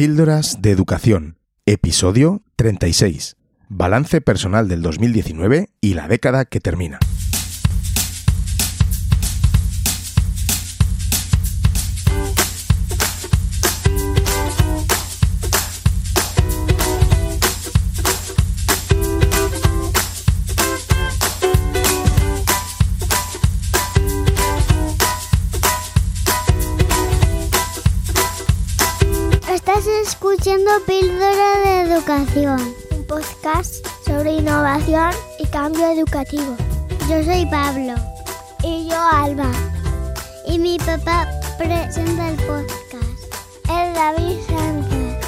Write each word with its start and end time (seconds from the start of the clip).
Píldoras 0.00 0.62
de 0.62 0.70
Educación, 0.70 1.36
episodio 1.66 2.40
36. 2.56 3.36
Balance 3.68 4.22
personal 4.22 4.66
del 4.66 4.80
2019 4.80 5.68
y 5.82 5.92
la 5.92 6.08
década 6.08 6.46
que 6.46 6.58
termina. 6.58 6.98
Píldora 30.86 31.58
de 31.64 31.80
Educación, 31.82 32.74
un 32.90 33.04
podcast 33.06 33.86
sobre 34.04 34.32
innovación 34.32 35.10
y 35.38 35.46
cambio 35.46 35.90
educativo. 35.90 36.56
Yo 37.08 37.22
soy 37.24 37.46
Pablo. 37.46 37.94
Y 38.62 38.88
yo 38.88 38.96
Alba. 38.96 39.50
Y 40.46 40.58
mi 40.58 40.78
papá 40.78 41.28
presenta 41.58 42.28
el 42.28 42.36
podcast. 42.36 43.34
Es 43.64 43.94
David 43.94 44.38
Sánchez. 44.48 45.26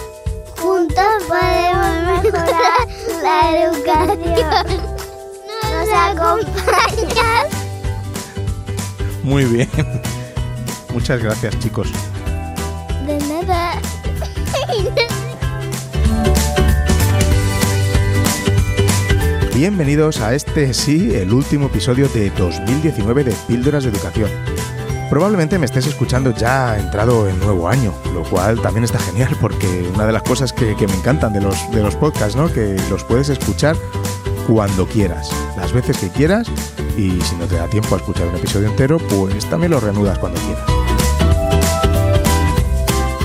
Juntos 0.60 1.04
podemos 1.28 2.22
mejorar 2.22 2.88
la 3.22 3.64
educación. 3.64 4.80
¿Nos 5.70 5.88
acompañas? 5.92 7.46
Muy 9.22 9.44
bien. 9.44 9.68
Muchas 10.92 11.22
gracias, 11.22 11.58
chicos. 11.58 11.88
De 13.06 13.18
nada. 13.26 13.61
Bienvenidos 19.62 20.20
a 20.20 20.34
este, 20.34 20.74
sí, 20.74 21.14
el 21.14 21.32
último 21.32 21.66
episodio 21.66 22.08
de 22.08 22.30
2019 22.30 23.22
de 23.22 23.32
Píldoras 23.46 23.84
de 23.84 23.90
Educación. 23.90 24.28
Probablemente 25.08 25.56
me 25.56 25.66
estés 25.66 25.86
escuchando 25.86 26.34
ya 26.34 26.76
entrado 26.76 27.28
en 27.28 27.38
nuevo 27.38 27.68
año, 27.68 27.94
lo 28.12 28.24
cual 28.24 28.60
también 28.60 28.82
está 28.82 28.98
genial 28.98 29.36
porque 29.40 29.88
una 29.94 30.04
de 30.04 30.10
las 30.10 30.24
cosas 30.24 30.52
que, 30.52 30.74
que 30.74 30.88
me 30.88 30.94
encantan 30.94 31.32
de 31.32 31.42
los, 31.42 31.70
de 31.70 31.80
los 31.80 31.94
podcasts, 31.94 32.34
¿no? 32.34 32.52
Que 32.52 32.74
los 32.90 33.04
puedes 33.04 33.28
escuchar 33.28 33.76
cuando 34.48 34.84
quieras, 34.84 35.30
las 35.56 35.72
veces 35.72 35.96
que 35.96 36.08
quieras 36.08 36.48
y 36.96 37.20
si 37.20 37.36
no 37.36 37.46
te 37.46 37.54
da 37.54 37.68
tiempo 37.68 37.94
a 37.94 37.98
escuchar 37.98 38.26
un 38.26 38.34
episodio 38.34 38.66
entero, 38.66 38.98
pues 38.98 39.48
también 39.48 39.70
lo 39.70 39.78
reanudas 39.78 40.18
cuando 40.18 40.40
quieras. 40.40 40.64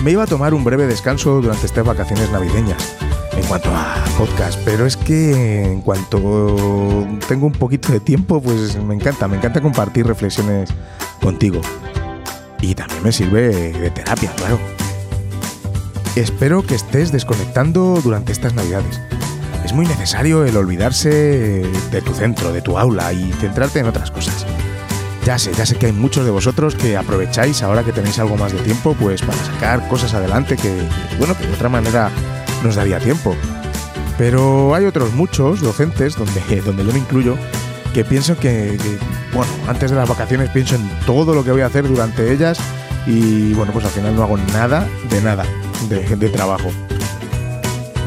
Me 0.04 0.12
iba 0.12 0.22
a 0.22 0.28
tomar 0.28 0.54
un 0.54 0.64
breve 0.64 0.86
descanso 0.86 1.42
durante 1.42 1.66
estas 1.66 1.84
vacaciones 1.84 2.30
navideñas 2.30 3.07
cuanto 3.48 3.70
a 3.74 4.04
podcast, 4.18 4.60
pero 4.66 4.86
es 4.86 4.98
que 4.98 5.64
en 5.64 5.82
cuanto 5.82 7.08
tengo 7.28 7.48
un 7.48 7.54
poquito 7.54 7.92
de 7.92 8.00
tiempo, 8.00 8.42
pues 8.42 8.76
me 8.82 8.94
encanta, 8.94 9.28
me 9.28 9.38
encanta 9.38 9.62
compartir 9.62 10.06
reflexiones 10.06 10.70
contigo. 11.22 11.62
Y 12.60 12.76
también 12.76 13.04
me 13.04 13.12
sirve 13.12 13.72
de 13.72 13.90
terapia, 13.92 14.32
claro. 14.36 14.60
Espero 16.16 16.66
que 16.66 16.76
estés 16.76 17.12
desconectando 17.12 18.02
durante 18.04 18.32
estas 18.32 18.54
navidades. 18.54 19.00
Es 19.64 19.72
muy 19.72 19.86
necesario 19.86 20.44
el 20.46 20.58
olvidarse 20.58 21.10
de 21.10 22.02
tu 22.02 22.14
centro, 22.14 22.52
de 22.52 22.62
tu 22.62 22.78
aula 22.78 23.14
y 23.14 23.32
centrarte 23.34 23.80
en 23.80 23.86
otras 23.86 24.12
cosas. 24.12 24.46
Ya 25.26 25.38
sé, 25.38 25.52
ya 25.54 25.66
sé 25.66 25.76
que 25.76 25.88
hay 25.88 25.92
muchos 25.94 26.26
de 26.26 26.32
vosotros 26.32 26.76
que 26.76 26.98
aprovecháis 26.98 27.62
ahora 27.62 27.84
que 27.84 27.92
tenéis 27.92 28.18
algo 28.20 28.38
más 28.38 28.52
de 28.54 28.60
tiempo, 28.60 28.96
pues 29.00 29.22
para 29.22 29.38
sacar 29.38 29.88
cosas 29.88 30.14
adelante 30.14 30.58
que, 30.58 30.74
bueno, 31.18 31.38
que 31.38 31.46
de 31.46 31.54
otra 31.54 31.70
manera 31.70 32.10
nos 32.64 32.76
daría 32.76 33.00
tiempo. 33.00 33.36
Pero 34.18 34.74
hay 34.74 34.86
otros 34.86 35.14
muchos 35.14 35.62
docentes, 35.62 36.16
donde, 36.16 36.62
donde 36.66 36.86
yo 36.86 36.92
me 36.92 37.00
incluyo, 37.00 37.38
que 37.94 38.04
pienso 38.04 38.36
que, 38.36 38.78
que, 38.82 38.98
bueno, 39.34 39.52
antes 39.68 39.92
de 39.92 39.98
las 39.98 40.08
vacaciones 40.08 40.50
pienso 40.50 40.76
en 40.76 40.88
todo 41.06 41.34
lo 41.34 41.44
que 41.44 41.52
voy 41.52 41.62
a 41.62 41.68
hacer 41.68 41.88
durante 41.88 42.32
ellas 42.32 42.60
y, 43.06 43.54
bueno, 43.54 43.72
pues 43.72 43.86
al 43.86 43.92
final 43.92 44.16
no 44.16 44.24
hago 44.24 44.38
nada 44.38 44.88
de 45.10 45.22
nada 45.22 45.46
de, 45.90 46.16
de 46.16 46.30
trabajo. 46.30 46.70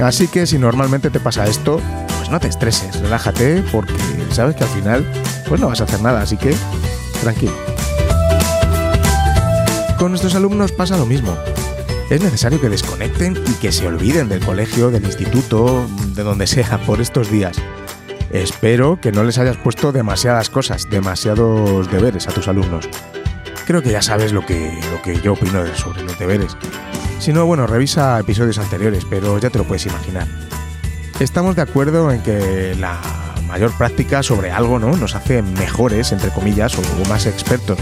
Así 0.03 0.29
que 0.29 0.47
si 0.47 0.59
normalmente 0.59 1.11
te 1.11 1.21
pasa 1.21 1.47
esto, 1.47 1.81
pues 2.17 2.31
no 2.31 2.41
te 2.41 2.49
estreses, 2.49 3.01
relájate, 3.01 3.63
porque 3.71 3.95
sabes 4.31 4.57
que 4.57 4.65
al 4.65 4.71
final, 4.71 5.13
pues 5.49 5.61
no 5.61 5.69
vas 5.69 5.81
a 5.81 5.85
hacer 5.85 6.01
nada, 6.01 6.23
así 6.23 6.37
que 6.37 6.55
tranquilo. 7.21 7.53
Con 9.99 10.13
nuestros 10.13 10.35
alumnos 10.35 10.73
pasa 10.73 10.97
lo 10.97 11.05
mismo. 11.05 11.37
Es 12.11 12.21
necesario 12.21 12.61
que 12.61 12.69
desconecten 12.69 13.41
y 13.47 13.53
que 13.61 13.71
se 13.71 13.87
olviden 13.87 14.29
del 14.29 14.45
colegio, 14.45 14.91
del 14.91 15.05
instituto, 15.05 15.87
de 16.17 16.25
donde 16.25 16.49
sea, 16.49 16.79
por 16.85 17.01
estos 17.01 17.31
días. 17.31 17.57
Espero 18.33 19.01
que 19.01 19.13
no 19.13 19.23
les 19.23 19.39
hayas 19.39 19.57
puesto 19.57 19.93
demasiadas 19.93 20.51
cosas, 20.51 20.91
demasiados 20.91 21.89
deberes 21.89 22.27
a 22.27 22.33
tus 22.33 22.49
alumnos. 22.49 22.89
Creo 23.65 23.81
que 23.81 23.93
ya 23.93 24.03
sabes 24.03 24.33
lo 24.33 24.45
que, 24.45 24.77
lo 24.91 25.01
que 25.03 25.21
yo 25.21 25.35
opino 25.35 25.65
sobre 25.77 26.03
los 26.03 26.19
deberes. 26.19 26.57
Si 27.21 27.33
no, 27.33 27.47
bueno, 27.47 27.69
revisa 27.69 28.19
episodios 28.19 28.59
anteriores, 28.59 29.05
pero 29.09 29.39
ya 29.39 29.51
te 29.51 29.59
lo 29.59 29.65
puedes 29.65 29.87
imaginar. 29.87 30.27
Estamos 31.21 31.55
de 31.55 31.63
acuerdo 31.63 32.11
en 32.11 32.25
que 32.25 32.75
la 32.75 33.01
mayor 33.47 33.71
práctica 33.79 34.25
sobre 34.25 34.51
algo 34.51 34.81
¿no? 34.81 34.97
nos 34.97 35.15
hace 35.15 35.43
mejores, 35.43 36.11
entre 36.11 36.31
comillas, 36.31 36.77
o 36.77 37.09
más 37.09 37.27
expertos. 37.27 37.79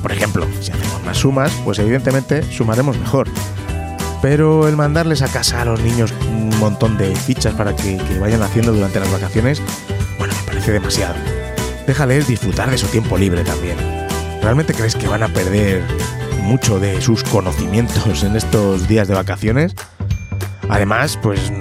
Por 0.00 0.12
ejemplo, 0.12 0.46
si 0.60 0.70
hacemos 0.70 0.97
sumas, 1.16 1.52
pues 1.64 1.78
evidentemente 1.78 2.42
sumaremos 2.42 2.98
mejor. 2.98 3.28
Pero 4.20 4.68
el 4.68 4.76
mandarles 4.76 5.22
a 5.22 5.28
casa 5.28 5.62
a 5.62 5.64
los 5.64 5.80
niños 5.80 6.12
un 6.28 6.58
montón 6.58 6.98
de 6.98 7.14
fichas 7.14 7.54
para 7.54 7.74
que, 7.74 7.96
que 7.96 8.18
vayan 8.18 8.42
haciendo 8.42 8.72
durante 8.72 9.00
las 9.00 9.10
vacaciones, 9.10 9.62
bueno, 10.18 10.34
me 10.34 10.46
parece 10.46 10.72
demasiado. 10.72 11.14
Déjales 11.86 12.26
disfrutar 12.26 12.70
de 12.70 12.76
su 12.76 12.86
tiempo 12.88 13.16
libre 13.16 13.44
también. 13.44 13.78
¿Realmente 14.42 14.74
crees 14.74 14.94
que 14.94 15.08
van 15.08 15.22
a 15.22 15.28
perder 15.28 15.82
mucho 16.42 16.80
de 16.80 17.00
sus 17.00 17.24
conocimientos 17.24 18.22
en 18.24 18.36
estos 18.36 18.88
días 18.88 19.08
de 19.08 19.14
vacaciones? 19.14 19.74
Además, 20.68 21.18
pues 21.22 21.52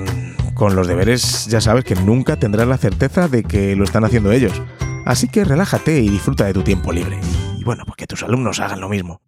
con 0.53 0.75
los 0.75 0.87
deberes 0.87 1.45
ya 1.45 1.61
sabes 1.61 1.83
que 1.85 1.95
nunca 1.95 2.35
tendrás 2.35 2.67
la 2.67 2.77
certeza 2.77 3.27
de 3.27 3.43
que 3.43 3.75
lo 3.75 3.83
están 3.83 4.03
haciendo 4.03 4.31
ellos. 4.31 4.61
Así 5.05 5.27
que 5.27 5.45
relájate 5.45 5.99
y 5.99 6.09
disfruta 6.09 6.45
de 6.45 6.53
tu 6.53 6.63
tiempo 6.63 6.91
libre. 6.91 7.19
Y 7.57 7.63
bueno, 7.63 7.83
pues 7.85 7.95
que 7.95 8.07
tus 8.07 8.23
alumnos 8.23 8.59
hagan 8.59 8.81
lo 8.81 8.89
mismo. 8.89 9.21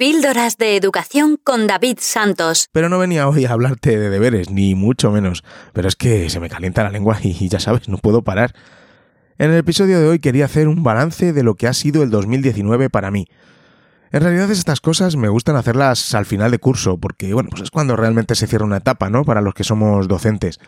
Píldoras 0.00 0.56
de 0.56 0.76
Educación 0.76 1.38
con 1.44 1.66
David 1.66 1.98
Santos. 2.00 2.70
Pero 2.72 2.88
no 2.88 2.98
venía 2.98 3.28
hoy 3.28 3.44
a 3.44 3.52
hablarte 3.52 3.98
de 3.98 4.08
deberes, 4.08 4.48
ni 4.48 4.74
mucho 4.74 5.10
menos. 5.10 5.44
Pero 5.74 5.88
es 5.88 5.94
que 5.94 6.30
se 6.30 6.40
me 6.40 6.48
calienta 6.48 6.82
la 6.82 6.88
lengua 6.88 7.18
y 7.22 7.50
ya 7.50 7.60
sabes, 7.60 7.86
no 7.86 7.98
puedo 7.98 8.22
parar. 8.22 8.54
En 9.36 9.50
el 9.50 9.58
episodio 9.58 10.00
de 10.00 10.08
hoy 10.08 10.18
quería 10.18 10.46
hacer 10.46 10.68
un 10.68 10.82
balance 10.82 11.34
de 11.34 11.42
lo 11.42 11.54
que 11.54 11.66
ha 11.66 11.74
sido 11.74 12.02
el 12.02 12.08
2019 12.08 12.88
para 12.88 13.10
mí. 13.10 13.26
En 14.10 14.22
realidad 14.22 14.50
estas 14.50 14.80
cosas 14.80 15.16
me 15.16 15.28
gustan 15.28 15.56
hacerlas 15.56 16.14
al 16.14 16.24
final 16.24 16.50
de 16.50 16.58
curso, 16.58 16.96
porque 16.96 17.34
bueno, 17.34 17.50
pues 17.50 17.60
es 17.60 17.70
cuando 17.70 17.94
realmente 17.94 18.34
se 18.36 18.46
cierra 18.46 18.64
una 18.64 18.78
etapa, 18.78 19.10
¿no? 19.10 19.26
Para 19.26 19.42
los 19.42 19.52
que 19.52 19.64
somos 19.64 20.08
docentes. 20.08 20.60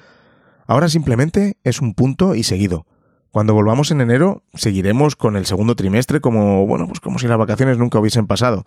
Ahora 0.67 0.91
simplemente 0.91 1.57
es 1.65 1.81
un 1.81 1.95
punto 1.95 2.35
y 2.35 2.43
seguido. 2.43 2.85
Cuando 3.31 3.55
volvamos 3.55 3.91
en 3.93 4.03
enero, 4.03 4.43
seguiremos 4.53 5.17
con 5.17 5.37
el 5.39 5.47
segundo 5.47 5.75
trimestre 5.75 6.21
como, 6.21 6.67
bueno, 6.67 6.87
pues 6.87 7.01
como 7.01 7.19
si 7.19 7.29
las 7.29 7.39
vacaciones 7.39 7.79
nunca 7.79 7.99
hubiesen 7.99 8.27
pasado. 8.27 8.67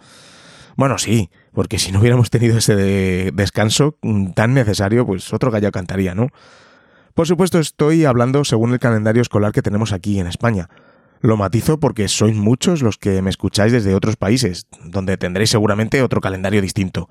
Bueno, 0.75 0.97
sí, 0.97 1.29
porque 1.53 1.79
si 1.79 1.91
no 1.91 1.99
hubiéramos 1.99 2.29
tenido 2.29 2.57
ese 2.57 2.75
de 2.75 3.31
descanso 3.33 3.97
tan 4.35 4.53
necesario, 4.53 5.05
pues 5.05 5.33
otro 5.33 5.51
gallo 5.51 5.71
cantaría, 5.71 6.15
¿no? 6.15 6.27
Por 7.13 7.27
supuesto, 7.27 7.59
estoy 7.59 8.03
hablando 8.03 8.43
según 8.43 8.73
el 8.73 8.79
calendario 8.79 9.21
escolar 9.21 9.53
que 9.53 9.61
tenemos 9.61 9.93
aquí 9.93 10.19
en 10.19 10.27
España. 10.27 10.69
Lo 11.21 11.37
matizo 11.37 11.79
porque 11.79 12.09
sois 12.09 12.35
muchos 12.35 12.81
los 12.81 12.97
que 12.97 13.21
me 13.21 13.29
escucháis 13.29 13.71
desde 13.71 13.95
otros 13.95 14.17
países, 14.17 14.67
donde 14.83 15.15
tendréis 15.15 15.49
seguramente 15.49 16.01
otro 16.01 16.19
calendario 16.19 16.61
distinto. 16.61 17.09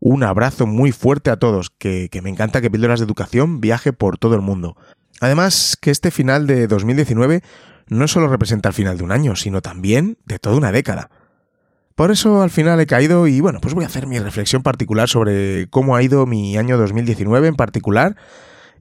Un 0.00 0.24
abrazo 0.24 0.66
muy 0.66 0.90
fuerte 0.90 1.30
a 1.30 1.36
todos, 1.36 1.70
que, 1.70 2.08
que 2.10 2.20
me 2.20 2.30
encanta 2.30 2.60
que 2.60 2.70
Píldoras 2.70 2.98
de 2.98 3.06
Educación 3.06 3.60
viaje 3.60 3.92
por 3.92 4.18
todo 4.18 4.34
el 4.34 4.40
mundo. 4.40 4.76
Además, 5.20 5.78
que 5.80 5.92
este 5.92 6.10
final 6.10 6.48
de 6.48 6.66
2019 6.66 7.42
no 7.86 8.08
solo 8.08 8.26
representa 8.28 8.70
el 8.70 8.74
final 8.74 8.98
de 8.98 9.04
un 9.04 9.12
año, 9.12 9.36
sino 9.36 9.62
también 9.62 10.18
de 10.24 10.40
toda 10.40 10.56
una 10.56 10.72
década. 10.72 11.10
Por 11.94 12.10
eso 12.10 12.42
al 12.42 12.50
final 12.50 12.80
he 12.80 12.86
caído 12.86 13.28
y 13.28 13.40
bueno, 13.40 13.60
pues 13.60 13.74
voy 13.74 13.84
a 13.84 13.86
hacer 13.86 14.06
mi 14.08 14.18
reflexión 14.18 14.62
particular 14.62 15.08
sobre 15.08 15.68
cómo 15.70 15.94
ha 15.94 16.02
ido 16.02 16.26
mi 16.26 16.56
año 16.56 16.76
2019 16.76 17.46
en 17.46 17.54
particular 17.54 18.16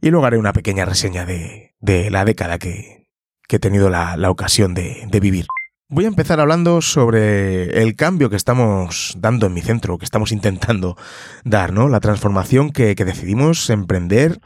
y 0.02 0.10
luego 0.10 0.26
haré 0.26 0.38
una 0.38 0.52
pequeña 0.52 0.86
reseña 0.86 1.26
de, 1.26 1.76
de 1.80 2.10
la 2.10 2.26
década 2.26 2.58
que, 2.58 3.08
que 3.48 3.58
he 3.58 3.60
tenido 3.60 3.90
la, 3.92 4.18
la 4.18 4.32
ocasión 4.32 4.74
de, 4.74 5.08
vivir. 5.22 5.46
Voy 5.90 6.06
a 6.06 6.08
empezar 6.08 6.40
hablando 6.40 6.82
sobre 6.82 7.84
el 7.84 7.96
cambio 7.96 8.32
que 8.32 8.36
estamos 8.36 9.16
dando 9.20 9.46
en 9.46 9.54
mi 9.54 9.62
centro, 9.62 10.00
que 10.00 10.06
estamos 10.06 10.32
intentando 10.32 10.98
dar, 11.44 11.72
¿no? 11.72 11.90
La 11.90 12.00
transformación 12.00 12.72
que, 12.72 12.96
que 12.96 13.06
decidimos 13.06 13.70
emprender 13.70 14.40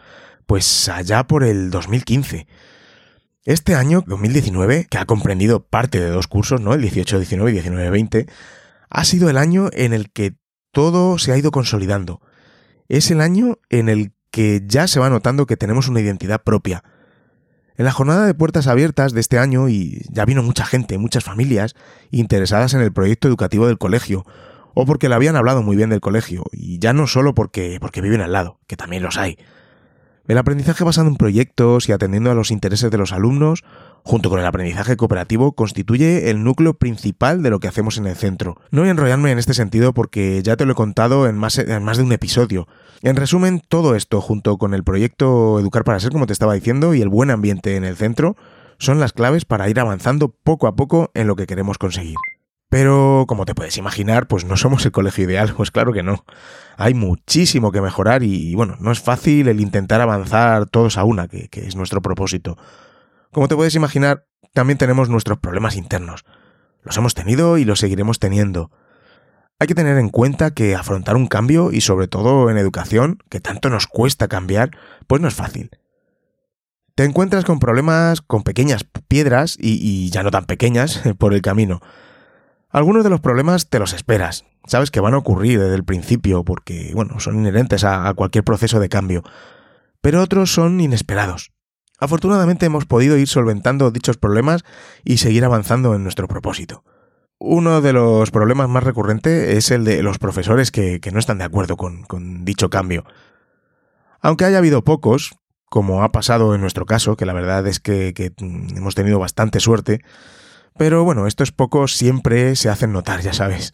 pues 0.46 0.90
allá 0.90 1.26
por 1.26 1.46
el 1.46 1.70
2015. 1.72 2.48
Este 3.46 3.76
año, 3.76 4.04
2019, 4.06 4.88
que 4.90 4.98
ha 4.98 5.06
comprendido 5.06 5.64
parte 5.64 6.02
de 6.02 6.10
dos 6.10 6.28
cursos, 6.28 6.60
¿no? 6.60 6.74
El 6.74 6.84
18-19 6.84 7.54
y 7.54 7.62
19-20, 7.62 8.30
ha 8.90 9.04
sido 9.04 9.30
el 9.30 9.38
año 9.38 9.70
en 9.74 9.94
el 9.94 10.12
que 10.12 10.36
todo 10.72 11.18
se 11.18 11.32
ha 11.32 11.38
ido 11.38 11.52
consolidando. 11.52 12.22
Es 12.88 13.12
el 13.12 13.22
año 13.22 13.58
en 13.70 13.90
el 13.90 14.14
que 14.32 14.64
ya 14.66 14.88
se 14.88 15.00
va 15.00 15.10
notando 15.10 15.46
que 15.46 15.58
tenemos 15.58 15.88
una 15.88 16.02
identidad 16.02 16.44
propia. 16.44 16.84
En 17.76 17.86
la 17.86 17.92
jornada 17.92 18.26
de 18.26 18.34
puertas 18.34 18.68
abiertas 18.68 19.14
de 19.14 19.20
este 19.20 19.38
año, 19.38 19.70
y 19.70 20.06
ya 20.10 20.26
vino 20.26 20.42
mucha 20.42 20.66
gente, 20.66 20.98
muchas 20.98 21.24
familias, 21.24 21.76
interesadas 22.12 22.74
en 22.74 22.82
el 22.82 22.92
proyecto 22.92 23.28
educativo 23.28 23.68
del 23.68 23.78
colegio, 23.78 24.26
o 24.74 24.86
porque 24.86 25.10
le 25.10 25.16
habían 25.16 25.36
hablado 25.36 25.62
muy 25.62 25.76
bien 25.76 25.90
del 25.90 26.02
colegio, 26.02 26.44
y 26.52 26.80
ya 26.80 26.94
no 26.94 27.08
solo 27.08 27.34
porque, 27.34 27.78
porque 27.80 28.02
viven 28.02 28.22
al 28.22 28.32
lado, 28.32 28.60
que 28.68 28.78
también 28.78 29.04
los 29.04 29.18
hay. 29.18 29.38
El 30.28 30.38
aprendizaje 30.38 30.84
basado 30.84 31.08
en 31.08 31.16
proyectos 31.16 31.88
y 31.88 31.94
atendiendo 31.94 32.30
a 32.30 32.34
los 32.34 32.52
intereses 32.52 32.92
de 32.92 32.98
los 32.98 33.14
alumnos, 33.14 33.64
junto 34.04 34.30
con 34.30 34.40
el 34.42 34.46
aprendizaje 34.46 34.98
cooperativo, 34.98 35.54
constituye 35.54 36.30
el 36.30 36.44
núcleo 36.44 36.74
principal 36.74 37.42
de 37.42 37.50
lo 37.50 37.62
que 37.62 37.70
hacemos 37.70 37.98
en 37.98 38.08
el 38.08 38.16
centro. 38.18 38.58
No 38.70 38.82
voy 38.82 38.90
a 38.90 38.92
enrollarme 38.92 39.32
en 39.32 39.40
este 39.40 39.54
sentido 39.54 39.94
porque 39.94 40.42
ya 40.44 40.58
te 40.58 40.66
lo 40.66 40.74
he 40.74 40.76
contado 40.76 41.30
en 41.30 41.38
más, 41.38 41.56
de 41.56 42.04
un 42.04 42.12
episodio. 42.12 42.68
En 43.02 43.16
resumen, 43.16 43.62
todo 43.66 43.96
esto, 43.96 44.20
junto 44.20 44.58
con 44.58 44.74
el 44.74 44.84
proyecto 44.84 45.60
Educar 45.62 45.86
para 45.86 46.02
Ser, 46.02 46.12
como 46.12 46.28
te 46.28 46.34
estaba 46.34 46.56
diciendo, 46.56 46.94
y 46.94 47.02
el 47.02 47.08
buen 47.08 47.32
ambiente 47.32 47.78
en 47.78 47.86
el 47.86 47.96
centro, 47.96 48.36
son 48.80 49.00
las 49.00 49.14
claves 49.14 49.46
para 49.46 49.70
ir 49.70 49.80
avanzando 49.80 50.28
poco 50.28 50.68
a 50.68 50.76
poco 50.76 51.10
en 51.14 51.28
lo 51.28 51.38
que 51.38 51.48
queremos 51.48 51.78
conseguir. 51.78 52.18
Pero, 52.70 53.26
como 53.28 53.46
te 53.46 53.56
puedes 53.56 53.78
imaginar, 53.78 54.28
pues 54.28 54.44
no 54.44 54.58
somos 54.58 54.86
el 54.86 54.92
colegio 54.92 55.24
ideal, 55.24 55.54
pues 55.56 55.72
claro 55.72 55.94
que 55.94 56.04
no. 56.04 56.26
Hay 56.76 56.94
muchísimo 56.94 57.72
que 57.72 57.82
mejorar 57.82 58.24
y, 58.24 58.54
bueno, 58.56 58.76
no 58.80 58.92
es 58.92 59.00
fácil 59.00 59.48
el 59.48 59.62
intentar 59.62 60.02
avanzar 60.02 60.66
todos 60.66 60.98
a 60.98 61.06
una, 61.06 61.28
que, 61.30 61.50
es 61.54 61.76
nuestro 61.78 62.02
propósito. 62.02 62.58
Como 63.32 63.48
te 63.48 63.56
puedes 63.56 63.76
imaginar, 63.76 64.26
también 64.54 64.78
tenemos 64.78 65.08
nuestros 65.08 65.40
problemas 65.40 65.78
internos. 65.78 66.26
Los 66.84 66.98
hemos 66.98 67.14
tenido 67.14 67.58
y 67.58 67.64
los 67.64 67.80
seguiremos 67.80 68.20
teniendo. 68.20 68.70
Hay 69.60 69.68
que 69.68 69.76
tener 69.76 69.98
en 69.98 70.10
cuenta 70.10 70.52
que 70.52 70.76
afrontar 70.76 71.16
un 71.16 71.28
cambio, 71.28 71.72
y 71.72 71.82
sobre 71.82 72.08
todo 72.08 72.50
en 72.50 72.58
educación, 72.58 73.20
que 73.30 73.40
tanto 73.40 73.70
nos 73.70 73.88
cuesta 73.88 74.28
cambiar, 74.28 74.72
pues 75.08 75.22
no 75.22 75.30
es 75.30 75.34
fácil. 75.34 75.72
Te 76.96 77.06
encuentras 77.06 77.46
con 77.46 77.60
problemas, 77.60 78.22
con 78.22 78.44
pequeñas 78.44 78.86
piedras, 79.08 79.56
y 79.58 80.10
ya 80.10 80.22
no 80.22 80.32
tan 80.32 80.46
pequeñas, 80.46 81.02
por 81.18 81.34
el 81.34 81.42
camino. 81.42 81.80
Algunos 82.78 83.04
de 83.04 83.10
los 83.10 83.22
problemas 83.22 83.70
te 83.70 83.80
los 83.80 83.94
esperas, 83.94 84.46
sabes 84.68 84.92
que 84.92 85.00
van 85.00 85.16
a 85.16 85.18
ocurrir 85.18 85.60
desde 85.60 85.74
el 85.74 85.84
principio 85.84 86.44
porque, 86.44 86.92
bueno, 86.94 87.20
son 87.20 87.40
inherentes 87.40 87.84
a, 87.84 88.14
cualquier 88.14 88.44
proceso 88.44 88.80
de 88.80 88.88
cambio, 88.88 89.24
pero 90.00 90.22
otros 90.22 90.54
son 90.54 90.80
inesperados. 90.80 91.54
Afortunadamente 91.98 92.68
hemos 92.68 92.86
podido 92.86 93.18
ir 93.18 93.28
solventando 93.28 93.90
dichos 93.90 94.18
problemas 94.18 94.64
y 95.04 95.18
seguir 95.18 95.44
avanzando 95.44 95.96
en 95.96 96.04
nuestro 96.04 96.28
propósito. 96.28 96.84
Uno 97.40 97.82
de 97.82 97.94
los 97.94 98.30
problemas 98.30 98.70
más 98.70 98.84
recurrentes 98.84 99.58
es 99.58 99.72
el 99.72 99.84
de 99.84 100.04
los 100.04 100.20
profesores 100.20 100.70
que, 100.70 101.02
no 101.12 101.18
están 101.18 101.40
de 101.40 101.46
acuerdo 101.46 101.78
con, 101.78 102.46
dicho 102.46 102.70
cambio. 102.70 103.06
Aunque 104.22 104.46
haya 104.46 104.60
habido 104.60 104.84
pocos, 104.84 105.36
como 105.66 106.04
ha 106.04 106.12
pasado 106.12 106.54
en 106.54 106.62
nuestro 106.62 106.86
caso, 106.86 107.18
que 107.18 107.26
la 107.26 107.34
verdad 107.34 107.66
es 107.66 107.80
que, 107.80 108.14
que 108.14 108.34
hemos 108.38 108.94
tenido 108.94 109.18
bastante 109.18 109.60
suerte, 109.60 110.02
pero 110.78 111.04
bueno, 111.04 111.28
estos 111.28 111.52
pocos 111.52 111.96
siempre 111.96 112.56
se 112.56 112.70
hacen 112.70 112.92
notar, 112.92 113.22
ya 113.22 113.34
sabes. 113.34 113.74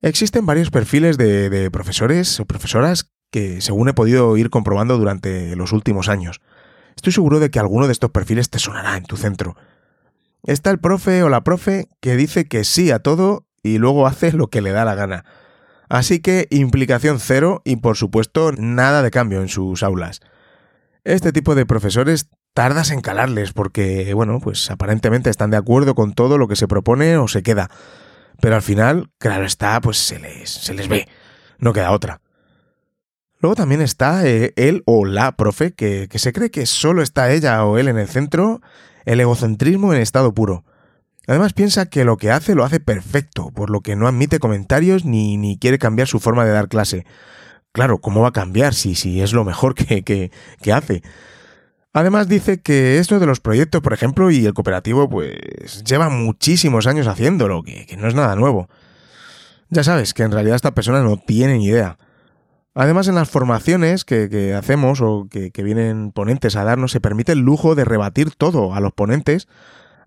Existen 0.00 0.46
varios 0.46 0.70
perfiles 0.70 1.16
de, 1.16 1.70
profesores 1.70 2.40
o 2.40 2.44
profesoras 2.44 3.12
que, 3.30 3.60
según 3.60 3.88
he 3.88 3.94
podido 3.94 4.36
ir 4.36 4.50
comprobando 4.50 4.98
durante 4.98 5.54
los 5.54 5.72
últimos 5.72 6.08
años, 6.08 6.40
estoy 6.96 7.12
seguro 7.12 7.38
de 7.38 7.50
que 7.50 7.60
alguno 7.60 7.86
de 7.86 7.92
estos 7.92 8.10
perfiles 8.10 8.50
te 8.50 8.58
sonará 8.58 8.96
en 8.96 9.04
tu 9.04 9.16
centro. 9.16 9.56
Está 10.42 10.70
el 10.70 10.80
profe 10.80 11.22
o 11.22 11.28
la 11.28 11.44
profe 11.44 11.88
que 12.00 12.16
dice 12.16 12.46
que 12.46 12.64
sí 12.64 12.90
a 12.90 12.98
todo 12.98 13.46
y 13.62 13.78
luego 13.78 14.08
hace 14.08 14.32
lo 14.32 14.48
que 14.48 14.60
le 14.60 14.72
da 14.72 14.84
la 14.84 14.96
gana. 14.96 15.24
Así 15.88 16.20
que 16.20 16.48
implicación 16.50 17.20
cero 17.20 17.62
y 17.64 17.76
por 17.76 17.96
supuesto 17.96 18.50
nada 18.52 19.02
de 19.02 19.10
cambio 19.10 19.40
en 19.40 19.48
sus 19.48 19.82
aulas. 19.82 20.20
Este 21.04 21.32
tipo 21.32 21.54
de 21.54 21.66
profesores 21.66 22.28
tardas 22.54 22.90
en 22.90 23.00
calarles 23.00 23.52
porque, 23.52 24.12
bueno, 24.14 24.40
pues 24.40 24.70
aparentemente 24.70 25.30
están 25.30 25.50
de 25.50 25.56
acuerdo 25.56 25.94
con 25.94 26.12
todo 26.12 26.38
lo 26.38 26.48
que 26.48 26.56
se 26.56 26.68
propone 26.68 27.16
o 27.16 27.28
se 27.28 27.42
queda. 27.42 27.70
Pero 28.40 28.56
al 28.56 28.62
final, 28.62 29.10
claro 29.18 29.44
está, 29.44 29.80
pues 29.80 29.98
se 29.98 30.18
les, 30.18 30.50
se 30.50 30.74
les 30.74 30.88
ve. 30.88 31.08
No 31.58 31.72
queda 31.72 31.92
otra. 31.92 32.20
Luego 33.38 33.56
también 33.56 33.80
está 33.80 34.26
eh, 34.26 34.52
él 34.56 34.82
o 34.86 35.04
la 35.04 35.36
profe 35.36 35.72
que, 35.72 36.08
que 36.08 36.18
se 36.18 36.32
cree 36.32 36.50
que 36.50 36.66
solo 36.66 37.02
está 37.02 37.32
ella 37.32 37.64
o 37.64 37.78
él 37.78 37.88
en 37.88 37.98
el 37.98 38.08
centro, 38.08 38.60
el 39.04 39.20
egocentrismo 39.20 39.92
en 39.92 40.00
estado 40.00 40.32
puro. 40.32 40.64
Además 41.26 41.52
piensa 41.52 41.86
que 41.86 42.04
lo 42.04 42.16
que 42.16 42.30
hace 42.30 42.54
lo 42.54 42.64
hace 42.64 42.80
perfecto, 42.80 43.50
por 43.52 43.70
lo 43.70 43.80
que 43.80 43.96
no 43.96 44.08
admite 44.08 44.40
comentarios 44.40 45.04
ni, 45.04 45.36
ni 45.36 45.56
quiere 45.56 45.78
cambiar 45.78 46.08
su 46.08 46.18
forma 46.18 46.44
de 46.44 46.52
dar 46.52 46.68
clase. 46.68 47.06
Claro, 47.72 47.98
¿cómo 47.98 48.22
va 48.22 48.28
a 48.28 48.32
cambiar 48.32 48.74
si, 48.74 48.94
si 48.94 49.20
es 49.22 49.32
lo 49.32 49.44
mejor 49.44 49.74
que, 49.74 50.02
que, 50.02 50.30
que 50.60 50.72
hace? 50.72 51.02
Además 51.94 52.26
dice 52.26 52.60
que 52.60 52.98
esto 52.98 53.20
de 53.20 53.26
los 53.26 53.40
proyectos, 53.40 53.82
por 53.82 53.92
ejemplo, 53.92 54.30
y 54.30 54.46
el 54.46 54.54
cooperativo, 54.54 55.10
pues 55.10 55.84
lleva 55.84 56.08
muchísimos 56.08 56.86
años 56.86 57.06
haciéndolo, 57.06 57.62
que, 57.62 57.86
no 57.98 58.08
es 58.08 58.14
nada 58.14 58.34
nuevo. 58.34 58.68
Ya 59.68 59.84
sabes 59.84 60.14
que 60.14 60.22
en 60.22 60.32
realidad 60.32 60.56
estas 60.56 60.72
personas 60.72 61.04
no 61.04 61.18
tienen 61.18 61.60
idea. 61.60 61.98
Además, 62.74 63.08
en 63.08 63.14
las 63.14 63.28
formaciones 63.28 64.06
que, 64.06 64.54
hacemos 64.54 65.02
o 65.02 65.28
que, 65.30 65.50
que, 65.50 65.62
vienen 65.62 66.12
ponentes 66.12 66.56
a 66.56 66.64
darnos, 66.64 66.92
se 66.92 67.00
permite 67.00 67.32
el 67.32 67.40
lujo 67.40 67.74
de 67.74 67.84
rebatir 67.84 68.34
todo 68.34 68.74
a 68.74 68.80
los 68.80 68.94
ponentes, 68.94 69.46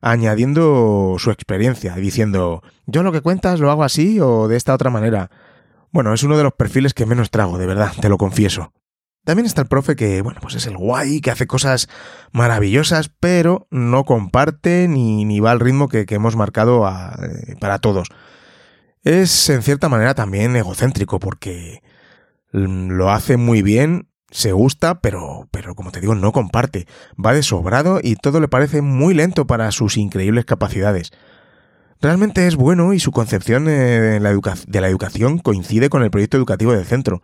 añadiendo 0.02 1.16
su 1.20 1.30
experiencia 1.30 1.96
diciendo, 1.96 2.64
yo 2.88 3.04
lo 3.04 3.12
que 3.12 3.22
cuentas 3.22 3.60
lo 3.60 3.70
hago 3.70 3.84
así 3.84 4.20
o 4.20 4.48
de 4.48 4.58
esta 4.58 4.74
otra 4.74 4.90
manera. 4.90 5.30
Bueno, 5.92 6.14
es 6.14 6.24
uno 6.24 6.36
de 6.36 6.44
los 6.44 6.54
perfiles 6.54 6.96
que 6.96 7.06
menos 7.06 7.30
trago, 7.30 7.60
de 7.60 7.68
verdad, 7.68 7.92
te 8.02 8.10
lo 8.10 8.18
confieso. 8.18 8.74
También 9.26 9.48
está 9.48 9.62
el 9.62 9.68
profe 9.68 9.96
que, 9.96 10.22
bueno, 10.22 10.40
pues 10.40 10.54
es 10.54 10.68
el 10.68 10.78
guay, 10.78 11.20
que 11.20 11.32
hace 11.32 11.48
cosas 11.48 11.90
maravillosas, 12.32 13.10
pero 13.10 13.68
no 13.72 14.06
comparte 14.06 14.88
ni, 14.88 15.26
ni 15.26 15.40
va 15.40 15.50
al 15.50 15.60
ritmo 15.60 15.90
que, 15.90 16.06
hemos 16.08 16.36
marcado 16.36 16.88
eh, 16.88 17.56
para 17.60 17.80
todos. 17.80 18.10
Es, 19.02 19.50
en 19.50 19.64
cierta 19.64 19.90
manera, 19.90 20.14
también 20.14 20.56
egocéntrico, 20.56 21.20
porque 21.20 21.82
lo 22.52 23.10
hace 23.10 23.36
muy 23.38 23.64
bien, 23.64 24.10
se 24.30 24.52
gusta, 24.52 25.02
pero, 25.02 25.48
pero 25.50 25.74
como 25.74 25.92
te 25.92 26.02
digo, 26.02 26.14
no 26.14 26.32
comparte. 26.32 26.86
Va 27.24 27.34
de 27.34 27.42
sobrado 27.42 28.00
y 28.04 28.18
todo 28.18 28.40
le 28.40 28.48
parece 28.48 28.84
muy 28.84 29.16
lento 29.16 29.48
para 29.48 29.72
sus 29.72 29.98
increíbles 29.98 30.46
capacidades. 30.46 31.12
Realmente 32.00 32.46
es 32.46 32.58
bueno 32.58 32.94
y 32.94 33.00
su 33.00 33.12
concepción 33.12 33.68
eh, 33.70 34.20
de 34.20 34.82
la 34.82 34.88
educación 34.88 35.40
coincide 35.40 35.90
con 35.90 36.04
el 36.04 36.12
proyecto 36.12 36.38
educativo 36.38 36.74
del 36.74 36.86
centro 36.86 37.24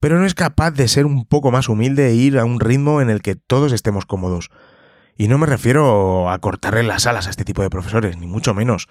pero 0.00 0.18
no 0.18 0.24
es 0.24 0.34
capaz 0.34 0.72
de 0.72 0.88
ser 0.88 1.06
un 1.06 1.26
poco 1.26 1.50
más 1.50 1.68
humilde 1.68 2.08
e 2.08 2.14
ir 2.14 2.38
a 2.38 2.44
un 2.44 2.58
ritmo 2.58 3.02
en 3.02 3.10
el 3.10 3.20
que 3.20 3.36
todos 3.36 3.72
estemos 3.72 4.06
cómodos. 4.06 4.50
Y 5.16 5.28
no 5.28 5.36
me 5.36 5.46
refiero 5.46 6.30
a 6.30 6.38
cortarle 6.38 6.82
las 6.82 7.06
alas 7.06 7.26
a 7.26 7.30
este 7.30 7.44
tipo 7.44 7.60
de 7.62 7.68
profesores, 7.68 8.16
ni 8.16 8.26
mucho 8.26 8.54
menos. 8.54 8.88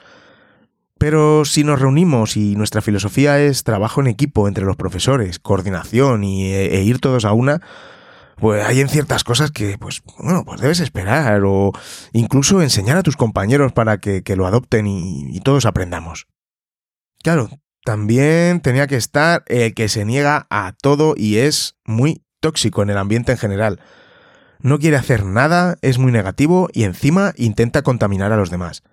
Pero 0.99 1.45
si 1.45 1.63
nos 1.63 1.79
reunimos 1.79 2.37
y 2.37 2.55
nuestra 2.55 2.81
filosofía 2.81 3.39
es 3.39 3.63
trabajo 3.63 4.01
en 4.01 4.07
equipo 4.07 4.47
entre 4.47 4.65
los 4.65 4.75
profesores, 4.75 5.39
coordinación 5.39 6.23
y, 6.23 6.53
e, 6.53 6.83
ir 6.83 6.99
todos 6.99 7.25
a 7.25 7.33
una, 7.33 7.61
pues 8.35 8.63
hay 8.63 8.81
en 8.81 8.89
ciertas 8.89 9.23
cosas 9.23 9.49
que, 9.49 9.77
pues, 9.79 10.03
bueno, 10.19 10.43
pues 10.45 10.61
debes 10.61 10.79
esperar 10.79 11.41
o 11.45 11.71
incluso 12.13 12.61
enseñar 12.61 12.97
a 12.97 13.03
tus 13.03 13.17
compañeros 13.17 13.71
para 13.71 13.97
que, 13.97 14.23
lo 14.35 14.45
adopten 14.45 14.85
y 14.87 15.39
todos 15.39 15.65
aprendamos. 15.65 16.27
Claro, 17.23 17.49
también 17.83 18.61
tenía 18.61 18.87
que 18.87 18.95
estar 18.95 19.43
el 19.47 19.73
que 19.73 19.89
se 19.89 20.05
niega 20.05 20.47
a 20.49 20.73
todo 20.81 21.13
y 21.17 21.37
es 21.37 21.77
muy 21.85 22.23
tóxico 22.39 22.83
en 22.83 22.89
el 22.89 22.97
ambiente 22.97 23.31
en 23.31 23.37
general. 23.37 23.79
No 24.59 24.79
quiere 24.79 24.97
hacer 24.97 25.25
nada, 25.25 25.77
es 25.81 25.97
muy 25.97 26.11
negativo 26.11 26.69
y 26.73 26.83
encima 26.83 27.33
intenta 27.37 27.81
contaminar 27.81 28.31
a 28.33 28.37
los 28.37 28.49
demás. 28.49 28.83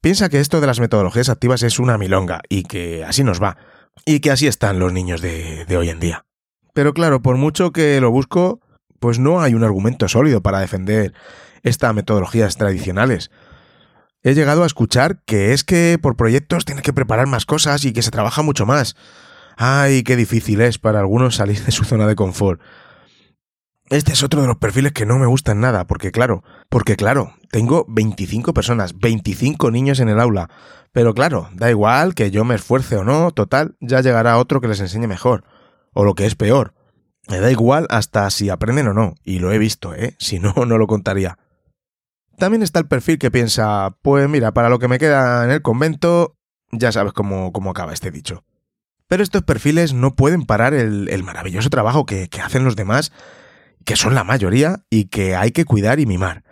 Piensa 0.00 0.28
que 0.28 0.40
esto 0.40 0.60
de 0.60 0.66
las 0.66 0.80
metodologías 0.80 1.28
activas 1.28 1.62
es 1.62 1.78
una 1.78 1.98
milonga 1.98 2.40
y 2.48 2.64
que 2.64 3.04
así 3.04 3.24
nos 3.24 3.42
va, 3.42 3.56
y 4.04 4.20
que 4.20 4.30
así 4.30 4.46
están 4.46 4.78
los 4.78 4.92
niños 4.92 5.20
de, 5.20 5.64
de 5.66 5.76
hoy 5.76 5.88
en 5.90 6.00
día. 6.00 6.24
Pero 6.74 6.94
claro, 6.94 7.22
por 7.22 7.36
mucho 7.36 7.72
que 7.72 8.00
lo 8.00 8.10
busco, 8.10 8.60
pues 9.00 9.18
no 9.18 9.40
hay 9.40 9.54
un 9.54 9.64
argumento 9.64 10.08
sólido 10.08 10.42
para 10.42 10.60
defender 10.60 11.12
estas 11.62 11.94
metodologías 11.94 12.56
tradicionales. 12.56 13.30
He 14.28 14.34
llegado 14.34 14.62
a 14.62 14.66
escuchar 14.66 15.22
que 15.24 15.54
es 15.54 15.64
que 15.64 15.98
por 15.98 16.14
proyectos 16.14 16.66
tienes 16.66 16.82
que 16.82 16.92
preparar 16.92 17.26
más 17.26 17.46
cosas 17.46 17.86
y 17.86 17.94
que 17.94 18.02
se 18.02 18.10
trabaja 18.10 18.42
mucho 18.42 18.66
más. 18.66 18.94
Ay, 19.56 20.02
qué 20.02 20.16
difícil 20.16 20.60
es 20.60 20.76
para 20.76 21.00
algunos 21.00 21.36
salir 21.36 21.64
de 21.64 21.72
su 21.72 21.84
zona 21.84 22.06
de 22.06 22.14
confort. 22.14 22.60
Este 23.88 24.12
es 24.12 24.22
otro 24.22 24.42
de 24.42 24.46
los 24.46 24.58
perfiles 24.58 24.92
que 24.92 25.06
no 25.06 25.18
me 25.18 25.24
gustan 25.24 25.60
nada, 25.60 25.86
porque 25.86 26.12
claro, 26.12 26.44
porque 26.68 26.94
claro, 26.94 27.36
tengo 27.50 27.86
25 27.88 28.52
personas, 28.52 28.98
25 28.98 29.70
niños 29.70 29.98
en 29.98 30.10
el 30.10 30.20
aula. 30.20 30.50
Pero 30.92 31.14
claro, 31.14 31.48
da 31.54 31.70
igual 31.70 32.14
que 32.14 32.30
yo 32.30 32.44
me 32.44 32.54
esfuerce 32.54 32.98
o 32.98 33.04
no, 33.04 33.30
total, 33.30 33.78
ya 33.80 34.02
llegará 34.02 34.36
otro 34.36 34.60
que 34.60 34.68
les 34.68 34.80
enseñe 34.80 35.06
mejor. 35.06 35.44
O 35.94 36.04
lo 36.04 36.14
que 36.14 36.26
es 36.26 36.34
peor. 36.34 36.74
Me 37.30 37.40
da 37.40 37.50
igual 37.50 37.86
hasta 37.88 38.28
si 38.28 38.50
aprenden 38.50 38.88
o 38.88 38.92
no, 38.92 39.14
y 39.24 39.38
lo 39.38 39.52
he 39.52 39.58
visto, 39.58 39.94
¿eh? 39.94 40.16
Si 40.18 40.38
no, 40.38 40.52
no 40.66 40.76
lo 40.76 40.86
contaría. 40.86 41.38
También 42.38 42.62
está 42.62 42.78
el 42.78 42.86
perfil 42.86 43.18
que 43.18 43.32
piensa, 43.32 43.96
pues 44.00 44.28
mira, 44.28 44.52
para 44.52 44.68
lo 44.68 44.78
que 44.78 44.86
me 44.86 44.98
queda 44.98 45.44
en 45.44 45.50
el 45.50 45.60
convento, 45.60 46.36
ya 46.70 46.92
sabes 46.92 47.12
cómo, 47.12 47.52
cómo 47.52 47.70
acaba 47.70 47.92
este 47.92 48.12
dicho. 48.12 48.44
Pero 49.08 49.22
estos 49.24 49.42
perfiles 49.42 49.92
no 49.92 50.14
pueden 50.14 50.46
parar 50.46 50.72
el, 50.72 51.08
el 51.08 51.24
maravilloso 51.24 51.68
trabajo 51.68 52.06
que, 52.06 52.28
que 52.28 52.40
hacen 52.40 52.64
los 52.64 52.76
demás, 52.76 53.12
que 53.84 53.96
son 53.96 54.14
la 54.14 54.22
mayoría 54.22 54.84
y 54.88 55.06
que 55.06 55.34
hay 55.34 55.50
que 55.50 55.64
cuidar 55.64 55.98
y 55.98 56.06
mimar. 56.06 56.44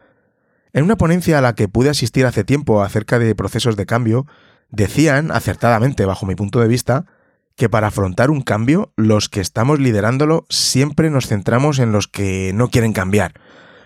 En 0.73 0.83
una 0.83 0.97
ponencia 0.97 1.39
a 1.39 1.41
la 1.41 1.55
que 1.55 1.69
pude 1.69 1.91
asistir 1.91 2.27
hace 2.27 2.43
tiempo 2.43 2.83
acerca 2.83 3.19
de 3.19 3.35
procesos 3.35 3.77
de 3.77 3.87
cambio, 3.87 4.27
decían, 4.71 5.31
acertadamente 5.31 6.05
bajo 6.05 6.27
mi 6.27 6.35
punto 6.35 6.61
de 6.61 6.69
vista, 6.69 7.07
que 7.55 7.69
para 7.69 7.87
afrontar 7.87 8.31
un 8.31 8.43
cambio, 8.43 8.93
los 8.97 9.29
que 9.29 9.41
estamos 9.41 9.79
liderándolo 9.79 10.47
siempre 10.51 11.11
nos 11.11 11.29
centramos 11.29 11.79
en 11.79 11.93
los 11.93 12.09
que 12.09 12.51
no 12.55 12.71
quieren 12.71 12.93
cambiar. 12.93 13.35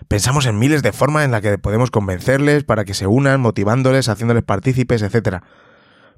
Pensamos 0.07 0.45
en 0.45 0.59
miles 0.59 0.83
de 0.83 0.91
formas 0.91 1.25
en 1.25 1.31
las 1.31 1.41
que 1.41 1.57
podemos 1.57 1.91
convencerles 1.91 2.63
para 2.63 2.85
que 2.85 2.93
se 2.93 3.07
unan, 3.07 3.41
motivándoles, 3.41 4.09
haciéndoles 4.09 4.43
partícipes, 4.43 5.01
etc. 5.01 5.37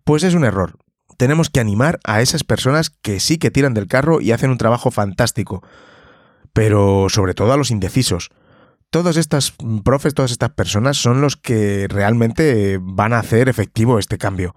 Pues 0.04 0.24
es 0.24 0.34
un 0.34 0.46
error. 0.46 0.78
Tenemos 1.18 1.50
que 1.50 1.60
animar 1.60 2.00
a 2.04 2.22
esas 2.22 2.44
personas 2.44 2.90
que 2.90 3.20
sí 3.20 3.38
que 3.38 3.52
tiran 3.52 3.74
del 3.74 3.88
carro 3.88 4.20
y 4.22 4.32
hacen 4.32 4.50
un 4.50 4.58
trabajo 4.58 4.90
fantástico. 4.90 5.64
Pero 6.54 7.08
sobre 7.10 7.34
todo 7.34 7.54
a 7.54 7.58
los 7.58 7.72
indecisos 7.72 8.32
todos 8.94 9.18
estas 9.18 9.56
profes, 9.84 10.14
todas 10.14 10.30
estas 10.30 10.52
personas 10.52 10.98
son 10.98 11.20
los 11.20 11.36
que 11.36 11.88
realmente 11.90 12.78
van 12.80 13.12
a 13.12 13.18
hacer 13.18 13.50
efectivo 13.50 13.98
este 13.98 14.20
cambio. 14.20 14.56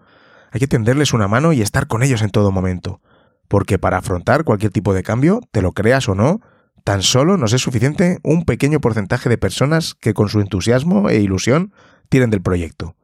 Hay 0.53 0.61
que 0.61 0.69
tenderles 0.69 1.15
una 1.15 1.27
mano 1.27 1.55
y 1.55 1.63
estar 1.63 1.87
con 1.87 2.03
ellos 2.03 2.21
en 2.21 2.29
todo 2.29 2.53
momento. 2.53 3.01
Porque 3.49 3.79
para 3.79 3.97
afrontar 3.97 4.45
cualquier 4.45 4.73
tipo 4.73 4.93
de 4.93 5.03
cambio, 5.03 5.41
te 5.53 5.63
lo 5.63 5.73
creas 5.73 6.07
o 6.11 6.15
no, 6.15 6.43
tan 6.87 7.03
solo 7.03 7.37
nos 7.37 7.53
es 7.53 7.63
suficiente 7.63 8.21
un 8.23 8.45
pequeño 8.45 8.81
porcentaje 8.81 9.29
de 9.29 9.39
personas 9.39 9.97
que 9.97 10.15
con 10.15 10.29
su 10.29 10.39
entusiasmo 10.39 11.11
e 11.11 11.17
ilusión 11.17 11.73
tiren 12.09 12.31
del 12.31 12.43
proyecto. 12.43 12.95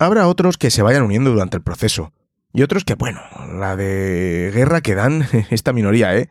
Habrá 0.00 0.26
otros 0.26 0.58
que 0.58 0.72
se 0.72 0.82
vayan 0.82 1.04
uniendo 1.04 1.30
durante 1.30 1.56
el 1.56 1.62
proceso. 1.62 2.12
Y 2.52 2.62
otros 2.62 2.82
que, 2.82 2.96
bueno, 2.96 3.20
la 3.56 3.76
de 3.76 4.50
guerra 4.52 4.80
que 4.80 4.96
dan 4.96 5.28
esta 5.50 5.72
minoría, 5.72 6.16
¿eh? 6.16 6.28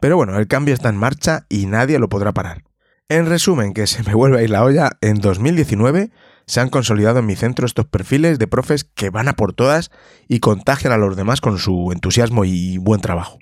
Pero 0.00 0.16
bueno, 0.16 0.38
el 0.38 0.46
cambio 0.46 0.72
está 0.72 0.88
en 0.88 0.96
marcha 0.96 1.44
y 1.50 1.66
nadie 1.66 1.98
lo 1.98 2.08
podrá 2.08 2.32
parar. 2.32 2.64
En 3.10 3.26
resumen, 3.26 3.74
que 3.74 3.86
se 3.86 4.02
me 4.02 4.14
vuelve 4.14 4.38
a 4.38 4.42
ir 4.42 4.48
la 4.48 4.64
olla, 4.64 4.92
en 5.02 5.20
2019 5.20 6.12
se 6.46 6.60
han 6.60 6.70
consolidado 6.70 7.18
en 7.18 7.26
mi 7.26 7.36
centro 7.36 7.66
estos 7.66 7.84
perfiles 7.84 8.38
de 8.38 8.46
profes 8.46 8.84
que 8.84 9.10
van 9.10 9.28
a 9.28 9.34
por 9.34 9.52
todas 9.52 9.90
y 10.28 10.40
contagian 10.40 10.94
a 10.94 10.96
los 10.96 11.14
demás 11.14 11.42
con 11.42 11.58
su 11.58 11.92
entusiasmo 11.92 12.46
y 12.46 12.78
buen 12.78 13.02
trabajo. 13.02 13.38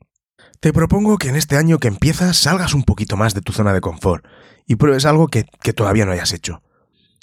Te 0.60 0.72
propongo 0.72 1.16
que 1.18 1.28
en 1.28 1.36
este 1.36 1.56
año 1.56 1.78
que 1.78 1.88
empiezas 1.88 2.36
salgas 2.36 2.74
un 2.74 2.82
poquito 2.82 3.16
más 3.16 3.34
de 3.34 3.40
tu 3.40 3.52
zona 3.52 3.72
de 3.72 3.80
confort 3.80 4.24
y 4.66 4.76
pruebes 4.76 5.06
algo 5.06 5.28
que, 5.28 5.46
que 5.62 5.72
todavía 5.72 6.04
no 6.04 6.12
hayas 6.12 6.32
hecho. 6.32 6.62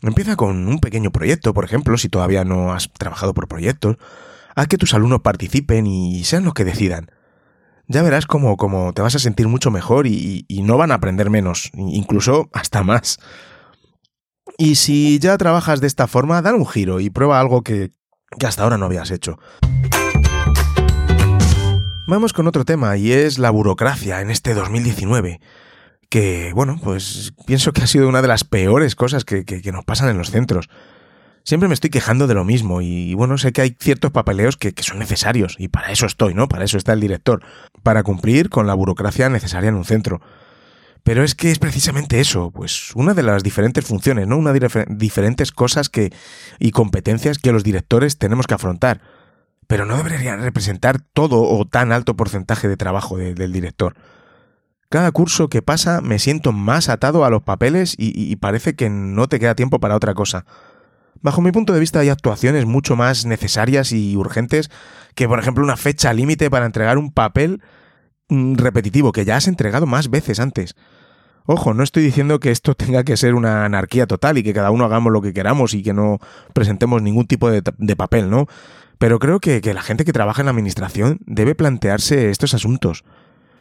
Empieza 0.01 0.35
con 0.35 0.67
un 0.67 0.79
pequeño 0.79 1.11
proyecto, 1.11 1.53
por 1.53 1.63
ejemplo, 1.63 1.97
si 1.97 2.09
todavía 2.09 2.43
no 2.43 2.73
has 2.73 2.91
trabajado 2.91 3.33
por 3.33 3.47
proyectos. 3.47 3.97
Haz 4.55 4.67
que 4.67 4.77
tus 4.77 4.93
alumnos 4.93 5.21
participen 5.21 5.85
y 5.85 6.23
sean 6.23 6.45
los 6.45 6.53
que 6.53 6.65
decidan 6.65 7.11
ya 7.87 8.01
verás 8.01 8.25
cómo, 8.25 8.93
te 8.93 9.01
vas 9.01 9.15
a 9.15 9.19
sentir 9.19 9.47
mucho 9.47 9.71
mejor 9.71 10.07
y, 10.07 10.45
no 10.63 10.77
van 10.77 10.91
a 10.91 10.95
aprender 10.95 11.29
menos, 11.29 11.71
incluso 11.73 12.49
hasta 12.53 12.83
más. 12.83 13.19
Y 14.57 14.75
si 14.75 15.19
ya 15.19 15.37
trabajas 15.37 15.81
de 15.81 15.87
esta 15.87 16.07
forma, 16.07 16.41
dale 16.41 16.57
un 16.57 16.67
giro 16.67 16.99
y 16.99 17.09
prueba 17.09 17.39
algo 17.39 17.61
que, 17.61 17.91
que 18.37 18.45
hasta 18.45 18.63
ahora 18.63 18.77
no 18.77 18.85
habías 18.85 19.11
hecho. 19.11 19.39
Vamos 22.09 22.31
con 22.31 22.47
otro 22.47 22.63
tema 22.63 22.95
y 22.95 23.11
es 23.11 23.37
la 23.37 23.49
burocracia 23.49 24.21
en 24.21 24.31
este 24.31 24.53
2019 24.53 25.41
que, 26.07 26.53
bueno, 26.55 26.79
pues 26.81 27.33
pienso 27.45 27.73
que 27.73 27.81
ha 27.81 27.87
sido 27.87 28.07
una 28.07 28.21
de 28.21 28.29
las 28.29 28.45
peores 28.45 28.95
cosas 28.95 29.25
que, 29.25 29.43
nos 29.73 29.83
pasan 29.83 30.07
en 30.07 30.17
los 30.17 30.31
centros. 30.31 30.69
Siempre 31.43 31.67
me 31.67 31.73
estoy 31.73 31.89
quejando 31.89 32.25
de 32.25 32.33
lo 32.33 32.45
mismo 32.45 32.79
y 32.79 33.13
bueno, 33.13 33.37
sé 33.37 33.51
que 33.51 33.59
hay 33.59 33.75
ciertos 33.77 34.11
papeleos 34.11 34.55
que, 34.55 34.73
son 34.83 34.99
necesarios 34.99 35.57
y 35.59 35.67
para 35.67 35.91
eso 35.91 36.05
estoy, 36.05 36.33
¿no? 36.33 36.47
Para 36.47 36.63
eso 36.63 36.77
está 36.77 36.93
el 36.93 37.01
director, 37.01 37.43
para 37.83 38.03
cumplir 38.03 38.49
con 38.49 38.67
la 38.67 38.73
burocracia 38.73 39.27
necesaria 39.27 39.67
en 39.67 39.75
un 39.75 39.83
centro. 39.83 40.21
Pero 41.03 41.25
es 41.25 41.35
que 41.35 41.51
es 41.51 41.59
precisamente 41.59 42.21
eso, 42.21 42.51
pues 42.51 42.91
una 42.95 43.15
de 43.15 43.23
las 43.23 43.43
diferentes 43.43 43.85
funciones, 43.85 44.27
¿no? 44.27 44.37
Una 44.37 44.53
de 44.53 44.85
diferentes 44.87 45.51
cosas 45.51 45.89
que 45.89 46.13
y 46.57 46.71
competencias 46.71 47.37
que 47.37 47.51
los 47.51 47.65
directores 47.65 48.17
tenemos 48.17 48.47
que 48.47 48.53
afrontar. 48.53 49.01
Pero 49.67 49.85
no 49.85 49.97
debería 49.97 50.35
representar 50.37 50.99
todo 50.99 51.41
o 51.41 51.65
tan 51.65 51.91
alto 51.91 52.15
porcentaje 52.15 52.67
de 52.67 52.77
trabajo 52.77 53.17
del 53.17 53.51
director. 53.51 53.95
Cada 54.89 55.11
curso 55.11 55.49
que 55.49 55.61
pasa 55.61 55.99
me 56.01 56.19
siento 56.19 56.53
más 56.53 56.87
atado 56.87 57.25
a 57.25 57.29
los 57.29 57.43
papeles 57.43 57.93
y 57.97 58.33
parece 58.37 58.75
que 58.75 58.89
no 58.89 59.27
te 59.27 59.39
queda 59.39 59.55
tiempo 59.55 59.79
para 59.79 59.95
otra 59.95 60.13
cosa. 60.13 60.45
Bajo 61.21 61.41
mi 61.41 61.51
punto 61.51 61.73
de 61.73 61.79
vista 61.79 61.99
hay 61.99 62.09
actuaciones 62.09 62.65
mucho 62.65 62.95
más 62.95 63.25
necesarias 63.25 63.91
y 63.91 64.15
urgentes 64.15 64.69
que, 65.15 65.27
por 65.27 65.39
ejemplo, 65.39 65.63
una 65.63 65.77
fecha 65.77 66.13
límite 66.13 66.49
para 66.49 66.65
entregar 66.65 66.97
un 66.97 67.11
papel 67.11 67.61
mm, 68.29 68.55
repetitivo 68.55 69.11
que 69.11 69.25
ya 69.25 69.37
has 69.37 69.47
entregado 69.47 69.85
más 69.85 70.09
veces 70.09 70.39
antes. 70.39 70.75
Ojo, 71.45 71.73
no 71.73 71.83
estoy 71.83 72.03
diciendo 72.03 72.39
que 72.39 72.51
esto 72.51 72.75
tenga 72.75 73.03
que 73.03 73.17
ser 73.17 73.33
una 73.33 73.65
anarquía 73.65 74.05
total 74.05 74.37
y 74.37 74.43
que 74.43 74.53
cada 74.53 74.71
uno 74.71 74.85
hagamos 74.85 75.11
lo 75.11 75.21
que 75.21 75.33
queramos 75.33 75.73
y 75.73 75.81
que 75.81 75.93
no 75.93 76.19
presentemos 76.53 77.01
ningún 77.01 77.27
tipo 77.27 77.49
de, 77.49 77.95
papel, 77.95 78.29
¿no? 78.29 78.47
Pero 78.99 79.19
creo 79.19 79.39
que, 79.39 79.61
que 79.61 79.73
la 79.73 79.81
gente 79.81 80.05
que 80.05 80.13
trabaja 80.13 80.41
en 80.41 80.45
la 80.45 80.51
administración 80.51 81.19
debe 81.25 81.55
plantearse 81.55 82.29
estos 82.29 82.53
asuntos. 82.53 83.03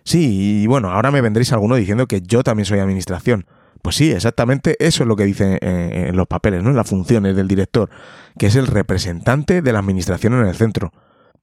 Sí, 0.05 0.63
y 0.63 0.67
bueno, 0.67 0.93
ahora 0.93 1.11
me 1.11 1.21
vendréis 1.21 1.53
alguno 1.53 1.75
diciendo 1.75 2.07
que 2.07 2.23
yo 2.23 2.45
también 2.45 2.65
soy 2.65 2.79
administración. 2.79 3.47
Pues 3.83 3.97
sí, 3.97 4.13
exactamente 4.13 4.77
eso 4.79 5.03
es 5.03 5.09
lo 5.09 5.17
que 5.17 5.25
dicen 5.25 5.59
eh, 5.61 6.07
en 6.09 6.17
los 6.17 6.27
papeles, 6.27 6.63
¿no? 6.63 6.71
En 6.71 6.77
las 6.77 6.89
funciones 6.89 7.37
del 7.37 7.49
director, 7.49 7.91
que 8.39 8.47
es 8.47 8.57
el 8.57 8.67
representante 8.67 9.63
de 9.63 9.73
la 9.73 9.81
administración 9.81 10.35
en 10.35 10.47
el 10.47 10.55
centro. 10.55 10.93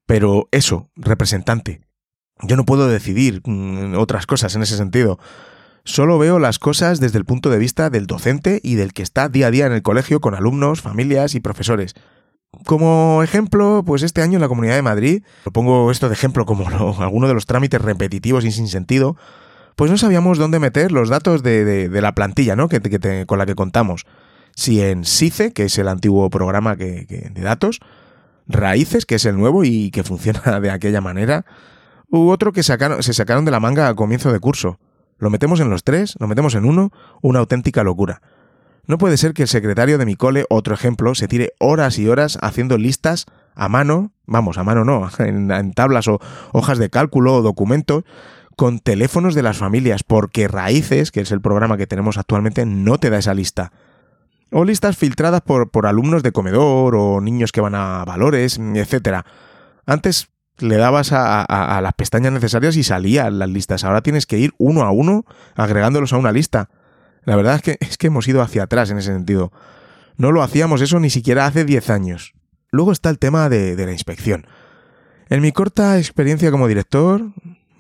Pero 0.06 0.48
eso, 0.52 0.90
representante. 0.96 1.82
Yo 2.42 2.58
no 2.58 2.66
puedo 2.66 2.88
decidir 2.88 3.42
mm, 3.46 3.96
otras 3.98 4.26
cosas 4.26 4.56
en 4.56 4.64
ese 4.64 4.78
sentido. 4.78 5.20
Solo 5.86 6.18
veo 6.18 6.40
las 6.40 6.60
cosas 6.60 7.00
desde 7.00 7.18
el 7.18 7.26
punto 7.26 7.50
de 7.50 7.60
vista 7.60 7.90
del 7.90 8.08
docente 8.08 8.60
y 8.64 8.76
del 8.76 8.94
que 8.94 9.04
está 9.04 9.30
día 9.30 9.48
a 9.48 9.52
día 9.52 9.66
en 9.66 9.74
el 9.74 9.82
colegio 9.82 10.22
con 10.22 10.36
alumnos, 10.36 10.82
familias 10.82 11.36
y 11.36 11.40
profesores. 11.40 11.96
Como 12.66 13.22
ejemplo, 13.24 13.84
pues 13.86 14.04
este 14.04 14.22
año 14.22 14.36
en 14.36 14.42
la 14.42 14.48
Comunidad 14.48 14.76
de 14.76 14.82
Madrid, 14.82 15.24
lo 15.46 15.52
pongo 15.52 15.92
esto 15.92 16.08
de 16.08 16.14
ejemplo 16.14 16.46
como 16.46 16.68
alguno 17.00 17.28
de 17.28 17.34
los 17.34 17.46
trámites 17.46 17.82
repetitivos 17.82 18.46
y 18.46 18.52
sin 18.52 18.68
sentido, 18.68 19.18
pues 19.76 19.90
no 19.92 19.98
sabíamos 19.98 20.38
dónde 20.38 20.60
meter 20.60 20.92
los 20.92 21.10
datos 21.10 21.44
de, 21.44 21.90
la 21.92 22.14
plantilla, 22.14 22.56
¿no? 22.56 22.70
Que, 22.70 23.26
con 23.26 23.38
la 23.38 23.46
que 23.46 23.56
contamos. 23.56 24.06
Si 24.56 24.82
en 24.82 25.04
SICE, 25.04 25.52
que 25.52 25.66
es 25.66 25.78
el 25.80 25.88
antiguo 25.88 26.30
programa 26.30 26.76
de 26.76 27.32
datos, 27.36 27.80
Raíces, 28.48 29.06
que 29.06 29.16
es 29.16 29.26
el 29.26 29.38
nuevo 29.38 29.64
y 29.64 29.92
que 29.92 30.04
funciona 30.04 30.60
de 30.62 30.72
aquella 30.72 31.02
manera, 31.02 31.46
u 32.10 32.30
otro 32.30 32.54
que 32.54 32.64
sacaron, 32.64 33.02
se 33.04 33.14
sacaron 33.14 33.46
de 33.46 33.52
la 33.52 33.60
manga 33.60 33.88
a 33.88 33.96
comienzo 33.96 34.32
de 34.32 34.40
curso. 34.40 34.80
Lo 35.18 35.30
metemos 35.30 35.60
en 35.60 35.70
los 35.70 35.84
tres, 35.84 36.16
lo 36.20 36.28
metemos 36.28 36.56
en 36.56 36.66
uno, 36.66 36.92
una 37.22 37.40
auténtica 37.40 37.84
locura. 37.84 38.22
No 38.86 38.98
puede 38.98 39.18
ser 39.18 39.34
que 39.34 39.44
el 39.44 39.48
secretario 39.48 39.98
de 39.98 40.06
mi 40.06 40.16
cole, 40.16 40.46
otro 40.50 40.74
ejemplo, 40.74 41.16
se 41.16 41.28
tire 41.28 41.54
horas 41.60 41.98
y 42.00 42.08
horas 42.08 42.38
haciendo 42.42 42.78
listas 42.78 43.26
a 43.56 43.70
mano, 43.70 44.12
vamos, 44.26 44.58
a 44.58 44.64
mano 44.64 44.84
no, 44.84 45.10
en 45.20 45.74
tablas 45.74 46.08
o 46.08 46.20
hojas 46.52 46.78
de 46.78 46.90
cálculo 46.90 47.36
o 47.36 47.42
documentos, 47.42 48.04
con 48.56 48.80
teléfonos 48.80 49.36
de 49.36 49.44
las 49.44 49.58
familias, 49.58 50.04
porque 50.04 50.48
Raíces, 50.48 51.12
que 51.12 51.22
es 51.22 51.32
el 51.32 51.42
programa 51.42 51.78
que 51.78 51.88
tenemos 51.88 52.18
actualmente, 52.18 52.66
no 52.66 52.98
te 52.98 53.10
da 53.10 53.18
esa 53.18 53.34
lista. 53.34 53.72
O 54.52 54.66
listas 54.66 54.98
filtradas 54.98 55.42
por, 55.42 55.72
por 55.72 55.88
alumnos 55.88 56.22
de 56.22 56.32
comedor 56.32 56.96
o 56.96 57.22
niños 57.22 57.52
que 57.52 57.62
van 57.62 57.74
a 57.74 58.06
valores, 58.06 58.60
etc. 58.60 59.26
Antes 59.86 60.30
le 60.60 60.78
dabas 60.78 61.12
a, 61.12 61.80
las 61.82 61.94
pestañas 61.94 62.32
necesarias 62.32 62.76
y 62.76 62.84
salían 62.84 63.40
las 63.40 63.50
listas. 63.50 63.84
Ahora 63.84 64.02
tienes 64.02 64.28
que 64.28 64.38
ir 64.38 64.54
uno 64.60 64.84
a 64.84 64.92
uno 64.92 65.26
agregándolos 65.56 66.14
a 66.14 66.18
una 66.18 66.32
lista. 66.32 66.70
La 67.26 67.36
verdad 67.36 67.56
es 67.56 67.62
que, 67.62 67.78
es 67.80 67.98
que 67.98 68.08
hemos 68.08 68.28
ido 68.28 68.42
hacia 68.42 68.64
atrás 68.64 68.90
en 68.92 68.98
ese 68.98 69.14
sentido. 69.14 69.52
No 70.18 70.32
lo 70.32 70.44
hacíamos 70.44 70.82
eso 70.82 71.00
ni 71.00 71.10
siquiera 71.10 71.46
hace 71.46 71.66
10 71.66 71.90
años. 71.90 72.34
Luego 72.72 72.92
está 72.92 73.10
el 73.10 73.20
tema 73.20 73.50
de, 73.50 73.76
de 73.76 73.86
la 73.86 73.92
inspección. 73.92 74.48
En 75.30 75.42
mi 75.42 75.52
corta 75.52 75.98
experiencia 75.98 76.52
como 76.52 76.68
director, 76.68 77.32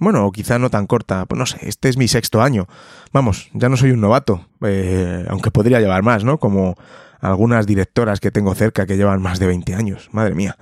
bueno, 0.04 0.30
quizá 0.32 0.60
no 0.60 0.70
tan 0.70 0.86
corta, 0.86 1.26
pues 1.26 1.40
no 1.40 1.46
sé, 1.46 1.58
este 1.62 1.88
es 1.90 1.98
mi 1.98 2.08
sexto 2.08 2.42
año. 2.42 2.68
Vamos, 3.12 3.50
ya 3.54 3.70
no 3.70 3.78
soy 3.78 3.92
un 3.92 4.02
novato, 4.02 4.46
eh, 4.66 5.26
aunque 5.30 5.52
podría 5.52 5.80
llevar 5.80 6.04
más, 6.04 6.24
¿no? 6.24 6.40
Como 6.40 6.76
algunas 7.22 7.66
directoras 7.66 8.20
que 8.20 8.32
tengo 8.32 8.54
cerca 8.54 8.86
que 8.86 8.98
llevan 8.98 9.22
más 9.22 9.40
de 9.40 9.48
20 9.48 9.76
años, 9.76 10.10
madre 10.12 10.36
mía. 10.36 10.58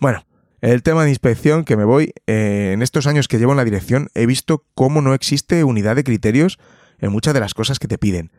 Bueno, 0.00 0.24
el 0.62 0.82
tema 0.82 1.04
de 1.04 1.10
inspección 1.10 1.64
que 1.64 1.76
me 1.76 1.84
voy, 1.84 2.14
eh, 2.26 2.70
en 2.72 2.82
estos 2.82 3.06
años 3.06 3.28
que 3.28 3.38
llevo 3.38 3.52
en 3.52 3.58
la 3.58 3.64
dirección 3.64 4.08
he 4.14 4.24
visto 4.24 4.64
cómo 4.74 5.02
no 5.02 5.12
existe 5.12 5.62
unidad 5.62 5.96
de 5.96 6.04
criterios 6.04 6.58
en 7.00 7.12
muchas 7.12 7.34
de 7.34 7.40
las 7.40 7.54
cosas 7.54 7.78
que 7.78 7.88
te 7.88 7.98
piden. 7.98 8.30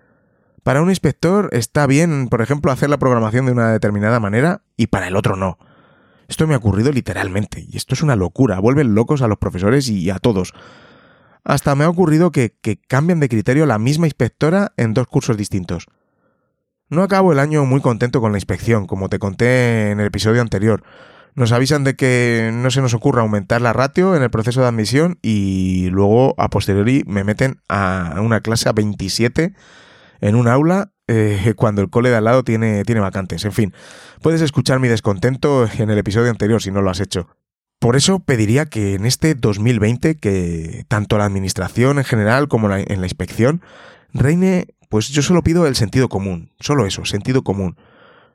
Para 0.64 0.82
un 0.82 0.90
inspector 0.90 1.50
está 1.54 1.88
bien, 1.88 2.28
por 2.30 2.42
ejemplo, 2.42 2.72
hacer 2.72 2.90
la 2.90 3.00
programación 3.00 3.46
de 3.46 3.52
una 3.52 3.72
determinada 3.72 4.20
manera 4.20 4.62
y 4.78 4.88
para 4.88 5.08
el 5.08 5.16
otro 5.16 5.36
no. 5.36 5.58
Esto 6.28 6.48
me 6.48 6.54
ha 6.54 6.58
ocurrido 6.58 6.92
literalmente, 6.92 7.66
y 7.68 7.76
esto 7.76 7.94
es 7.94 8.04
una 8.04 8.16
locura, 8.16 8.60
vuelven 8.60 8.96
locos 8.96 9.22
a 9.22 9.28
los 9.28 9.38
profesores 9.38 9.90
y 9.90 10.10
a 10.10 10.20
todos. 10.20 10.54
Hasta 11.44 11.76
me 11.76 11.84
ha 11.84 11.90
ocurrido 11.90 12.32
que, 12.32 12.54
cambian 12.88 13.20
de 13.20 13.30
criterio 13.30 13.66
la 13.66 13.80
misma 13.80 14.08
inspectora 14.08 14.74
en 14.78 14.94
dos 14.94 15.08
cursos 15.08 15.36
distintos. 15.36 15.88
No 16.90 17.04
acabo 17.04 17.32
el 17.32 17.40
año 17.40 17.66
muy 17.66 17.82
contento 17.82 18.22
con 18.22 18.32
la 18.32 18.38
inspección, 18.38 18.86
como 18.86 19.10
te 19.10 19.18
conté 19.18 19.92
en 19.92 20.00
el 20.00 20.08
episodio 20.08 20.42
anterior. 20.42 20.84
Nos 21.36 21.52
avisan 21.52 21.84
de 21.84 21.96
que 21.96 22.52
no 22.54 22.72
se 22.72 22.82
nos 22.82 22.94
ocurra 22.94 23.22
aumentar 23.22 23.62
la 23.62 23.74
ratio 23.74 24.16
en 24.16 24.24
el 24.24 24.30
proceso 24.30 24.62
de 24.62 24.68
admisión 24.68 25.18
y 25.22 25.90
luego 25.90 26.36
a 26.38 26.50
posteriori 26.50 27.04
me 27.08 27.24
meten 27.24 27.62
a 27.70 28.16
una 28.22 28.42
clase 28.42 28.68
a 28.68 28.74
27 28.74 29.54
en 30.20 30.36
un 30.36 30.48
aula 30.48 30.92
eh, 31.08 31.54
cuando 31.56 31.82
el 31.82 31.90
cole 31.90 32.10
de 32.10 32.18
al 32.18 32.26
lado 32.26 32.44
tiene, 32.44 32.84
tiene 32.84 33.02
vacantes. 33.02 33.46
En 33.46 33.54
fin, 33.54 33.74
puedes 34.22 34.42
escuchar 34.42 34.80
mi 34.80 34.88
descontento 34.88 35.68
en 35.78 35.90
el 35.90 35.98
episodio 35.98 36.30
anterior 36.30 36.62
si 36.62 36.72
no 36.72 36.82
lo 36.82 36.90
has 36.90 37.00
hecho. 37.00 37.28
Por 37.80 37.96
eso 37.96 38.20
pediría 38.20 38.68
que 38.68 38.94
en 38.94 39.06
este 39.06 39.34
2020, 39.34 40.16
que 40.16 40.86
tanto 40.88 41.18
la 41.18 41.26
administración 41.26 41.98
en 41.98 42.04
general 42.04 42.48
como 42.48 42.72
en 42.76 43.02
la 43.02 43.08
inspección, 43.08 43.62
reine 44.14 44.68
pues 44.92 45.08
yo 45.08 45.22
solo 45.22 45.42
pido 45.42 45.66
el 45.68 45.78
sentido 45.78 46.10
común, 46.10 46.52
solo 46.60 46.86
eso, 46.86 47.06
sentido 47.06 47.44
común. 47.44 47.78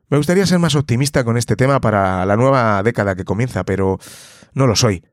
Me 0.09 0.19
gustaría 0.19 0.47
ser 0.47 0.61
más 0.61 0.77
optimista 0.77 1.25
con 1.25 1.37
este 1.37 1.57
tema 1.57 1.81
para 1.81 2.25
la 2.27 2.37
nueva 2.37 2.81
década 2.85 3.17
que 3.17 3.25
comienza, 3.25 3.65
pero 3.65 3.99
no 4.55 4.69
lo 4.69 4.77
soy. 4.77 5.05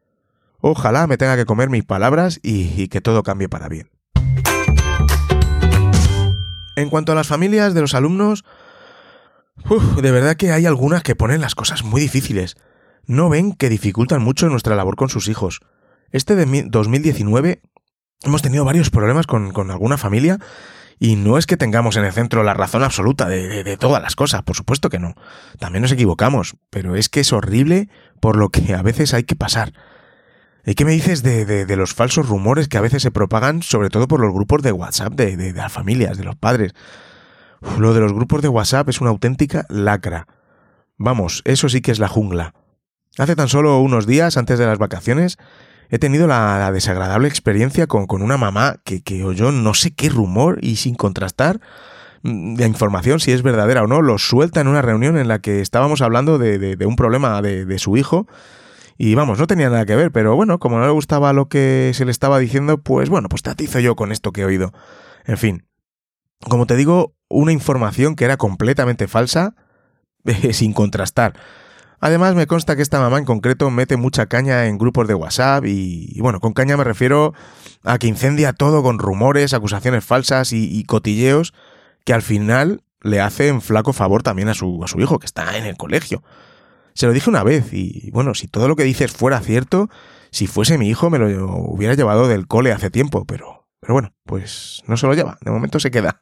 Ojalá 0.61 1.07
me 1.07 1.17
tenga 1.17 1.35
que 1.35 1.45
comer 1.45 1.69
mis 1.69 1.83
palabras 1.83 2.39
y, 2.43 2.87
que 2.89 3.01
todo 3.01 3.23
cambie 3.23 3.49
para 3.49 3.69
bien. 3.69 3.89
En 6.75 6.89
cuanto 6.89 7.11
a 7.11 7.15
las 7.15 7.27
familias 7.27 7.73
de 7.73 7.81
los 7.81 7.95
alumnos, 7.95 8.45
de 10.01 10.11
verdad 10.11 10.35
que 10.35 10.51
hay 10.51 10.67
algunas 10.67 11.01
que 11.01 11.15
ponen 11.15 11.41
las 11.41 11.55
cosas 11.55 11.83
muy 11.83 11.99
difíciles. 11.99 12.55
No 13.05 13.29
ven 13.29 13.53
que 13.53 13.69
dificultan 13.69 14.21
mucho 14.21 14.47
nuestra 14.47 14.75
labor 14.75 14.95
con 14.95 15.09
sus 15.09 15.27
hijos. 15.27 15.61
Este 16.11 16.35
de 16.35 16.65
2019 16.69 17.61
hemos 18.21 18.41
tenido 18.43 18.63
varios 18.63 18.91
problemas 18.91 19.25
con, 19.25 19.71
alguna 19.71 19.97
familia 19.97 20.39
y 20.99 21.15
no 21.15 21.37
es 21.37 21.45
que 21.45 21.57
tengamos 21.57 21.95
en 21.97 22.05
el 22.05 22.13
centro 22.13 22.43
la 22.43 22.53
razón 22.53 22.83
absoluta 22.83 23.27
de, 23.27 23.77
todas 23.77 24.01
las 24.01 24.15
cosas, 24.15 24.43
por 24.43 24.55
supuesto 24.55 24.89
que 24.89 24.99
no. 24.99 25.15
También 25.59 25.81
nos 25.81 25.91
equivocamos, 25.91 26.55
pero 26.69 26.95
es 26.95 27.09
que 27.09 27.21
es 27.21 27.33
horrible 27.33 27.89
por 28.19 28.37
lo 28.37 28.49
que 28.49 28.73
a 28.73 28.81
veces 28.81 29.13
hay 29.13 29.23
que 29.23 29.35
pasar. 29.35 29.73
¿Y 30.65 30.75
qué 30.75 30.85
me 30.85 30.91
dices 30.91 31.23
de, 31.23 31.65
los 31.75 31.93
falsos 31.93 32.29
rumores 32.29 32.67
que 32.67 32.77
a 32.77 32.81
veces 32.81 33.03
se 33.03 33.11
propagan, 33.11 33.61
sobre 33.63 33.89
todo 33.89 34.07
por 34.07 34.21
los 34.21 34.33
grupos 34.33 34.61
de 34.61 34.71
WhatsApp 34.71 35.13
de, 35.13 35.53
las 35.53 35.71
familias, 35.71 36.17
de 36.17 36.23
los 36.23 36.35
padres? 36.35 36.73
lo 37.77 37.93
de 37.93 38.01
los 38.01 38.11
grupos 38.11 38.41
de 38.41 38.49
WhatsApp 38.49 38.89
es 38.89 38.99
una 38.99 39.09
auténtica 39.09 39.65
lacra. 39.69 40.27
Vamos, 40.97 41.41
eso 41.45 41.69
sí 41.69 41.81
que 41.81 41.91
es 41.91 41.99
la 41.99 42.09
jungla. 42.09 42.53
Hace 43.17 43.35
tan 43.35 43.47
solo 43.47 43.79
unos 43.79 44.07
días, 44.07 44.37
antes 44.37 44.59
de 44.59 44.65
las 44.65 44.79
vacaciones, 44.79 45.37
he 45.89 45.99
tenido 45.99 46.27
la, 46.27 46.71
desagradable 46.71 47.27
experiencia 47.27 47.87
con, 47.87 48.21
una 48.21 48.37
mamá 48.37 48.77
que, 48.83 49.01
que, 49.01 49.23
oyó 49.23 49.51
no 49.51 49.73
sé 49.73 49.91
qué 49.93 50.09
rumor 50.09 50.59
y 50.61 50.77
sin 50.77 50.95
contrastar 50.95 51.59
mm, 52.23 52.57
la 52.57 52.67
información, 52.67 53.19
si 53.19 53.31
es 53.31 53.43
verdadera 53.43 53.83
o 53.83 53.87
no, 53.87 54.01
lo 54.01 54.17
suelta 54.17 54.61
en 54.61 54.67
una 54.67 54.81
reunión 54.81 55.17
en 55.17 55.27
la 55.27 55.39
que 55.39 55.61
estábamos 55.61 56.01
hablando 56.01 56.37
de, 56.37 56.77
un 56.85 56.95
problema 56.95 57.41
de, 57.41 57.79
su 57.79 57.97
hijo. 57.97 58.27
Y 58.97 59.15
vamos, 59.15 59.39
no 59.39 59.47
tenía 59.47 59.69
nada 59.69 59.85
que 59.85 59.95
ver, 59.95 60.11
pero 60.11 60.35
bueno, 60.35 60.59
como 60.59 60.77
no 60.77 60.85
le 60.85 60.91
gustaba 60.91 61.33
lo 61.33 61.47
que 61.47 61.91
se 61.95 62.05
le 62.05 62.11
estaba 62.11 62.37
diciendo, 62.37 62.77
pues 62.77 63.09
bueno, 63.09 63.27
pues 63.27 63.41
te 63.41 63.49
atizo 63.49 63.79
yo 63.79 63.95
con 63.95 64.11
esto 64.11 64.31
que 64.31 64.41
he 64.41 64.45
oído. 64.45 64.71
En 65.25 65.37
fin, 65.37 65.65
como 66.47 66.67
te 66.67 66.75
digo, 66.75 67.15
una 67.27 67.51
información 67.51 68.15
que 68.15 68.25
era 68.25 68.37
completamente 68.37 69.07
falsa, 69.07 69.55
sin 70.51 70.73
contrastar. 70.73 71.33
Además, 72.05 72.35
me 72.35 72.47
consta 72.47 72.75
que 72.75 72.81
esta 72.81 72.99
mamá 72.99 73.17
en 73.17 73.23
concreto 73.23 73.71
mete 73.71 73.95
mucha 73.95 74.25
caña 74.25 74.65
en 74.67 74.77
grupos 74.77 75.07
de 75.07 75.13
WhatsApp 75.13 75.63
y, 75.65 76.19
bueno, 76.19 76.41
con 76.41 76.51
caña 76.51 76.75
me 76.75 76.83
refiero 76.83 77.33
a 77.81 77.97
que 77.97 78.07
incendia 78.07 78.51
todo 78.51 78.83
con 78.83 78.99
rumores, 78.99 79.53
acusaciones 79.53 80.03
falsas 80.03 80.51
y, 80.51 80.83
cotilleos 80.83 81.53
que 82.03 82.11
al 82.11 82.21
final 82.21 82.83
le 82.99 83.21
hacen 83.21 83.61
flaco 83.61 83.93
favor 83.93 84.21
también 84.21 84.49
a 84.49 84.53
su, 84.53 84.83
a 84.83 84.89
su 84.89 84.99
hijo, 84.99 85.17
que 85.17 85.25
está 85.25 85.57
en 85.57 85.63
el 85.63 85.77
colegio. 85.77 86.23
Se 86.93 87.05
lo 87.05 87.13
dije 87.13 87.29
una 87.29 87.41
vez 87.41 87.71
y 87.71 88.11
bueno, 88.11 88.35
si 88.35 88.49
todo 88.49 88.67
lo 88.67 88.75
que 88.75 88.83
dices 88.83 89.13
fuera 89.13 89.39
cierto, 89.39 89.89
si 90.29 90.45
fuese 90.45 90.77
mi 90.77 90.89
hijo 90.89 91.09
me 91.09 91.19
lo 91.19 91.55
hubiera 91.55 91.93
llevado 91.93 92.27
del 92.27 92.47
cole 92.47 92.73
hace 92.73 92.91
tiempo, 92.91 93.23
pero, 93.23 93.69
pero 93.79 93.93
bueno, 93.93 94.13
pues 94.25 94.83
no 94.87 94.97
se 94.97 95.07
lo 95.07 95.13
lleva, 95.13 95.37
de 95.39 95.51
momento 95.51 95.79
se 95.79 95.89
queda. 95.89 96.21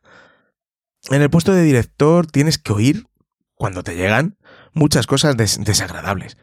En 1.10 1.24
el 1.24 1.32
puesto 1.32 1.54
de 1.54 1.64
director 1.64 2.28
tienes 2.28 2.60
que 2.60 2.72
oír, 2.72 3.08
cuando 3.56 3.82
te 3.82 3.96
llegan, 3.96 4.38
muchas 4.74 5.08
cosas 5.08 5.38
desagradables. 5.38 6.38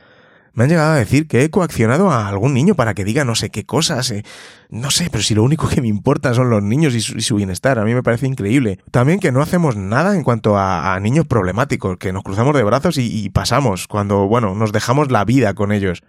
Me 0.55 0.65
han 0.65 0.71
llegado 0.71 0.93
a 0.93 0.97
decir 0.97 1.29
que 1.29 1.45
he 1.45 1.51
coaccionado 1.51 2.11
a 2.11 2.27
algún 2.27 2.53
niño 2.53 2.75
para 2.75 2.95
que 2.95 3.05
diga 3.05 3.25
no 3.25 3.37
sé 3.37 3.51
qué 3.51 3.65
cosas. 3.65 4.11
Eh. 4.11 4.25
No 4.71 4.91
sé, 4.91 5.09
pero 5.11 5.23
si 5.23 5.35
lo 5.35 5.45
único 5.45 5.69
que 5.69 5.81
me 5.81 5.89
importa 5.89 6.35
son 6.35 6.51
los 6.51 6.63
niños 6.63 6.95
y 6.95 7.01
su, 7.01 7.37
bienestar, 7.37 7.79
a 7.79 7.85
mí 7.85 7.95
me 7.95 8.03
parece 8.03 8.27
increíble. 8.27 8.81
También 8.91 9.21
que 9.21 9.31
no 9.31 9.41
hacemos 9.41 9.77
nada 9.77 10.17
en 10.17 10.25
cuanto 10.25 10.59
a, 10.59 10.99
niños 11.01 11.27
problemáticos, 11.27 11.99
que 11.99 12.13
nos 12.13 12.25
cruzamos 12.25 12.57
de 12.57 12.65
brazos 12.65 12.99
y 12.99 13.31
pasamos 13.31 13.87
cuando, 13.87 14.27
bueno, 14.27 14.55
nos 14.57 14.73
dejamos 14.73 15.13
la 15.13 15.25
vida 15.25 15.55
con 15.55 15.71
ellos. 15.71 16.03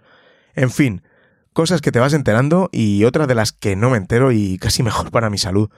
En 0.56 0.70
fin, 0.70 1.02
cosas 1.52 1.80
que 1.80 1.92
te 1.92 2.00
vas 2.00 2.12
enterando 2.12 2.68
y 2.72 3.04
otras 3.04 3.28
de 3.28 3.34
las 3.34 3.52
que 3.52 3.76
no 3.76 3.90
me 3.90 3.98
entero 3.98 4.32
y 4.32 4.58
casi 4.58 4.82
mejor 4.82 5.10
para 5.10 5.30
mi 5.30 5.38
salud. 5.38 5.70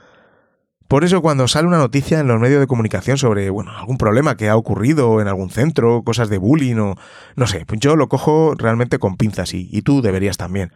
Por 0.93 1.03
eso 1.03 1.23
cuando 1.23 1.47
sale 1.47 1.67
una 1.67 1.79
noticia 1.79 2.19
en 2.19 2.27
los 2.27 2.39
medios 2.39 2.59
de 2.59 2.67
comunicación 2.67 3.17
sobre, 3.17 3.49
bueno, 3.49 3.71
algún 3.75 3.97
problema 3.97 4.37
que 4.37 4.47
ha 4.47 4.55
ocurrido 4.55 5.21
en 5.21 5.27
algún 5.27 5.49
centro, 5.49 6.03
cosas 6.03 6.29
de 6.29 6.37
bullying 6.37 6.75
o 6.75 6.95
no 7.35 7.47
sé, 7.47 7.65
pues 7.65 7.79
yo 7.79 7.95
lo 7.95 8.07
cojo 8.09 8.53
realmente 8.55 8.99
con 8.99 9.17
pinzas 9.17 9.55
y, 9.55 9.67
y 9.71 9.81
tú 9.81 10.03
deberías 10.03 10.37
también. 10.37 10.71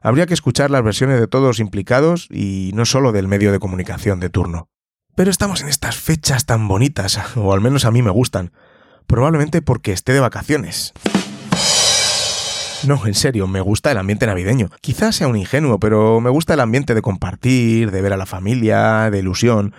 Habría 0.00 0.26
que 0.26 0.34
escuchar 0.34 0.70
las 0.70 0.84
versiones 0.84 1.18
de 1.18 1.26
todos 1.26 1.58
implicados 1.58 2.28
y 2.30 2.70
no 2.74 2.84
solo 2.84 3.10
del 3.10 3.26
medio 3.26 3.50
de 3.50 3.58
comunicación 3.58 4.20
de 4.20 4.30
turno. 4.30 4.68
Pero 5.16 5.32
estamos 5.32 5.62
en 5.62 5.68
estas 5.68 5.96
fechas 5.96 6.46
tan 6.46 6.68
bonitas, 6.68 7.18
o 7.36 7.52
al 7.52 7.60
menos 7.60 7.84
a 7.86 7.90
mí 7.90 8.02
me 8.02 8.10
gustan, 8.10 8.52
probablemente 9.08 9.62
porque 9.62 9.90
esté 9.90 10.12
de 10.12 10.20
vacaciones. 10.20 10.92
No, 12.86 13.04
en 13.04 13.14
serio, 13.14 13.48
me 13.48 13.60
gusta 13.60 13.90
el 13.90 13.98
ambiente 13.98 14.26
navideño. 14.26 14.70
Quizás 14.80 15.16
sea 15.16 15.26
un 15.26 15.36
ingenuo, 15.36 15.80
pero 15.80 16.20
me 16.20 16.30
gusta 16.30 16.54
el 16.54 16.60
ambiente 16.60 16.94
de 16.94 17.02
compartir, 17.02 17.90
de 17.90 18.00
ver 18.00 18.12
a 18.12 18.16
la 18.16 18.26
familia, 18.26 19.10
de 19.10 19.18
ilusión. 19.18 19.74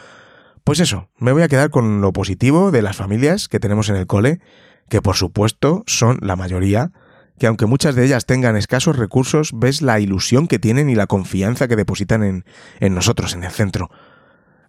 Pues 0.65 0.82
eso, 0.82 1.08
me 1.17 1.32
voy 1.32 1.43
a 1.43 1.48
quedar 1.48 1.70
con 1.70 2.02
lo 2.02 2.12
positivo 2.12 2.72
de 2.72 2.82
las 2.82 2.98
familias 2.98 3.48
que 3.48 3.62
tenemos 3.62 3.88
en 3.88 3.96
el 3.96 4.08
cole, 4.08 4.41
que 4.89 5.02
por 5.02 5.15
supuesto 5.15 5.84
son 5.88 6.17
la 6.22 6.36
mayoría, 6.36 6.91
que 7.39 7.48
aunque 7.48 7.65
muchas 7.65 7.96
de 7.96 8.04
ellas 8.04 8.26
tengan 8.26 8.58
escasos 8.58 8.98
recursos, 8.98 9.52
ves 9.54 9.82
la 9.82 10.02
ilusión 10.02 10.48
que 10.48 10.60
tienen 10.60 10.89
y 10.89 10.96
la 10.96 11.08
confianza 11.08 11.70
que 11.70 11.78
depositan 11.78 12.24
en, 12.24 12.46
en 12.82 12.93
nosotros, 12.93 13.34
en 13.34 13.46
el 13.46 13.52
centro. 13.52 13.89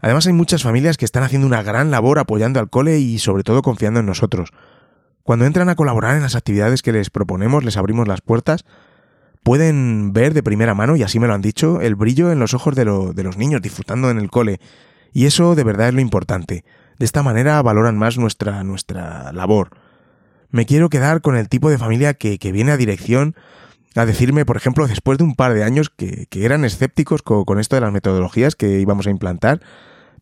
Además 0.01 0.29
hay 0.29 0.33
muchas 0.33 0.63
familias 0.63 0.97
que 0.97 1.05
están 1.05 1.25
haciendo 1.25 1.47
una 1.47 1.65
gran 1.65 1.91
labor 1.91 2.21
apoyando 2.21 2.61
al 2.61 2.71
cole 2.71 2.99
y 2.99 3.19
sobre 3.19 3.43
todo 3.43 3.63
confiando 3.63 3.99
en 3.99 4.07
nosotros. 4.07 4.53
Cuando 5.29 5.45
entran 5.45 5.69
a 5.69 5.75
colaborar 5.75 6.17
en 6.17 6.23
las 6.23 6.37
actividades 6.37 6.81
que 6.81 6.91
les 6.91 7.11
proponemos, 7.11 7.63
les 7.63 7.77
abrimos 7.77 8.09
las 8.09 8.23
puertas, 8.23 8.65
pueden 9.43 10.15
ver 10.15 10.33
de 10.33 10.43
primera 10.43 10.75
mano, 10.75 10.97
y 10.97 11.03
así 11.03 11.21
me 11.21 11.27
lo 11.27 11.35
han 11.35 11.43
dicho, 11.43 11.83
el 11.83 11.97
brillo 11.97 12.33
en 12.33 12.39
los 12.39 12.55
ojos 12.55 12.75
de, 12.75 12.87
los 12.87 13.37
niños 13.37 13.61
disfrutando 13.61 14.09
en 14.09 14.17
el 14.17 14.31
cole. 14.31 14.59
Y 15.13 15.27
eso 15.27 15.55
de 15.55 15.65
verdad 15.65 15.89
es 15.89 15.95
lo 15.95 16.01
importante. 16.01 16.65
De 16.99 17.05
esta 17.05 17.23
manera 17.23 17.61
valoran 17.61 17.99
más 17.99 18.17
nuestra, 18.17 18.65
nuestra 18.65 19.31
labor. 19.35 19.73
Me 20.51 20.65
quiero 20.65 20.89
quedar 20.89 21.21
con 21.21 21.37
el 21.37 21.51
tipo 21.51 21.69
de 21.69 21.77
familia 21.77 22.15
que, 22.15 22.39
viene 22.51 22.73
a 22.73 22.79
dirección 22.79 23.35
a 23.97 24.07
decirme, 24.07 24.47
por 24.47 24.57
ejemplo, 24.57 24.87
después 24.87 25.19
de 25.19 25.25
un 25.25 25.35
par 25.35 25.53
de 25.53 25.63
años 25.63 25.91
que, 25.91 26.27
eran 26.33 26.65
escépticos 26.65 27.21
con, 27.21 27.45
con, 27.45 27.61
esto 27.61 27.77
de 27.77 27.83
las 27.83 27.93
metodologías 27.93 28.57
que 28.57 28.81
íbamos 28.81 29.07
a 29.07 29.11
implantar, 29.11 29.61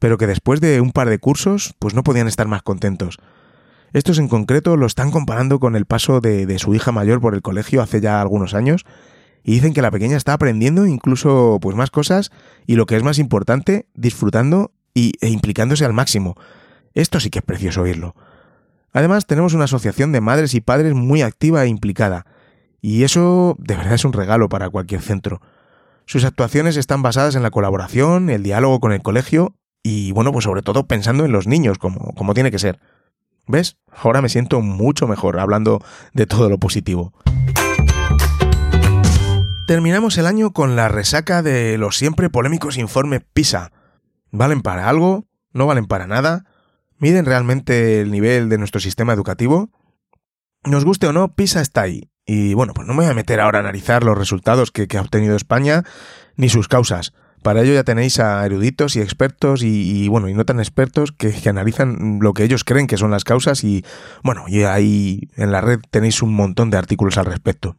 pero 0.01 0.19
que 0.19 0.27
después 0.27 0.61
de 0.61 0.81
un 0.81 0.91
par 0.91 1.09
de 1.09 1.21
cursos, 1.21 1.77
pues 1.79 1.95
no 1.95 2.03
podían 2.03 2.27
estar 2.27 2.49
más 2.49 2.63
contentos. 2.63 3.21
Estos 3.93 4.19
en 4.19 4.29
concreto 4.29 4.77
lo 4.77 4.87
están 4.87 5.11
comparando 5.11 5.61
con 5.61 5.77
el 5.77 5.87
paso 5.87 6.21
de, 6.21 6.59
su 6.59 6.75
hija 6.75 6.93
mayor 6.93 7.21
por 7.21 7.35
el 7.35 7.43
colegio 7.43 7.83
hace 7.83 8.01
ya 8.01 8.21
algunos 8.21 8.55
años 8.55 8.85
y 9.43 9.53
dicen 9.53 9.73
que 9.73 9.83
la 9.83 9.91
pequeña 9.91 10.17
está 10.17 10.33
aprendiendo 10.33 10.87
incluso 10.87 11.59
pues 11.61 11.77
más 11.77 11.91
cosas 11.91 12.31
y 12.67 12.75
lo 12.75 12.87
que 12.87 12.97
es 12.97 13.03
más 13.03 13.19
importante, 13.19 13.87
disfrutando 13.95 14.73
y, 14.93 15.13
e 15.21 15.29
implicándose 15.29 15.85
al 15.85 15.93
máximo. 15.93 16.37
Esto 16.95 17.21
sí 17.21 17.31
que 17.31 17.39
es 17.39 17.45
precioso 17.45 17.83
oírlo. 17.83 18.15
Además 18.93 19.27
tenemos 19.27 19.55
una 19.55 19.65
asociación 19.65 20.13
de 20.13 20.21
madres 20.21 20.55
y 20.55 20.61
padres 20.61 20.95
muy 20.95 21.23
activa 21.23 21.65
e 21.65 21.69
implicada 21.69 22.27
y 22.81 23.05
eso 23.05 23.57
de 23.59 23.77
verdad 23.77 23.95
es 23.95 24.05
un 24.05 24.13
regalo 24.13 24.49
para 24.49 24.71
cualquier 24.71 25.01
centro. 25.01 25.41
Sus 26.07 26.25
actuaciones 26.25 26.77
están 26.77 27.03
basadas 27.03 27.35
en 27.35 27.43
la 27.43 27.51
colaboración, 27.51 28.31
el 28.31 28.43
diálogo 28.43 28.81
con 28.81 28.93
el 28.93 29.03
colegio 29.03 29.55
y 29.83 30.13
bueno, 30.13 30.33
pues 30.33 30.45
sobre 30.45 30.63
todo 30.63 30.87
pensando 30.87 31.25
en 31.25 31.33
los 31.33 31.47
niños 31.47 31.79
como, 31.79 32.13
como 32.15 32.35
tiene 32.35 32.51
que 32.51 32.59
ser. 32.59 32.79
¿Ves? 33.47 33.77
Ahora 33.93 34.23
me 34.23 34.29
siento 34.29 34.61
mucho 34.61 35.07
mejor 35.07 35.39
hablando 35.39 35.83
de 36.13 36.27
todo 36.27 36.51
lo 36.51 36.59
positivo. 36.59 37.13
Terminamos 39.67 40.17
el 40.19 40.27
año 40.27 40.53
con 40.53 40.77
la 40.77 40.89
resaca 40.89 41.43
de 41.43 41.79
los 41.79 41.97
siempre 41.97 42.31
polémicos 42.31 42.77
informes 42.77 43.23
PISA. 43.33 43.73
¿Valen 44.31 44.63
para 44.63 44.89
algo? 44.89 45.27
¿No 45.53 45.67
valen 45.67 45.87
para 45.87 46.07
nada? 46.07 46.45
¿Miden 46.99 47.25
realmente 47.25 48.01
el 48.01 48.11
nivel 48.11 48.49
de 48.49 48.59
nuestro 48.59 48.81
sistema 48.81 49.13
educativo? 49.13 49.71
Nos 50.65 50.85
guste 50.85 51.07
o 51.07 51.13
no, 51.13 51.35
PISA 51.35 51.61
está 51.61 51.83
ahí. 51.83 52.11
Y 52.25 52.55
bueno, 52.55 52.75
pues 52.75 52.87
no 52.87 52.95
me 52.95 53.03
voy 53.03 53.11
a 53.11 53.15
meter 53.15 53.41
ahora 53.41 53.59
a 53.59 53.63
analizar 53.63 54.03
los 54.03 54.19
resultados 54.19 54.71
que, 54.73 54.89
que 54.89 54.99
ha 54.99 55.03
obtenido 55.03 55.37
España 55.37 55.85
ni 56.37 56.49
sus 56.49 56.69
causas 56.69 57.13
Para 57.47 57.63
ello 57.63 57.75
ya 57.75 57.85
tenéis 57.85 58.19
a 58.19 58.45
eruditos 58.45 58.97
y 58.97 59.01
expertos 59.01 59.63
y, 59.63 60.09
bueno, 60.09 60.29
y 60.29 60.35
no 60.35 60.45
tan 60.45 60.59
expertos 60.59 61.13
que, 61.13 61.33
analizan 61.49 62.19
lo 62.21 62.33
que 62.33 62.43
ellos 62.43 62.65
creen 62.65 62.89
que 62.89 62.97
son 62.97 63.13
las 63.13 63.23
causas 63.23 63.63
y 63.63 63.85
bueno, 64.25 64.47
y 64.49 64.65
ahí 64.65 65.31
en 65.37 65.53
la 65.53 65.61
red 65.61 65.79
tenéis 65.93 66.23
un 66.23 66.35
montón 66.35 66.71
de 66.71 66.77
artículos 66.77 67.19
al 67.19 67.27
respecto. 67.27 67.77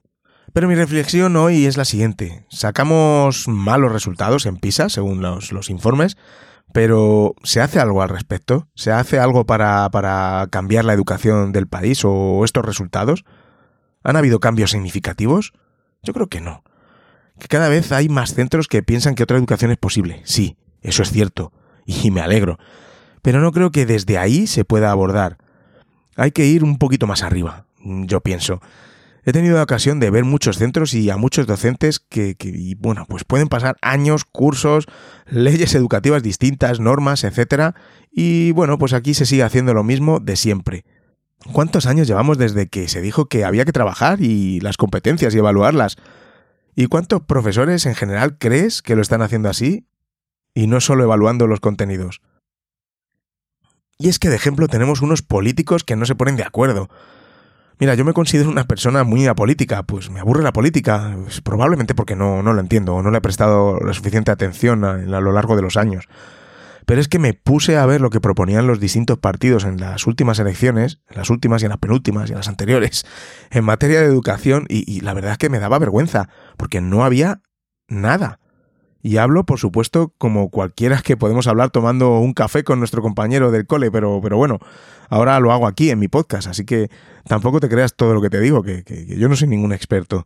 Pero 0.53 0.69
mi 0.69 0.75
reflexión 0.75 1.36
hoy 1.36 1.65
es 1.65 1.75
la 1.75 1.84
siguiente. 1.84 2.45
Sacamos 2.49 3.49
malos 3.49 3.91
resultados 3.91 4.45
en 4.45 4.56
PISA, 4.56 4.88
según 4.88 5.21
los, 5.21 5.51
los 5.51 5.69
informes, 5.69 6.15
pero 6.71 7.36
¿se 7.43 7.60
hace 7.60 7.82
algo 7.82 8.01
al 8.01 8.08
respecto? 8.08 8.69
¿Se 8.73 8.93
hace 8.93 9.19
algo 9.19 9.45
para, 9.45 9.89
para 9.89 10.47
cambiar 10.49 10.86
la 10.86 10.93
educación 10.93 11.51
del 11.51 11.67
país 11.67 12.03
o 12.06 12.45
estos 12.45 12.63
resultados? 12.63 13.25
¿Han 14.01 14.15
habido 14.15 14.39
cambios 14.39 14.71
significativos? 14.71 15.51
Yo 16.03 16.13
creo 16.13 16.27
que 16.27 16.39
no. 16.39 16.63
Que 17.39 17.47
cada 17.47 17.69
vez 17.69 17.91
hay 17.91 18.10
más 18.10 18.34
centros 18.34 18.67
que 18.67 18.84
piensan 18.84 19.15
que 19.15 19.23
otra 19.23 19.38
educación 19.38 19.71
es 19.71 19.78
posible. 19.78 20.21
Sí, 20.23 20.58
eso 20.82 21.04
es 21.04 21.12
cierto. 21.12 21.52
Y 21.86 22.12
me 22.12 22.21
alegro. 22.21 22.58
Pero 23.21 23.41
no 23.41 23.52
creo 23.52 23.71
que 23.71 23.86
desde 23.86 24.17
ahí 24.17 24.47
se 24.47 24.65
pueda 24.65 24.91
abordar. 24.91 25.38
Hay 26.15 26.32
que 26.32 26.45
ir 26.45 26.63
un 26.63 26.78
poquito 26.78 27.08
más 27.08 27.23
arriba, 27.23 27.65
yo 27.80 28.21
pienso. 28.21 28.62
He 29.23 29.34
tenido 29.34 29.58
la 29.58 29.63
ocasión 29.63 30.00
de 30.00 30.10
ver 30.10 30.23
muchos 30.23 30.58
centros 30.58 30.93
y 30.93 31.10
a 31.10 31.17
muchos 31.17 31.45
docentes 31.47 32.00
que, 32.00 32.38
bueno, 32.80 33.06
pues 33.10 33.26
pueden 33.26 33.50
pasar 33.50 33.76
años, 33.82 34.23
cursos, 34.23 34.88
leyes 35.26 35.76
educativas 35.76 36.23
distintas, 36.23 36.80
normas, 36.80 37.26
etcétera, 37.26 37.76
y 38.10 38.52
bueno, 38.54 38.78
pues 38.78 38.93
aquí 38.93 39.13
se 39.13 39.26
sigue 39.26 39.43
haciendo 39.43 39.73
lo 39.73 39.84
mismo 39.84 40.21
de 40.21 40.38
siempre. 40.38 40.86
¿Cuántos 41.52 41.86
años 41.86 42.08
llevamos 42.08 42.38
desde 42.38 42.67
que 42.67 42.88
se 42.88 43.02
dijo 43.02 43.26
que 43.26 43.43
había 43.43 43.65
que 43.65 43.73
trabajar 43.73 44.21
y 44.21 44.62
las 44.62 44.78
competencias 44.78 45.36
y 45.36 45.39
evaluarlas? 45.39 45.97
¿Y 46.79 46.85
cuántos 46.85 47.23
profesores 47.23 47.87
en 47.87 47.95
general 47.95 48.37
crees 48.37 48.83
que 48.83 48.95
lo 48.95 49.01
están 49.01 49.23
haciendo 49.23 49.49
así? 49.49 49.87
Y 50.53 50.67
no 50.67 50.79
solo 50.79 51.03
evaluando 51.03 51.47
los 51.47 51.59
contenidos. 51.59 52.21
Y 53.97 54.09
es 54.09 54.19
que 54.19 54.29
de 54.29 54.35
ejemplo 54.35 54.67
tenemos 54.67 55.01
unos 55.01 55.23
políticos 55.23 55.83
que 55.83 55.95
no 55.95 56.05
se 56.05 56.13
ponen 56.13 56.35
de 56.35 56.43
acuerdo. 56.43 56.87
Mira, 57.79 57.95
yo 57.95 58.05
me 58.05 58.13
considero 58.13 58.51
una 58.51 58.67
persona 58.67 59.03
muy 59.03 59.25
apolítica, 59.25 59.81
pues 59.81 60.11
me 60.11 60.19
aburre 60.19 60.43
la 60.43 60.53
política, 60.53 61.17
pues 61.23 61.41
probablemente 61.41 61.95
porque 61.95 62.15
no, 62.15 62.43
no 62.43 62.53
lo 62.53 62.61
entiendo 62.61 62.93
o 62.93 63.01
no 63.01 63.09
le 63.09 63.17
he 63.17 63.21
prestado 63.21 63.79
la 63.79 63.93
suficiente 63.93 64.29
atención 64.29 64.83
a 64.85 65.19
lo 65.19 65.31
largo 65.31 65.55
de 65.55 65.63
los 65.63 65.77
años. 65.77 66.07
Pero 66.88 67.02
es 67.02 67.10
que 67.10 67.19
me 67.19 67.34
puse 67.34 67.76
a 67.76 67.86
ver 67.86 68.00
lo 68.00 68.10
que 68.10 68.21
proponían 68.21 68.65
los 68.65 68.80
distintos 68.80 69.17
partidos 69.17 69.65
en 69.65 69.76
las 69.76 70.08
últimas 70.08 70.39
elecciones, 70.39 71.02
en 71.10 71.17
las 71.17 71.30
últimas 71.30 71.62
y 71.62 71.65
en 71.65 71.69
las 71.71 71.80
penúltimas 71.80 72.30
y 72.30 72.32
en 72.32 72.38
las 72.38 72.47
anteriores, 72.47 73.06
en 73.52 73.65
materia 73.65 74.00
de 74.00 74.06
educación, 74.06 74.65
y, 74.69 75.02
la 75.02 75.13
verdad 75.13 75.34
es 75.34 75.38
que 75.38 75.50
me 75.50 75.60
daba 75.60 75.80
vergüenza, 75.80 76.30
porque 76.56 76.80
no 76.80 77.04
había 77.04 77.41
nada. 77.89 78.39
Y 79.02 79.17
hablo, 79.17 79.45
por 79.45 79.60
supuesto, 79.60 80.13
como 80.17 80.50
cualquiera 80.50 81.02
que 81.02 81.17
podemos 81.17 81.47
hablar 81.47 81.71
tomando 81.71 82.19
un 82.19 82.32
café 82.32 82.63
con 82.63 82.80
nuestro 82.80 83.02
compañero 83.02 83.52
del 83.52 83.67
cole, 83.67 83.91
pero, 83.91 84.21
pero 84.23 84.38
bueno, 84.38 84.58
ahora 85.10 85.41
lo 85.41 85.52
hago 85.52 85.67
aquí 85.67 85.89
en 85.89 86.00
mi 86.00 86.08
podcast, 86.08 86.47
así 86.47 86.63
que 86.63 86.89
tampoco 87.26 87.60
te 87.60 87.67
creas 87.67 87.95
todo 87.95 88.13
lo 88.13 88.21
que 88.21 88.30
te 88.30 88.39
digo, 88.39 88.63
que 88.63 89.06
yo 89.10 89.28
no 89.28 89.36
soy 89.36 89.50
ningún 89.50 89.73
experto. 89.73 90.26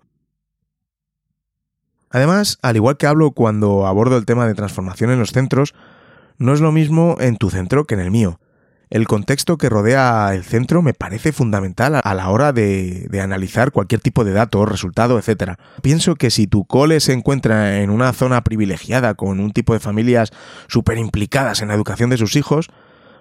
Además, 2.11 2.59
al 2.61 2.75
igual 2.75 2.97
que 2.97 3.07
hablo 3.07 3.31
cuando 3.31 3.87
abordo 3.87 4.15
el 4.15 4.27
tema 4.27 4.45
de 4.45 4.53
transformación 4.53 5.09
en 5.09 5.17
los 5.17 5.31
centros, 5.31 5.73
no 6.41 6.53
es 6.53 6.59
lo 6.59 6.71
mismo 6.71 7.15
en 7.19 7.37
tu 7.37 7.49
centro 7.49 7.85
que 7.85 7.93
en 7.93 8.01
el 8.01 8.11
mío. 8.11 8.39
El 8.89 9.07
contexto 9.07 9.57
que 9.57 9.69
rodea 9.69 10.33
el 10.33 10.43
centro 10.43 10.81
me 10.81 10.93
parece 10.93 11.31
fundamental 11.31 12.01
a 12.03 12.13
la 12.13 12.29
hora 12.29 12.51
de, 12.51 13.07
analizar 13.23 13.71
cualquier 13.71 14.01
tipo 14.01 14.25
de 14.25 14.33
dato, 14.33 14.65
resultado, 14.65 15.17
etc. 15.17 15.53
Pienso 15.81 16.15
que 16.15 16.29
si 16.29 16.45
tu 16.45 16.65
cole 16.65 16.99
se 16.99 17.13
encuentra 17.13 17.79
en 17.79 17.89
una 17.89 18.11
zona 18.11 18.41
privilegiada 18.41 19.13
con 19.13 19.39
un 19.39 19.51
tipo 19.51 19.73
de 19.73 19.79
familias 19.79 20.31
súper 20.67 20.97
implicadas 20.97 21.61
en 21.61 21.69
la 21.69 21.75
educación 21.75 22.09
de 22.09 22.17
sus 22.17 22.35
hijos, 22.35 22.69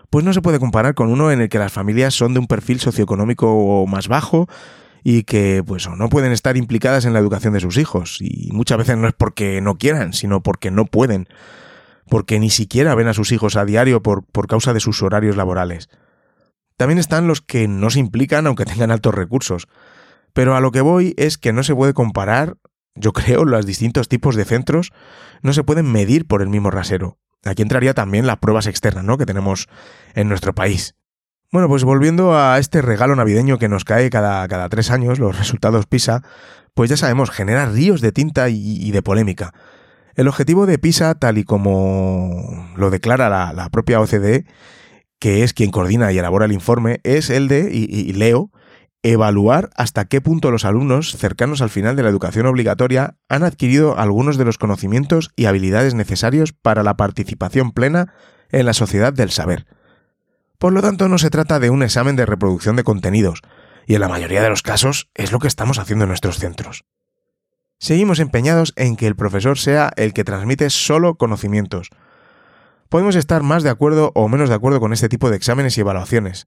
pues 0.09 0.25
no 0.25 0.33
se 0.33 0.43
puede 0.43 0.59
comparar 0.59 0.95
con 0.95 1.09
uno 1.09 1.31
en 1.31 1.41
el 1.41 1.49
que 1.49 1.61
las 1.61 1.73
familias 1.73 2.15
son 2.15 2.35
de 2.35 2.41
un 2.41 2.49
perfil 2.49 2.81
socioeconómico 2.81 3.87
más 3.87 4.09
bajo 4.09 4.49
y 5.05 5.23
que 5.23 5.63
pues 5.65 5.89
no 5.89 6.09
pueden 6.09 6.33
estar 6.33 6.57
implicadas 6.57 7.05
en 7.05 7.13
la 7.13 7.21
educación 7.21 7.53
de 7.53 7.61
sus 7.61 7.77
hijos 7.77 8.19
y 8.21 8.49
muchas 8.51 8.79
veces 8.79 8.97
no 8.97 9.07
es 9.07 9.15
porque 9.15 9.61
no 9.61 9.77
quieran, 9.77 10.15
sino 10.15 10.43
porque 10.43 10.73
no 10.73 10.85
pueden 10.87 11.29
porque 12.11 12.39
ni 12.39 12.51
siquiera 12.51 12.95
ven 12.95 13.09
a 13.09 13.15
sus 13.15 13.33
hijos 13.33 13.57
a 13.57 13.65
diario 13.65 14.03
por, 14.03 14.25
por 14.27 14.47
causa 14.47 14.75
de 14.75 14.81
sus 14.81 15.03
horarios 15.03 15.37
laborales. 15.37 15.89
También 16.77 16.99
están 16.99 17.27
los 17.27 17.41
que 17.41 17.69
no 17.69 17.89
se 17.89 18.01
implican 18.01 18.47
aunque 18.47 18.65
tengan 18.65 18.91
altos 18.91 19.15
recursos. 19.15 19.69
Pero 20.33 20.57
a 20.57 20.61
lo 20.61 20.73
que 20.73 20.81
voy 20.81 21.15
es 21.17 21.39
que 21.39 21.53
no 21.53 21.63
se 21.63 21.75
puede 21.75 21.95
comparar, 21.95 22.57
yo 22.95 23.13
creo, 23.15 23.45
los 23.45 23.65
distintos 23.65 24.09
tipos 24.09 24.35
de 24.37 24.45
centros 24.45 24.93
no 25.41 25.53
se 25.53 25.65
pueden 25.65 25.91
medir 25.91 26.27
por 26.27 26.43
el 26.43 26.49
mismo 26.49 26.71
rasero. 26.71 27.19
Aquí 27.45 27.63
entraría 27.63 27.95
también 27.95 28.27
las 28.27 28.39
pruebas 28.39 28.67
externas, 28.67 29.05
¿no? 29.05 29.17
que 29.17 29.25
tenemos 29.25 29.69
en 30.15 30.29
nuestro 30.29 30.55
país. 30.55 30.95
Bueno, 31.53 31.69
pues 31.69 31.85
volviendo 31.85 32.37
a 32.37 32.59
este 32.59 32.83
regalo 32.83 33.17
navideño 33.17 33.59
que 33.59 33.69
nos 33.69 33.85
cae 33.85 34.11
cada, 34.11 34.47
cada 34.47 34.69
tres 34.69 34.91
años, 34.91 35.19
los 35.19 35.39
resultados 35.39 35.87
PISA, 35.87 36.23
pues 36.75 36.91
ya 36.91 36.97
sabemos, 36.97 37.31
genera 37.31 37.67
ríos 37.67 38.01
de 38.01 38.13
tinta 38.13 38.49
y, 38.51 38.57
y 38.57 38.91
de 38.91 39.03
polémica. 39.03 39.53
El 40.15 40.29
objetivo 40.29 40.67
de 40.67 40.79
PISA, 40.79 41.15
tal 41.15 41.39
y 41.39 41.45
como 41.45 42.69
lo 42.77 42.91
declara 42.91 43.29
la, 43.29 43.69
propia 43.71 44.01
OCDE, 44.01 44.45
que 45.19 45.43
es 45.43 45.53
quien 45.53 45.71
coordina 45.71 46.13
y 46.13 46.19
elabora 46.19 46.47
el 46.47 46.53
informe, 46.53 47.01
es 47.05 47.31
el 47.31 47.49
de, 47.49 47.71
y, 47.73 48.13
leo, 48.13 48.51
evaluar 49.03 49.71
hasta 49.77 50.05
qué 50.05 50.21
punto 50.21 50.51
los 50.51 50.65
alumnos 50.65 51.17
cercanos 51.17 51.63
al 51.63 51.71
final 51.71 51.97
de 51.97 52.03
la 52.03 52.11
educación 52.11 52.47
obligatoria 52.47 53.17
han 53.29 53.45
adquirido 53.45 53.99
algunos 53.99 54.37
de 54.37 54.45
los 54.45 54.59
conocimientos 54.59 55.31
y 55.37 55.47
habilidades 55.47 55.95
necesarios 55.95 56.53
para 56.53 56.83
la 56.83 56.97
participación 56.97 57.73
plena 57.73 58.13
en 58.51 58.67
la 58.67 58.75
sociedad 58.75 59.13
del 59.13 59.31
saber. 59.31 59.67
Por 60.59 60.73
lo 60.73 60.83
tanto, 60.83 61.09
no 61.09 61.17
se 61.17 61.31
trata 61.31 61.59
de 61.59 61.71
un 61.71 61.83
examen 61.83 62.17
de 62.17 62.27
reproducción 62.27 62.77
de 62.77 62.85
contenidos, 62.85 63.41
y 63.87 63.95
en 63.95 64.03
la 64.03 64.09
mayoría 64.09 64.43
de 64.43 64.51
los 64.51 64.63
casos 64.63 65.11
es 65.15 65.33
lo 65.33 65.39
que 65.39 65.49
estamos 65.49 65.79
haciendo 65.79 66.05
en 66.05 66.11
nuestros 66.11 66.39
centros. 66.39 66.85
Seguimos 67.83 68.21
empeñados 68.21 68.75
en 68.77 68.95
que 68.95 69.07
el 69.07 69.17
profesor 69.17 69.57
sea 69.59 69.91
el 69.97 70.13
que 70.13 70.23
transmite 70.23 70.69
solo 70.69 71.15
conocimientos. 71.15 71.89
Podemos 72.91 73.17
estar 73.17 73.43
más 73.43 73.63
de 73.63 73.71
acuerdo 73.71 74.13
o 74.15 74.29
menos 74.29 74.51
de 74.51 74.55
acuerdo 74.55 74.81
con 74.81 74.93
este 74.93 75.09
tipo 75.09 75.31
de 75.31 75.37
exámenes 75.37 75.79
y 75.79 75.81
evaluaciones, 75.81 76.47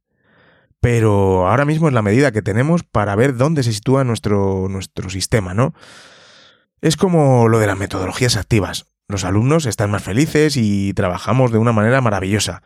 pero 0.80 1.48
ahora 1.48 1.66
mismo 1.66 1.88
es 1.88 1.94
la 1.96 2.04
medida 2.04 2.32
que 2.32 2.44
tenemos 2.44 2.84
para 2.84 3.16
ver 3.16 3.36
dónde 3.36 3.64
se 3.64 3.74
sitúa 3.74 4.04
nuestro, 4.04 4.68
nuestro 4.70 5.10
sistema, 5.10 5.56
¿no? 5.56 5.74
Es 6.82 6.98
como 6.98 7.48
lo 7.48 7.58
de 7.58 7.66
las 7.66 7.80
metodologías 7.80 8.38
activas. 8.38 8.86
Los 9.08 9.26
alumnos 9.26 9.66
están 9.66 9.90
más 9.90 10.04
felices 10.04 10.56
y 10.56 10.94
trabajamos 10.94 11.52
de 11.52 11.58
una 11.58 11.72
manera 11.72 12.00
maravillosa. 12.00 12.62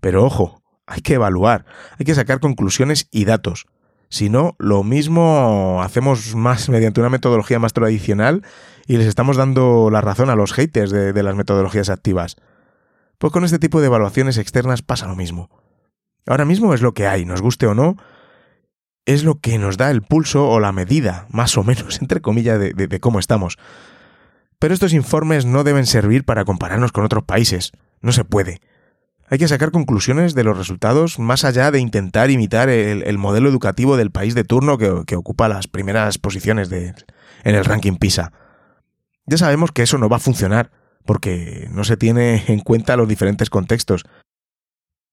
Pero 0.00 0.24
ojo, 0.24 0.62
hay 0.86 1.00
que 1.00 1.14
evaluar, 1.14 1.64
hay 1.98 2.04
que 2.04 2.14
sacar 2.14 2.40
conclusiones 2.40 3.08
y 3.10 3.24
datos. 3.24 3.66
Si 4.10 4.28
no, 4.28 4.56
lo 4.58 4.82
mismo 4.82 5.80
hacemos 5.82 6.34
más 6.34 6.68
mediante 6.68 6.98
una 7.00 7.08
metodología 7.08 7.60
más 7.60 7.72
tradicional 7.72 8.42
y 8.88 8.96
les 8.96 9.06
estamos 9.06 9.36
dando 9.36 9.88
la 9.88 10.00
razón 10.00 10.30
a 10.30 10.34
los 10.34 10.52
haters 10.52 10.90
de, 10.90 11.22
las 11.22 11.36
metodologías 11.36 11.90
activas. 11.90 12.36
Pues 13.18 13.32
con 13.32 13.44
este 13.44 13.60
tipo 13.60 13.80
de 13.80 13.86
evaluaciones 13.86 14.36
externas 14.36 14.82
pasa 14.82 15.06
lo 15.06 15.14
mismo. 15.14 15.48
Ahora 16.26 16.44
mismo 16.44 16.74
es 16.74 16.82
lo 16.82 16.92
que 16.92 17.06
hay, 17.06 17.24
nos 17.24 17.40
guste 17.40 17.68
o 17.68 17.74
no, 17.74 17.96
es 19.06 19.22
lo 19.22 19.38
que 19.38 19.58
nos 19.58 19.76
da 19.76 19.92
el 19.92 20.02
pulso 20.02 20.48
o 20.48 20.58
la 20.58 20.72
medida, 20.72 21.26
más 21.30 21.56
o 21.56 21.62
menos, 21.62 21.98
entre 22.02 22.20
comillas, 22.20 22.58
de, 22.58 22.72
de, 22.72 23.00
cómo 23.00 23.20
estamos. 23.20 23.58
Pero 24.58 24.74
estos 24.74 24.92
informes 24.92 25.46
no 25.46 25.62
deben 25.62 25.86
servir 25.86 26.24
para 26.24 26.44
compararnos 26.44 26.90
con 26.90 27.04
otros 27.04 27.22
países. 27.22 27.70
No 28.00 28.10
se 28.10 28.24
puede. 28.24 28.60
Hay 29.30 29.38
que 29.38 29.46
sacar 29.46 29.70
conclusiones 29.70 30.34
de 30.34 30.42
los 30.42 30.58
resultados 30.58 31.20
más 31.20 31.44
allá 31.44 31.70
de 31.70 31.78
intentar 31.78 32.32
imitar 32.32 32.68
el, 32.68 33.04
el 33.04 33.16
modelo 33.16 33.48
educativo 33.48 33.96
del 33.96 34.10
país 34.10 34.34
de 34.34 34.42
turno 34.42 34.76
que, 34.76 35.14
ocupa 35.14 35.48
las 35.48 35.68
primeras 35.68 36.18
posiciones 36.18 36.68
en 36.72 36.94
el 37.54 37.64
ranking 37.64 37.94
PISA. 37.94 38.32
Ya 39.26 39.38
sabemos 39.38 39.70
que 39.70 39.82
eso 39.82 39.98
no 39.98 40.08
va 40.08 40.16
a 40.16 40.20
funcionar, 40.20 40.72
porque 41.06 41.68
no 41.70 41.84
se 41.84 41.96
tiene 41.96 42.42
en 42.48 42.58
cuenta 42.58 42.96
los 42.96 43.06
diferentes 43.06 43.50
contextos. 43.50 44.04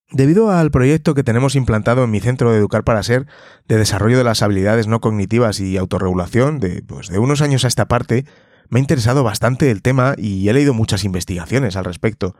Debido 0.09 0.49
al 0.49 0.71
proyecto 0.71 1.13
que 1.13 1.23
tenemos 1.23 1.55
implantado 1.55 2.03
en 2.03 2.09
mi 2.09 2.19
centro 2.19 2.51
de 2.51 2.57
Educar 2.57 2.83
para 2.83 3.03
Ser, 3.03 3.27
de 3.67 3.77
desarrollo 3.77 4.17
de 4.17 4.23
las 4.23 4.41
habilidades 4.41 4.87
no 4.87 4.99
cognitivas 4.99 5.59
y 5.59 5.77
autorregulación, 5.77 6.59
de, 6.59 6.81
pues, 6.81 7.09
de 7.09 7.19
unos 7.19 7.41
años 7.41 7.65
a 7.65 7.67
esta 7.67 7.87
parte, 7.87 8.25
me 8.69 8.79
ha 8.79 8.81
interesado 8.81 9.23
bastante 9.23 9.69
el 9.69 9.83
tema 9.83 10.15
y 10.17 10.49
he 10.49 10.53
leído 10.53 10.73
muchas 10.73 11.03
investigaciones 11.03 11.75
al 11.75 11.85
respecto. 11.85 12.35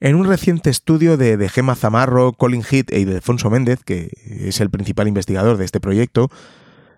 En 0.00 0.14
un 0.14 0.26
reciente 0.26 0.70
estudio 0.70 1.16
de, 1.16 1.36
de 1.36 1.48
Gemma 1.48 1.74
Zamarro, 1.74 2.32
Colin 2.32 2.62
Heath 2.62 2.92
y 2.92 3.04
de 3.04 3.16
Alfonso 3.16 3.50
Méndez, 3.50 3.82
que 3.84 4.12
es 4.24 4.60
el 4.60 4.70
principal 4.70 5.08
investigador 5.08 5.56
de 5.56 5.64
este 5.64 5.80
proyecto, 5.80 6.30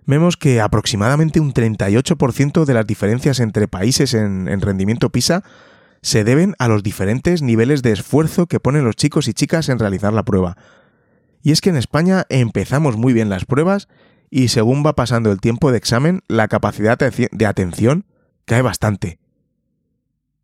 vemos 0.05 0.37
que 0.37 0.61
aproximadamente 0.61 1.41
un 1.41 1.55
38% 1.55 2.65
de 2.67 2.75
las 2.75 2.87
diferencias 2.87 3.41
entre 3.41 3.69
países 3.69 4.13
en, 4.13 4.61
rendimiento 4.61 5.09
PISA 5.09 5.43
se 6.03 6.25
deben 6.25 6.55
a 6.59 6.69
los 6.69 6.83
diferentes 6.83 7.41
niveles 7.41 7.83
de 7.83 7.93
esfuerzo 7.93 8.47
que 8.47 8.61
ponen 8.61 8.85
los 8.85 8.97
chicos 8.97 9.29
y 9.29 9.35
chicas 9.35 9.69
en 9.69 9.79
realizar 9.79 10.13
la 10.13 10.25
prueba. 10.25 10.57
Y 11.43 11.53
es 11.53 11.61
que 11.61 11.71
en 11.71 11.77
España 11.77 12.27
empezamos 12.29 12.97
muy 12.97 13.15
bien 13.15 13.31
las 13.31 13.47
pruebas 13.47 13.89
y 14.29 14.49
según 14.49 14.85
va 14.85 14.95
pasando 14.95 15.33
el 15.33 15.41
tiempo 15.41 15.71
de 15.71 15.79
examen, 15.79 16.21
la 16.29 16.49
capacidad 16.49 16.99
de 16.99 17.47
atención 17.47 18.05
cae 18.45 18.63
bastante. 18.63 19.20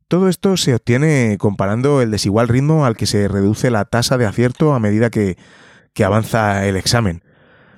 Todo 0.08 0.28
esto 0.28 0.56
se 0.56 0.74
obtiene 0.74 1.36
comparando 1.38 2.00
el 2.00 2.12
desigual 2.12 2.46
ritmo 2.46 2.86
al 2.86 2.96
que 2.96 3.06
se 3.06 3.26
reduce 3.26 3.70
la 3.70 3.84
tasa 3.84 4.16
de 4.16 4.26
acierto 4.26 4.72
a 4.72 4.78
medida 4.78 5.10
que, 5.10 5.36
que 5.94 6.04
avanza 6.04 6.64
el 6.66 6.76
examen. 6.76 7.22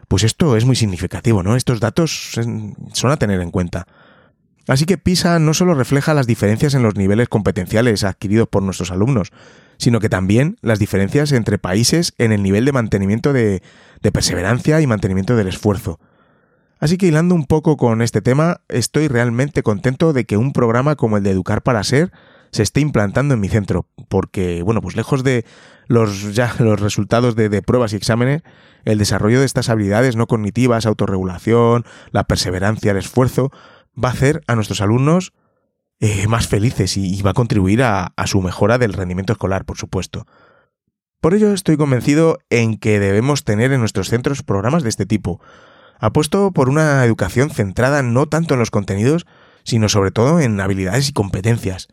Pues 0.08 0.24
esto 0.24 0.56
es 0.56 0.66
muy 0.66 0.76
significativo, 0.76 1.42
¿no? 1.42 1.56
Estos 1.56 1.80
datos 1.80 2.32
son 2.92 3.10
a 3.10 3.16
tener 3.16 3.40
en 3.40 3.50
cuenta. 3.50 3.86
Así 4.66 4.84
que 4.84 4.98
PISA 4.98 5.38
no 5.38 5.54
solo 5.54 5.74
refleja 5.74 6.12
las 6.12 6.26
diferencias 6.26 6.74
en 6.74 6.82
los 6.82 6.96
niveles 6.96 7.28
competenciales 7.30 8.04
adquiridos 8.04 8.48
por 8.48 8.62
nuestros 8.62 8.90
alumnos, 8.90 9.32
sino 9.78 9.98
que 9.98 10.10
también 10.10 10.58
las 10.60 10.78
diferencias 10.78 11.32
entre 11.32 11.58
países 11.58 12.12
en 12.18 12.32
el 12.32 12.42
nivel 12.42 12.66
de 12.66 12.72
mantenimiento 12.72 13.32
de, 13.32 13.62
de 14.02 14.12
perseverancia 14.12 14.82
y 14.82 14.86
mantenimiento 14.86 15.34
del 15.36 15.48
esfuerzo. 15.48 15.98
Así 16.80 16.96
que 16.96 17.06
hilando 17.06 17.34
un 17.34 17.46
poco 17.46 17.76
con 17.76 18.02
este 18.02 18.22
tema, 18.22 18.60
estoy 18.68 19.08
realmente 19.08 19.62
contento 19.62 20.12
de 20.12 20.24
que 20.24 20.36
un 20.36 20.52
programa 20.52 20.96
como 20.96 21.16
el 21.16 21.24
de 21.24 21.30
Educar 21.30 21.62
para 21.62 21.82
Ser 21.82 22.12
se 22.50 22.62
esté 22.62 22.80
implantando 22.80 23.34
en 23.34 23.40
mi 23.40 23.48
centro, 23.48 23.86
porque, 24.08 24.62
bueno, 24.62 24.80
pues 24.80 24.96
lejos 24.96 25.22
de 25.24 25.44
los, 25.86 26.34
ya, 26.34 26.54
los 26.58 26.80
resultados 26.80 27.36
de, 27.36 27.62
pruebas 27.62 27.92
y 27.92 27.96
exámenes, 27.96 28.42
el 28.84 28.98
desarrollo 28.98 29.40
de 29.40 29.46
estas 29.46 29.68
habilidades 29.68 30.16
no 30.16 30.26
cognitivas, 30.26 30.86
autorregulación, 30.86 31.84
la 32.10 32.24
perseverancia, 32.24 32.92
el 32.92 32.96
esfuerzo, 32.96 33.50
va 34.02 34.10
a 34.10 34.12
hacer 34.12 34.42
a 34.46 34.54
nuestros 34.54 34.80
alumnos 34.80 35.32
eh, 36.00 36.28
más 36.28 36.46
felices 36.46 36.96
y, 36.96 37.20
va 37.22 37.30
a 37.30 37.34
contribuir 37.34 37.82
a, 37.82 38.12
a 38.16 38.26
su 38.26 38.40
mejora 38.40 38.78
del 38.78 38.92
rendimiento 38.92 39.32
escolar, 39.32 39.64
por 39.64 39.76
supuesto. 39.76 40.26
Por 41.20 41.34
ello 41.34 41.52
estoy 41.52 41.76
convencido 41.76 42.38
en 42.48 42.78
que 42.78 43.00
debemos 43.00 43.42
tener 43.42 43.72
en 43.72 43.80
nuestros 43.80 44.08
centros 44.08 44.44
programas 44.44 44.84
de 44.84 44.88
este 44.88 45.04
tipo, 45.04 45.40
Apuesto 46.00 46.52
por 46.52 46.68
una 46.68 47.04
educación 47.04 47.50
centrada 47.50 48.02
no 48.02 48.26
tanto 48.26 48.54
en 48.54 48.60
los 48.60 48.70
contenidos, 48.70 49.26
sino 49.64 49.88
sobre 49.88 50.10
todo 50.10 50.40
en 50.40 50.60
habilidades 50.60 51.08
y 51.08 51.12
competencias. 51.12 51.88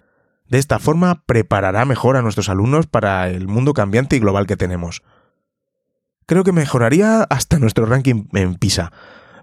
De 0.48 0.60
esta 0.60 0.80
forma 0.80 1.24
preparará 1.26 1.86
mejor 1.86 2.18
a 2.18 2.22
nuestros 2.22 2.50
alumnos 2.50 2.86
para 2.86 3.30
el 3.30 3.48
mundo 3.48 3.74
cambiante 3.74 4.16
y 4.16 4.20
global 4.20 4.46
que 4.46 4.58
tenemos. 4.58 5.02
Creo 6.28 6.44
que 6.44 6.52
mejoraría 6.52 7.24
hasta 7.24 7.60
nuestro 7.60 7.86
ranking 7.86 8.26
en 8.34 8.56
PISA, 8.56 8.92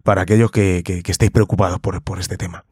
para 0.03 0.23
aquellos 0.23 0.51
que, 0.51 0.83
estéis 1.07 1.31
preocupados 1.31 1.81
por, 1.81 2.03
por 2.03 2.19
este 2.19 2.37
tema. 2.37 2.65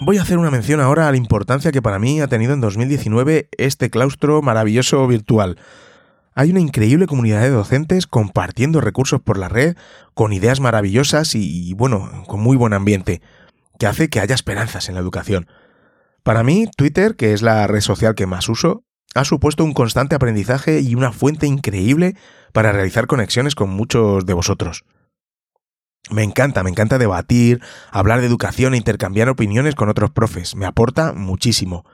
Voy 0.00 0.18
a 0.18 0.22
hacer 0.22 0.38
una 0.38 0.50
mención 0.50 0.80
ahora 0.80 1.08
a 1.08 1.10
la 1.10 1.16
importancia 1.16 1.72
que 1.72 1.82
para 1.82 1.98
mí 1.98 2.20
ha 2.20 2.28
tenido 2.28 2.52
en 2.52 2.60
2019 2.60 3.48
este 3.58 3.90
claustro 3.90 4.40
maravilloso 4.40 5.06
virtual, 5.06 5.58
hay 6.36 6.50
una 6.50 6.60
increíble 6.60 7.06
comunidad 7.06 7.40
de 7.40 7.48
docentes 7.48 8.06
compartiendo 8.06 8.82
recursos 8.82 9.22
por 9.22 9.38
la 9.38 9.48
red, 9.48 9.74
con 10.12 10.34
ideas 10.34 10.60
maravillosas 10.60 11.34
y, 11.34 11.72
bueno, 11.72 12.24
con 12.26 12.40
muy 12.40 12.58
buen 12.58 12.74
ambiente, 12.74 13.22
que 13.78 13.86
hace 13.86 14.10
que 14.10 14.20
haya 14.20 14.34
esperanzas 14.34 14.90
en 14.90 14.96
la 14.96 15.00
educación. 15.00 15.48
Para 16.22 16.42
mí, 16.42 16.68
Twitter, 16.76 17.16
que 17.16 17.32
es 17.32 17.40
la 17.40 17.66
red 17.66 17.80
social 17.80 18.14
que 18.14 18.26
más 18.26 18.50
uso, 18.50 18.84
ha 19.14 19.24
supuesto 19.24 19.64
un 19.64 19.72
constante 19.72 20.14
aprendizaje 20.14 20.80
y 20.80 20.94
una 20.94 21.10
fuente 21.10 21.46
increíble 21.46 22.16
para 22.52 22.70
realizar 22.70 23.06
conexiones 23.06 23.54
con 23.54 23.70
muchos 23.70 24.26
de 24.26 24.34
vosotros. 24.34 24.84
Me 26.10 26.22
encanta, 26.22 26.62
me 26.62 26.68
encanta 26.68 26.98
debatir, 26.98 27.62
hablar 27.90 28.20
de 28.20 28.26
educación 28.26 28.74
e 28.74 28.76
intercambiar 28.76 29.30
opiniones 29.30 29.74
con 29.74 29.88
otros 29.88 30.10
profes. 30.10 30.54
Me 30.54 30.66
aporta 30.66 31.14
muchísimo. 31.14 31.86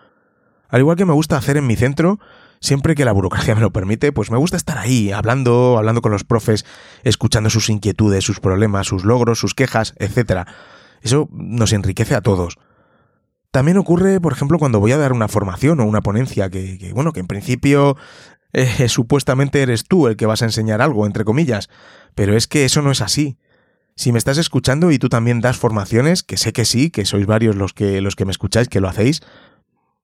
Al 0.69 0.81
igual 0.81 0.97
que 0.97 1.05
me 1.05 1.13
gusta 1.13 1.37
hacer 1.37 1.57
en 1.57 1.67
mi 1.69 1.77
centro, 1.77 2.19
siempre 2.63 2.95
que 2.95 3.05
la 3.05 3.13
burocracia 3.13 3.55
me 3.55 3.61
lo 3.61 3.73
permite, 3.73 4.13
pues 4.13 4.31
me 4.31 4.39
gusta 4.39 4.57
estar 4.57 4.79
ahí, 4.79 5.11
hablando, 5.11 5.77
hablando 5.77 6.01
con 6.01 6.13
los 6.13 6.25
profes, 6.25 6.65
escuchando 7.03 7.51
sus 7.51 7.69
inquietudes, 7.69 8.25
sus 8.25 8.41
problemas, 8.41 8.87
sus 8.87 9.05
logros, 9.05 9.39
sus 9.39 9.55
quejas, 9.55 9.95
etc. 9.99 10.49
Eso 11.03 11.29
nos 11.33 11.73
enriquece 11.73 12.15
a 12.15 12.23
todos. 12.23 12.57
También 13.51 13.77
ocurre, 13.77 14.21
por 14.21 14.33
ejemplo, 14.33 14.59
cuando 14.59 14.81
voy 14.81 14.93
a 14.93 14.97
dar 14.97 15.13
una 15.13 15.29
formación 15.29 15.81
o 15.81 15.85
una 15.85 16.01
ponencia 16.01 16.49
que, 16.49 16.91
bueno, 16.95 17.13
que 17.13 17.21
en 17.21 17.27
principio 17.27 17.97
eh, 18.53 18.89
supuestamente 18.89 19.61
eres 19.61 19.85
tú 19.85 20.07
el 20.07 20.17
que 20.17 20.27
vas 20.27 20.41
a 20.41 20.47
enseñar 20.47 20.81
algo, 20.81 21.05
entre 21.05 21.25
comillas, 21.25 21.69
pero 22.15 22.37
es 22.37 22.47
que 22.47 22.65
eso 22.65 22.81
no 22.81 22.93
es 22.93 23.03
así. 23.03 23.37
Si 23.97 24.13
me 24.13 24.19
estás 24.19 24.39
escuchando 24.39 24.91
y 24.91 24.99
tú 24.99 25.11
también 25.11 25.43
das 25.43 25.59
formaciones, 25.59 26.23
que 26.23 26.39
sé 26.39 26.53
que 26.53 26.65
sí, 26.65 26.91
que 26.91 27.05
sois 27.05 27.27
varios 27.27 27.57
los 27.57 27.75
que, 27.75 28.01
los 28.01 28.17
que 28.17 28.25
me 28.25 28.31
escucháis, 28.31 28.69
que 28.69 28.81
lo 28.81 28.89
hacéis, 28.89 29.21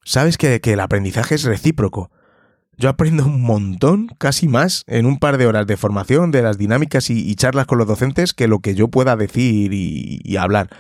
sabes 0.05 0.37
que, 0.37 0.61
que 0.61 0.75
el 0.75 0.81
aprendizaje 0.81 1.37
es 1.37 1.45
recíproco. 1.45 2.11
Yo 2.79 2.89
aprendo 2.89 3.27
un 3.27 3.43
montón, 3.43 4.07
casi 4.19 4.47
más, 4.47 4.85
en 4.87 5.05
un 5.05 5.19
par 5.19 5.37
de 5.37 5.49
horas 5.49 5.67
de 5.67 5.77
formación 5.77 6.31
de 6.31 6.43
las 6.43 6.59
dinámicas 6.59 7.11
y, 7.11 7.35
charlas 7.35 7.67
con 7.67 7.77
los 7.77 7.89
docentes 7.89 8.35
que 8.35 8.47
lo 8.47 8.61
que 8.61 8.77
yo 8.77 8.87
pueda 8.87 9.17
decir 9.17 9.73
y, 9.75 10.37
hablar. 10.37 10.71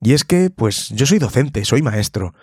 Y 0.00 0.14
es 0.14 0.24
que, 0.24 0.50
pues, 0.50 0.88
yo 0.88 1.06
soy 1.06 1.20
docente, 1.20 1.64
soy 1.64 1.80
maestro. 1.80 2.34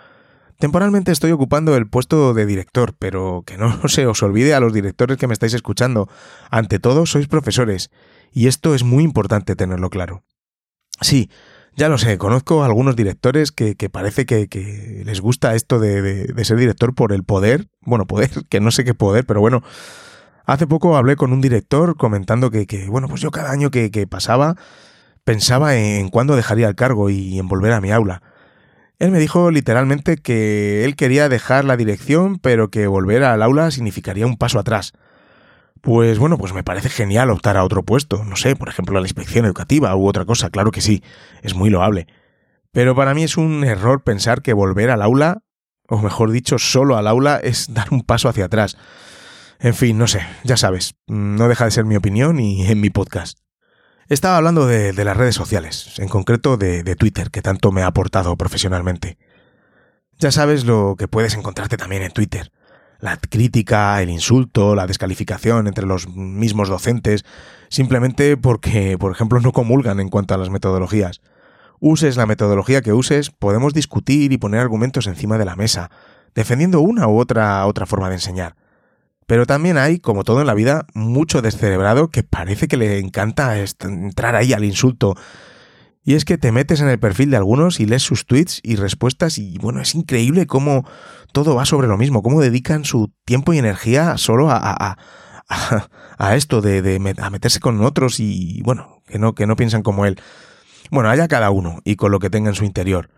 Temporalmente 0.60 1.12
estoy 1.12 1.32
ocupando 1.32 1.76
el 1.76 1.90
puesto 1.90 2.34
de 2.34 2.46
director, 2.46 2.96
pero 2.98 3.44
que 3.46 3.58
no 3.58 3.86
se 3.90 4.08
os 4.08 4.24
olvide 4.24 4.54
a 4.54 4.62
los 4.62 4.74
directores 4.74 5.18
que 5.18 5.28
me 5.28 5.34
estáis 5.34 5.54
escuchando. 5.54 6.08
Ante 6.50 6.80
todo, 6.80 7.06
sois 7.06 7.28
profesores, 7.28 7.92
y 8.32 8.48
esto 8.48 8.76
es 8.76 8.84
muy 8.84 9.04
importante 9.04 9.58
tenerlo 9.58 9.90
claro. 9.90 10.24
Sí, 11.02 11.30
ya 11.76 11.90
lo 11.90 11.98
sé, 11.98 12.18
conozco 12.18 12.64
a 12.64 12.66
algunos 12.66 12.96
directores 12.96 13.52
que, 13.52 13.76
parece 13.92 14.26
que, 14.26 15.04
les 15.06 15.22
gusta 15.22 15.56
esto 15.56 15.80
de, 15.80 16.34
ser 16.44 16.58
director 16.58 16.94
por 16.94 17.14
el 17.14 17.24
poder. 17.24 17.68
Bueno, 17.82 18.06
poder, 18.06 18.30
que 18.50 18.60
no 18.60 18.72
sé 18.72 18.84
qué 18.84 18.94
poder, 18.94 19.26
pero 19.26 19.40
bueno. 19.40 19.64
Hace 20.46 20.66
poco 20.66 20.98
hablé 20.98 21.16
con 21.16 21.32
un 21.32 21.42
director 21.42 21.96
comentando 21.96 22.50
que, 22.50 22.88
bueno, 22.90 23.08
pues 23.08 23.22
yo 23.22 23.30
cada 23.30 23.52
año 23.52 23.70
que, 23.70 24.08
pasaba 24.10 24.56
pensaba 25.24 25.76
en 25.76 26.10
cuándo 26.10 26.36
dejaría 26.36 26.68
el 26.68 26.74
cargo 26.74 27.12
y 27.12 27.38
en 27.38 27.48
volver 27.48 27.72
a 27.74 27.82
mi 27.82 27.92
aula. 27.92 28.24
Él 28.98 29.12
me 29.12 29.20
dijo 29.20 29.52
literalmente 29.52 30.18
que 30.18 30.84
él 30.84 30.96
quería 30.96 31.30
dejar 31.30 31.66
la 31.66 31.78
dirección, 31.78 32.40
pero 32.40 32.70
que 32.70 32.88
volver 32.88 33.24
al 33.24 33.44
aula 33.44 33.70
significaría 33.70 34.26
un 34.26 34.38
paso 34.38 34.58
atrás. 34.58 34.94
Pues 35.82 36.20
bueno, 36.20 36.38
pues 36.38 36.54
me 36.54 36.64
parece 36.64 36.90
genial 36.90 37.30
optar 37.30 37.56
a 37.56 37.64
otro 37.64 37.84
puesto, 37.84 38.24
no 38.26 38.36
sé, 38.36 38.56
por 38.56 38.70
ejemplo 38.70 38.98
a 38.98 39.02
la 39.02 39.08
inspección 39.08 39.46
educativa 39.46 39.96
u 39.96 40.08
otra 40.08 40.26
cosa, 40.26 40.50
claro 40.50 40.72
que 40.72 40.82
sí, 40.82 41.04
es 41.42 41.56
muy 41.56 41.70
loable. 41.70 42.08
Pero 42.72 42.96
para 42.96 43.14
mí 43.14 43.24
es 43.24 43.38
un 43.38 43.64
error 43.64 44.04
pensar 44.04 44.42
que 44.42 44.54
volver 44.54 44.90
al 44.90 45.02
aula, 45.02 45.44
o 45.88 46.00
mejor 46.00 46.32
dicho, 46.32 46.60
solo 46.60 46.98
al 46.98 47.08
aula, 47.08 47.38
es 47.38 47.74
dar 47.74 47.88
un 47.92 48.02
paso 48.02 48.28
hacia 48.28 48.46
atrás. 48.46 48.78
En 49.60 49.74
fin, 49.74 49.98
no 49.98 50.08
sé, 50.08 50.22
ya 50.44 50.58
sabes, 50.58 50.96
no 51.08 51.48
deja 51.48 51.66
de 51.66 51.72
ser 51.72 51.86
mi 51.86 51.96
opinión 51.96 52.40
y 52.40 52.66
en 52.72 52.82
mi 52.82 52.90
podcast. 52.90 53.40
Estaba 54.08 54.38
hablando 54.38 54.66
de, 54.66 54.92
las 54.94 55.16
redes 55.16 55.36
sociales, 55.36 55.94
en 56.00 56.08
concreto 56.08 56.58
de, 56.58 56.84
de 56.84 56.96
Twitter, 56.96 57.30
que 57.30 57.44
tanto 57.44 57.72
me 57.72 57.84
ha 57.84 57.88
aportado 57.88 58.36
profesionalmente. 58.38 59.20
Ya 60.18 60.32
sabes 60.32 60.66
lo 60.66 60.96
que 60.98 61.08
puedes 61.08 61.36
encontrarte 61.36 61.78
también 61.78 62.02
en 62.02 62.12
Twitter 62.12 62.52
la 63.00 63.18
crítica, 63.18 64.02
el 64.02 64.10
insulto, 64.10 64.76
la 64.76 64.88
descalificación 64.88 65.68
entre 65.68 65.86
los 65.86 66.08
mismos 66.10 66.70
docentes, 66.70 67.26
simplemente 67.70 68.38
porque, 68.38 68.98
por 68.98 69.12
ejemplo, 69.12 69.40
no 69.40 69.52
comulgan 69.52 70.00
en 70.00 70.10
cuanto 70.10 70.34
a 70.34 70.38
las 70.38 70.50
metodologías. 70.50 71.22
Uses 71.80 72.18
la 72.18 72.26
metodología 72.26 72.82
que 72.82 72.92
uses, 72.92 73.32
podemos 73.32 73.74
discutir 73.74 74.34
y 74.34 74.38
poner 74.38 74.60
argumentos 74.60 75.08
encima 75.08 75.38
de 75.38 75.46
la 75.46 75.56
mesa, 75.56 75.90
defendiendo 76.36 76.82
una 76.82 77.08
u 77.08 77.20
otra 77.20 77.66
otra 77.66 77.86
forma 77.86 78.10
de 78.10 78.16
enseñar. 78.16 78.56
Pero 79.26 79.46
también 79.46 79.78
hay, 79.78 80.00
como 80.00 80.24
todo 80.24 80.42
en 80.42 80.48
la 80.48 80.56
vida, 80.56 80.88
mucho 80.94 81.42
descerebrado 81.42 82.10
que 82.10 82.24
parece 82.24 82.68
que 82.68 82.78
le 82.78 82.98
encanta 82.98 83.56
entrar 83.60 84.36
ahí 84.36 84.54
al 84.54 84.66
insulto. 84.66 85.16
Y 86.04 86.16
es 86.16 86.26
que 86.26 86.40
te 86.40 86.52
metes 86.52 86.82
en 86.82 86.90
el 86.90 86.98
perfil 86.98 87.30
de 87.30 87.38
algunos 87.38 87.80
y 87.80 87.86
lees 87.86 88.02
sus 88.02 88.26
tweets 88.26 88.60
y 88.64 88.76
respuestas 88.76 89.38
y 89.38 89.60
bueno, 89.60 89.82
es 89.82 89.94
increíble 89.94 90.48
cómo 90.48 90.84
todo 91.32 91.56
va 91.56 91.66
sobre 91.66 91.88
lo 91.88 91.98
mismo, 91.98 92.24
cómo 92.24 92.42
dedican 92.42 92.86
su 92.86 93.12
tiempo 93.26 93.54
y 93.54 93.58
energía 93.58 94.18
solo 94.18 94.50
a, 94.50 94.58
a, 94.58 94.98
a, 96.18 96.36
esto 96.36 96.62
de, 96.62 96.82
de 96.82 97.00
meterse 97.00 97.60
con 97.60 97.84
otros 97.84 98.20
y, 98.20 98.62
bueno, 98.64 99.02
que 99.08 99.20
no, 99.20 99.34
que 99.34 99.48
no 99.48 99.56
piensan 99.56 99.84
como 99.84 100.06
él. 100.06 100.20
Bueno, 100.92 101.10
haya 101.10 101.28
cada 101.28 101.50
uno 101.52 101.80
y 101.84 101.96
con 101.96 102.12
lo 102.12 102.20
que 102.20 102.30
tenga 102.30 102.50
en 102.50 102.56
su 102.56 102.66
interior. 102.66 103.10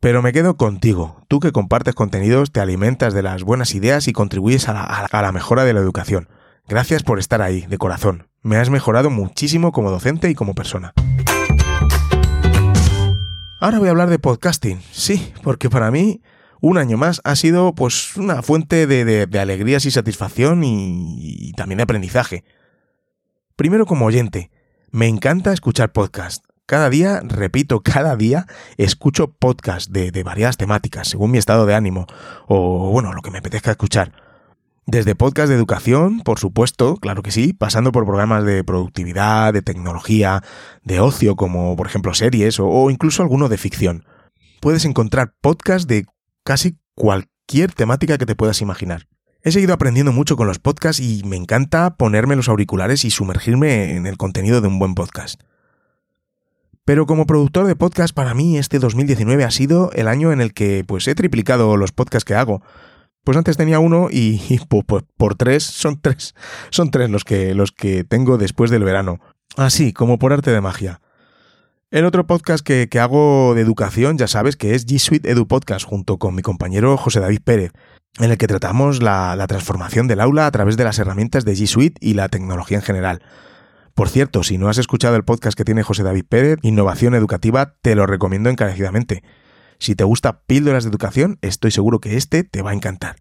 Pero 0.00 0.22
me 0.22 0.32
quedo 0.32 0.56
contigo, 0.56 1.22
tú 1.28 1.40
que 1.40 1.52
compartes 1.52 1.94
contenidos, 1.94 2.52
te 2.52 2.60
alimentas 2.60 3.12
de 3.12 3.22
las 3.22 3.42
buenas 3.42 3.74
ideas 3.74 4.08
y 4.08 4.12
contribuyes 4.12 4.68
a 4.68 4.72
la, 4.72 4.82
a 4.82 5.22
la 5.22 5.32
mejora 5.32 5.64
de 5.64 5.74
la 5.74 5.80
educación. 5.80 6.28
Gracias 6.66 7.02
por 7.02 7.18
estar 7.18 7.42
ahí, 7.42 7.66
de 7.66 7.78
corazón. 7.78 8.28
Me 8.42 8.56
has 8.56 8.70
mejorado 8.70 9.10
muchísimo 9.10 9.72
como 9.72 9.90
docente 9.90 10.30
y 10.30 10.34
como 10.34 10.54
persona. 10.54 10.94
Ahora 13.60 13.78
voy 13.78 13.88
a 13.88 13.90
hablar 13.90 14.08
de 14.08 14.18
podcasting. 14.18 14.80
Sí, 14.90 15.34
porque 15.42 15.68
para 15.68 15.90
mí 15.90 16.22
un 16.60 16.78
año 16.78 16.96
más 16.96 17.20
ha 17.24 17.36
sido 17.36 17.74
pues 17.74 18.16
una 18.16 18.42
fuente 18.42 18.86
de, 18.86 19.40
alegrías 19.40 19.84
y 19.86 19.90
satisfacción 19.90 20.62
y, 20.64 21.52
también 21.56 21.78
de 21.78 21.84
aprendizaje. 21.84 22.44
Primero 23.56 23.86
como 23.86 24.06
oyente, 24.06 24.50
me 24.90 25.06
encanta 25.06 25.52
escuchar 25.52 25.92
podcast. 25.92 26.44
Cada 26.66 26.88
día, 26.90 27.20
repito, 27.24 27.80
cada 27.84 28.16
día 28.16 28.46
escucho 28.76 29.32
podcast 29.32 29.90
de, 29.90 30.10
de 30.10 30.22
variadas 30.22 30.56
temáticas, 30.56 31.08
según 31.08 31.30
mi 31.30 31.38
estado 31.38 31.66
de 31.66 31.74
ánimo, 31.74 32.06
o 32.46 32.90
bueno, 32.90 33.12
lo 33.12 33.22
que 33.22 33.30
me 33.30 33.38
apetezca 33.38 33.70
escuchar. 33.70 34.12
Desde 34.86 35.14
podcast 35.14 35.48
de 35.48 35.54
educación, 35.54 36.20
por 36.20 36.40
supuesto, 36.40 36.96
claro 36.96 37.22
que 37.22 37.30
sí, 37.30 37.52
pasando 37.52 37.92
por 37.92 38.06
programas 38.06 38.44
de 38.44 38.64
productividad, 38.64 39.52
de 39.52 39.62
tecnología, 39.62 40.42
de 40.82 40.98
ocio, 40.98 41.36
como 41.36 41.76
por 41.76 41.86
ejemplo 41.86 42.12
series 42.12 42.58
o, 42.58 42.90
incluso 42.90 43.22
alguno 43.22 43.48
de 43.48 43.56
ficción. 43.56 44.04
puedes 44.60 44.84
encontrar 44.84 45.34
podcasts 45.40 45.86
de 45.86 46.06
casi 46.44 46.78
cualquier 46.94 47.72
temática 47.72 48.18
que 48.18 48.26
te 48.26 48.36
puedas 48.36 48.60
imaginar. 48.60 49.06
He 49.42 49.52
seguido 49.52 49.72
aprendiendo 49.72 50.12
mucho 50.12 50.36
con 50.36 50.46
los 50.46 50.58
podcasts 50.58 51.00
y 51.00 51.22
me 51.24 51.36
encanta 51.36 51.96
ponerme 51.96 52.36
los 52.36 52.48
auriculares 52.48 53.04
y 53.04 53.10
sumergirme 53.10 53.96
en 53.96 54.06
el 54.06 54.18
contenido 54.18 54.60
de 54.60 54.68
un 54.68 54.78
buen 54.78 54.94
podcast. 54.94 55.42
Pero 56.84 57.06
como 57.06 57.24
productor 57.24 57.66
de 57.66 57.76
podcast, 57.76 58.14
para 58.14 58.34
mí 58.34 58.58
este 58.58 58.78
2019 58.78 59.44
ha 59.44 59.50
sido 59.50 59.90
el 59.92 60.08
año 60.08 60.32
en 60.32 60.40
el 60.40 60.52
que 60.52 60.84
pues 60.86 61.06
he 61.08 61.14
triplicado 61.14 61.76
los 61.76 61.92
podcasts 61.92 62.24
que 62.24 62.34
hago. 62.34 62.62
Pues 63.24 63.36
antes 63.36 63.56
tenía 63.56 63.78
uno 63.78 64.08
y, 64.10 64.58
por, 64.68 65.04
por, 65.04 65.34
tres 65.36 65.62
son 65.62 66.00
tres. 66.00 66.34
Son 66.70 66.90
tres 66.90 67.08
los 67.08 67.24
que, 67.24 67.54
los 67.54 67.72
que 67.72 68.04
tengo 68.04 68.38
después 68.38 68.70
del 68.70 68.84
verano. 68.84 69.20
Así, 69.56 69.92
como 69.92 70.18
por 70.18 70.32
arte 70.32 70.50
de 70.50 70.60
magia. 70.60 71.00
El 71.90 72.04
otro 72.04 72.24
podcast 72.24 72.64
que, 72.64 72.88
que 72.88 73.00
hago 73.00 73.52
de 73.56 73.62
educación, 73.62 74.16
ya 74.16 74.28
sabes, 74.28 74.56
que 74.56 74.76
es 74.76 74.86
G 74.86 75.00
Suite 75.00 75.28
Edu 75.28 75.48
Podcast, 75.48 75.84
junto 75.84 76.18
con 76.18 76.36
mi 76.36 76.42
compañero 76.42 76.96
José 76.96 77.18
David 77.18 77.40
Pérez, 77.42 77.72
en 78.20 78.30
el 78.30 78.38
que 78.38 78.46
tratamos 78.46 79.02
la, 79.02 79.34
la 79.34 79.48
transformación 79.48 80.06
del 80.06 80.20
aula 80.20 80.46
a 80.46 80.52
través 80.52 80.76
de 80.76 80.84
las 80.84 81.00
herramientas 81.00 81.44
de 81.44 81.54
G 81.54 81.66
Suite 81.66 81.98
y 82.00 82.14
la 82.14 82.28
tecnología 82.28 82.78
en 82.78 82.84
general. 82.84 83.22
Por 83.94 84.08
cierto, 84.08 84.44
si 84.44 84.56
no 84.56 84.68
has 84.68 84.78
escuchado 84.78 85.16
el 85.16 85.24
podcast 85.24 85.58
que 85.58 85.64
tiene 85.64 85.82
José 85.82 86.04
David 86.04 86.26
Pérez, 86.28 86.60
Innovación 86.62 87.16
Educativa, 87.16 87.74
te 87.82 87.96
lo 87.96 88.06
recomiendo 88.06 88.50
encarecidamente. 88.50 89.24
Si 89.80 89.96
te 89.96 90.04
gusta 90.04 90.42
píldoras 90.42 90.84
de 90.84 90.90
educación, 90.90 91.38
estoy 91.42 91.72
seguro 91.72 91.98
que 91.98 92.16
este 92.16 92.44
te 92.44 92.62
va 92.62 92.70
a 92.70 92.74
encantar. 92.74 93.16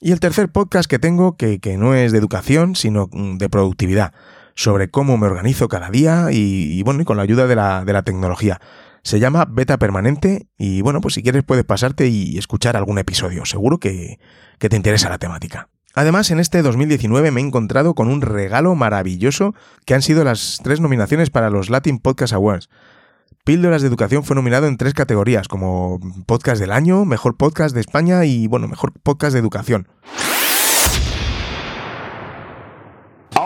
Y 0.00 0.10
el 0.10 0.18
tercer 0.18 0.50
podcast 0.50 0.90
que 0.90 0.98
tengo, 0.98 1.36
que, 1.36 1.60
que 1.60 1.76
no 1.76 1.94
es 1.94 2.10
de 2.10 2.18
educación, 2.18 2.74
sino 2.74 3.08
mm, 3.12 3.36
de 3.36 3.48
productividad, 3.48 4.12
sobre 4.60 4.90
cómo 4.90 5.16
me 5.16 5.26
organizo 5.26 5.68
cada 5.68 5.88
día 5.88 6.26
y, 6.30 6.82
bueno, 6.82 7.00
y 7.00 7.04
con 7.06 7.16
la 7.16 7.22
ayuda 7.22 7.46
de 7.46 7.56
la, 7.56 7.82
de 7.86 7.94
la 7.94 8.02
tecnología. 8.02 8.60
Se 9.02 9.18
llama 9.18 9.46
Beta 9.48 9.78
Permanente 9.78 10.48
y 10.58 10.82
bueno, 10.82 11.00
pues 11.00 11.14
si 11.14 11.22
quieres 11.22 11.44
puedes 11.44 11.64
pasarte 11.64 12.08
y 12.08 12.36
escuchar 12.36 12.76
algún 12.76 12.98
episodio. 12.98 13.46
Seguro 13.46 13.78
que, 13.78 14.18
que 14.58 14.68
te 14.68 14.76
interesa 14.76 15.08
la 15.08 15.16
temática. 15.16 15.70
Además, 15.94 16.30
en 16.30 16.40
este 16.40 16.60
2019 16.60 17.30
me 17.30 17.40
he 17.40 17.44
encontrado 17.44 17.94
con 17.94 18.08
un 18.08 18.20
regalo 18.20 18.74
maravilloso 18.74 19.54
que 19.86 19.94
han 19.94 20.02
sido 20.02 20.24
las 20.24 20.60
tres 20.62 20.78
nominaciones 20.80 21.30
para 21.30 21.48
los 21.48 21.70
Latin 21.70 21.98
Podcast 21.98 22.34
Awards. 22.34 22.68
Píldoras 23.46 23.80
de 23.80 23.88
Educación 23.88 24.24
fue 24.24 24.36
nominado 24.36 24.66
en 24.66 24.76
tres 24.76 24.92
categorías, 24.92 25.48
como 25.48 25.98
Podcast 26.26 26.60
del 26.60 26.72
Año, 26.72 27.06
Mejor 27.06 27.38
Podcast 27.38 27.74
de 27.74 27.80
España 27.80 28.26
y, 28.26 28.46
bueno, 28.46 28.68
Mejor 28.68 28.92
Podcast 29.02 29.32
de 29.32 29.40
Educación. 29.40 29.88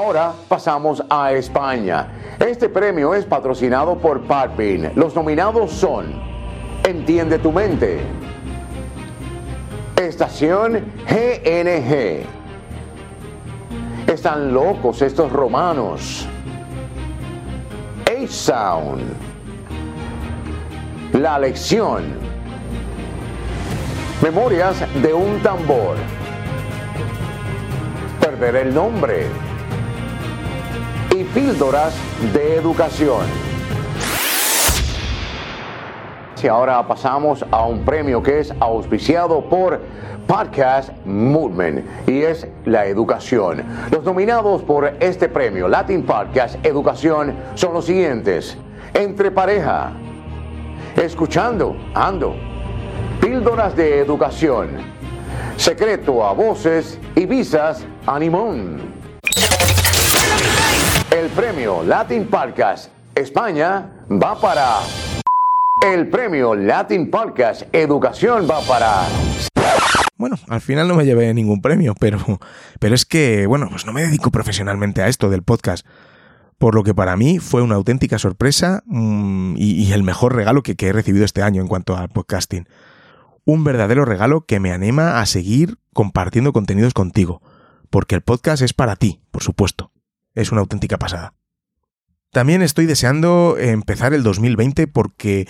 Ahora 0.04 0.34
pasamos 0.48 1.02
a 1.08 1.32
España. 1.32 2.36
Este 2.38 2.68
premio 2.68 3.14
es 3.14 3.24
patrocinado 3.24 3.96
por 3.96 4.20
Parpin. 4.24 4.90
Los 4.96 5.14
nominados 5.14 5.72
son 5.72 6.20
Entiende 6.84 7.38
tu 7.38 7.50
mente, 7.50 8.00
Estación 9.96 10.92
GNG. 11.08 12.26
Están 14.06 14.52
locos 14.52 15.00
estos 15.00 15.32
romanos. 15.32 16.28
A-Sound. 18.06 19.04
La 21.14 21.38
lección. 21.38 22.02
Memorias 24.22 24.84
de 25.00 25.14
un 25.14 25.40
tambor. 25.40 25.96
Perder 28.20 28.56
el 28.56 28.74
nombre. 28.74 29.43
Y 31.14 31.22
píldoras 31.22 31.94
de 32.32 32.56
educación. 32.56 33.20
Y 36.42 36.46
ahora 36.48 36.84
pasamos 36.88 37.44
a 37.52 37.64
un 37.66 37.84
premio 37.84 38.20
que 38.20 38.40
es 38.40 38.52
auspiciado 38.58 39.48
por 39.48 39.80
Podcast 40.26 40.90
Movement 41.06 42.08
y 42.08 42.22
es 42.22 42.48
la 42.64 42.86
educación. 42.86 43.62
Los 43.92 44.02
nominados 44.02 44.62
por 44.64 44.92
este 44.98 45.28
premio, 45.28 45.68
Latin 45.68 46.04
Podcast 46.04 46.56
Educación, 46.66 47.32
son 47.54 47.74
los 47.74 47.86
siguientes. 47.86 48.58
Entre 48.92 49.30
pareja, 49.30 49.92
escuchando, 50.96 51.76
ando, 51.94 52.34
píldoras 53.20 53.76
de 53.76 54.00
educación, 54.00 54.68
secreto 55.56 56.26
a 56.26 56.32
voces 56.32 56.98
y 57.14 57.24
visas 57.24 57.86
animón. 58.04 58.93
El 61.14 61.30
premio 61.30 61.84
Latin 61.84 62.26
Podcast 62.26 62.90
España 63.14 64.04
va 64.10 64.40
para 64.40 64.80
el 65.86 66.08
premio 66.08 66.56
Latin 66.56 67.08
Podcast 67.08 67.62
Educación 67.72 68.48
va 68.50 68.60
para... 68.62 69.06
Bueno, 70.16 70.34
al 70.48 70.60
final 70.60 70.88
no 70.88 70.96
me 70.96 71.04
llevé 71.04 71.32
ningún 71.32 71.62
premio, 71.62 71.94
pero, 72.00 72.18
pero 72.80 72.96
es 72.96 73.04
que, 73.04 73.46
bueno, 73.46 73.68
pues 73.70 73.86
no 73.86 73.92
me 73.92 74.02
dedico 74.02 74.32
profesionalmente 74.32 75.02
a 75.02 75.06
esto 75.06 75.30
del 75.30 75.44
podcast. 75.44 75.86
Por 76.58 76.74
lo 76.74 76.82
que 76.82 76.94
para 76.94 77.16
mí 77.16 77.38
fue 77.38 77.62
una 77.62 77.76
auténtica 77.76 78.18
sorpresa 78.18 78.82
y, 78.90 79.84
y, 79.84 79.92
el 79.92 80.02
mejor 80.02 80.34
regalo 80.34 80.64
que, 80.64 80.74
que 80.74 80.88
he 80.88 80.92
recibido 80.92 81.24
este 81.24 81.42
año 81.42 81.62
en 81.62 81.68
cuanto 81.68 81.96
al 81.96 82.08
podcasting. 82.08 82.66
Un 83.44 83.62
verdadero 83.62 84.04
regalo 84.04 84.46
que 84.46 84.58
me 84.58 84.72
anima 84.72 85.20
a 85.20 85.26
seguir 85.26 85.78
compartiendo 85.92 86.52
contenidos 86.52 86.92
contigo. 86.92 87.40
Porque 87.88 88.16
el 88.16 88.22
podcast 88.22 88.62
es 88.62 88.72
para 88.72 88.96
ti, 88.96 89.20
por 89.30 89.44
supuesto. 89.44 89.93
Es 90.34 90.52
una 90.52 90.60
auténtica 90.60 90.98
pasada. 90.98 91.34
También 92.34 92.62
estoy 92.62 92.86
deseando 92.86 93.56
empezar 93.58 94.12
el 94.12 94.24
2020 94.24 94.88
porque 94.88 95.46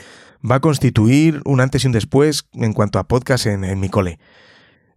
va 0.48 0.56
a 0.56 0.60
constituir 0.60 1.40
un 1.46 1.62
antes 1.62 1.84
y 1.84 1.86
un 1.86 1.92
después 1.92 2.46
en 2.52 2.74
cuanto 2.74 2.98
a 2.98 3.08
podcast 3.08 3.46
en, 3.46 3.80
mi 3.80 3.88
cole. 3.88 4.18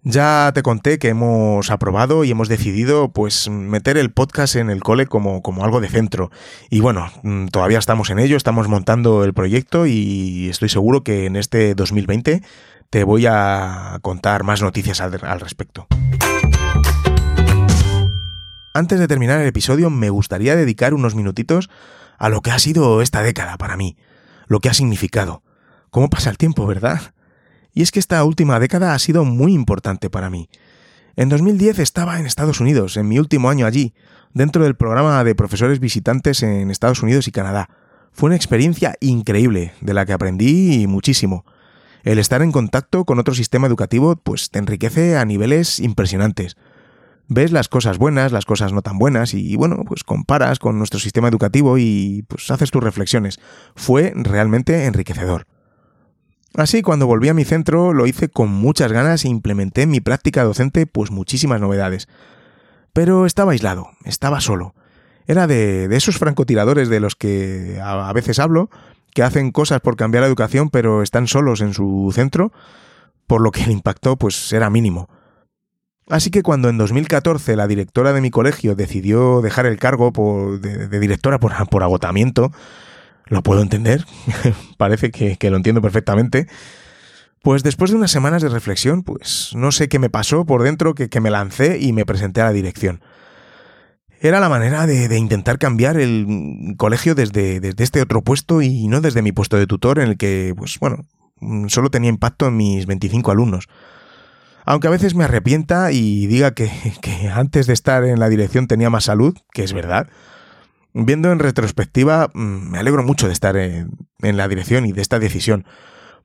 Ya 0.04 0.52
te 0.54 0.64
conté 0.64 1.00
que 1.00 1.08
hemos 1.08 1.72
aprobado 1.72 2.26
y 2.26 2.32
hemos 2.32 2.50
decidido 2.50 3.14
pues 3.14 3.50
meter 3.50 3.98
el 3.98 4.12
podcast 4.12 4.58
en 4.58 4.70
el 4.70 4.84
cole 4.84 5.08
como, 5.08 5.42
como 5.42 5.64
algo 5.64 5.80
de 5.80 5.88
centro. 5.88 6.30
Y 6.70 6.82
bueno, 6.82 7.10
mm, 7.24 7.48
todavía 7.48 7.80
estamos 7.80 8.10
en 8.10 8.20
ello, 8.20 8.36
estamos 8.36 8.68
montando 8.68 9.24
el 9.24 9.34
proyecto 9.34 9.86
y 9.86 10.50
estoy 10.50 10.68
seguro 10.68 11.04
que 11.04 11.26
en 11.26 11.38
este 11.38 11.74
2020 11.74 12.42
te 12.90 13.04
voy 13.06 13.26
a 13.28 14.00
contar 14.02 14.44
más 14.44 14.62
noticias 14.62 15.00
al, 15.00 15.18
al 15.24 15.40
respecto. 15.40 15.88
Antes 18.78 19.00
de 19.00 19.08
terminar 19.08 19.42
el 19.42 19.48
episodio 19.48 19.90
me 19.90 20.12
gustaría 20.12 20.56
dedicar 20.56 20.94
unos 20.94 21.16
minutitos 21.16 21.68
a 22.20 22.30
lo 22.30 22.42
que 22.42 22.52
ha 22.52 22.60
sido 22.60 23.02
esta 23.02 23.24
década 23.24 23.58
para 23.58 23.76
mí, 23.76 23.98
lo 24.46 24.60
que 24.60 24.70
ha 24.70 24.76
significado. 24.76 25.42
¿Cómo 25.90 26.12
pasa 26.12 26.30
el 26.30 26.38
tiempo, 26.38 26.68
verdad? 26.68 27.16
Y 27.74 27.82
es 27.82 27.90
que 27.90 27.98
esta 27.98 28.24
última 28.24 28.60
década 28.60 28.94
ha 28.94 29.00
sido 29.00 29.26
muy 29.26 29.56
importante 29.56 30.12
para 30.12 30.30
mí. 30.30 30.48
En 31.16 31.28
2010 31.28 31.80
estaba 31.80 32.20
en 32.20 32.28
Estados 32.28 32.60
Unidos, 32.60 32.98
en 32.98 33.08
mi 33.08 33.18
último 33.18 33.50
año 33.50 33.66
allí, 33.66 33.96
dentro 34.36 34.64
del 34.64 34.76
programa 34.76 35.24
de 35.24 35.34
profesores 35.34 35.80
visitantes 35.80 36.44
en 36.44 36.70
Estados 36.70 37.02
Unidos 37.02 37.28
y 37.28 37.32
Canadá. 37.32 37.72
Fue 38.12 38.28
una 38.28 38.36
experiencia 38.36 38.94
increíble, 39.00 39.74
de 39.82 39.96
la 39.96 40.06
que 40.06 40.14
aprendí 40.14 40.86
muchísimo. 40.86 41.46
El 42.04 42.20
estar 42.20 42.44
en 42.44 42.52
contacto 42.52 43.06
con 43.06 43.18
otro 43.18 43.34
sistema 43.34 43.66
educativo 43.66 44.18
pues 44.18 44.52
te 44.52 44.60
enriquece 44.60 45.18
a 45.18 45.26
niveles 45.26 45.80
impresionantes 45.80 46.58
ves 47.28 47.52
las 47.52 47.68
cosas 47.68 47.98
buenas, 47.98 48.32
las 48.32 48.46
cosas 48.46 48.74
no 48.74 48.82
tan 48.82 48.98
buenas 48.98 49.34
y 49.34 49.56
bueno, 49.56 49.84
pues 49.86 50.04
comparas 50.04 50.60
con 50.60 50.78
nuestro 50.78 51.00
sistema 51.00 51.28
educativo 51.28 51.78
y 51.78 52.24
pues 52.28 52.50
haces 52.52 52.72
tus 52.72 52.84
reflexiones. 52.84 53.40
Fue 53.76 54.14
realmente 54.16 54.86
enriquecedor. 54.86 55.46
Así, 56.56 56.82
cuando 56.82 57.06
volví 57.06 57.30
a 57.30 57.34
mi 57.34 57.44
centro, 57.44 57.94
lo 57.94 58.08
hice 58.08 58.30
con 58.30 58.50
muchas 58.50 58.92
ganas 58.92 59.26
e 59.26 59.30
implementé 59.30 59.84
en 59.84 59.92
mi 59.92 60.00
práctica 60.00 60.44
docente 60.44 60.88
pues 60.88 61.12
muchísimas 61.12 61.62
novedades. 61.62 62.08
Pero 62.94 63.26
estaba 63.26 63.52
aislado, 63.52 63.90
estaba 64.06 64.42
solo. 64.42 64.74
Era 65.28 65.46
de, 65.46 65.88
de 65.88 65.98
esos 65.98 66.18
francotiradores 66.18 66.90
de 66.90 67.00
los 67.00 67.16
que 67.16 67.80
a, 67.84 68.10
a 68.10 68.14
veces 68.14 68.40
hablo, 68.40 68.70
que 69.14 69.24
hacen 69.24 69.52
cosas 69.52 69.82
por 69.82 69.98
cambiar 69.98 70.22
la 70.22 70.28
educación 70.28 70.70
pero 70.70 71.04
están 71.04 71.28
solos 71.28 71.62
en 71.62 71.74
su 71.74 72.10
centro, 72.14 72.52
por 73.28 73.42
lo 73.42 73.52
que 73.52 73.64
el 73.64 73.72
impacto 73.72 74.16
pues 74.16 74.52
era 74.54 74.70
mínimo. 74.70 75.10
Así 76.10 76.32
que 76.32 76.42
cuando 76.42 76.70
en 76.70 76.78
2014 76.78 77.56
la 77.56 77.68
directora 77.68 78.14
de 78.14 78.22
mi 78.22 78.30
colegio 78.30 78.76
decidió 78.76 79.42
dejar 79.42 79.66
el 79.66 79.78
cargo 79.78 80.12
de, 80.58 81.00
directora 81.00 81.38
por, 81.40 81.84
agotamiento, 81.84 82.52
lo 83.26 83.44
puedo 83.44 83.62
entender, 83.62 84.06
parece 84.78 85.12
que, 85.12 85.50
lo 85.50 85.58
entiendo 85.58 85.82
perfectamente, 85.82 86.48
pues 87.42 87.62
después 87.62 87.92
de 87.92 87.98
unas 87.98 88.12
semanas 88.12 88.42
de 88.42 88.48
reflexión, 88.48 89.04
pues 89.04 89.52
no 89.54 89.72
sé 89.72 89.90
qué 89.90 90.00
me 90.00 90.10
pasó 90.10 90.46
por 90.46 90.64
dentro 90.64 90.96
que, 90.96 91.20
me 91.20 91.30
lancé 91.30 91.78
y 91.80 91.92
me 91.92 92.06
presenté 92.06 92.40
a 92.40 92.46
la 92.46 92.54
dirección. 92.54 93.02
Era 94.20 94.40
la 94.40 94.50
manera 94.50 94.88
de, 94.88 95.10
de 95.10 95.18
intentar 95.18 95.60
cambiar 95.60 95.98
el 96.00 96.74
colegio 96.78 97.16
desde, 97.16 97.60
desde 97.60 97.84
este 97.84 98.02
otro 98.02 98.24
puesto 98.24 98.62
y 98.62 98.88
no 98.88 99.02
desde 99.02 99.22
mi 99.22 99.32
puesto 99.34 99.58
de 99.58 99.68
tutor 99.68 100.00
en 100.00 100.10
el 100.10 100.18
que, 100.18 100.54
pues 100.58 100.80
bueno, 100.80 101.06
solo 101.68 101.92
tenía 101.92 102.10
impacto 102.10 102.48
en 102.48 102.58
mis 102.58 102.86
25 102.86 103.30
alumnos. 103.30 103.68
Aunque 104.70 104.88
a 104.88 104.92
veces 104.92 105.16
me 105.16 105.24
arrepienta 105.24 105.94
y 105.94 106.28
diga 106.28 106.52
que, 106.54 106.70
antes 107.34 107.68
de 107.68 107.74
estar 107.74 108.04
en 108.04 108.20
la 108.20 108.28
dirección 108.28 108.68
tenía 108.68 108.90
más 108.90 109.06
salud, 109.06 109.34
que 109.54 109.64
es 109.64 109.72
verdad, 109.72 110.10
viendo 110.94 111.32
en 111.32 111.40
retrospectiva, 111.40 112.30
mm, 112.34 112.72
me 112.72 112.78
alegro 112.78 113.02
mucho 113.02 113.28
de 113.28 113.34
estar 113.34 113.56
en, 113.56 113.92
en 114.22 114.36
la 114.36 114.50
dirección 114.50 114.86
y 114.86 114.92
de 114.92 115.02
esta 115.02 115.20
decisión, 115.20 115.66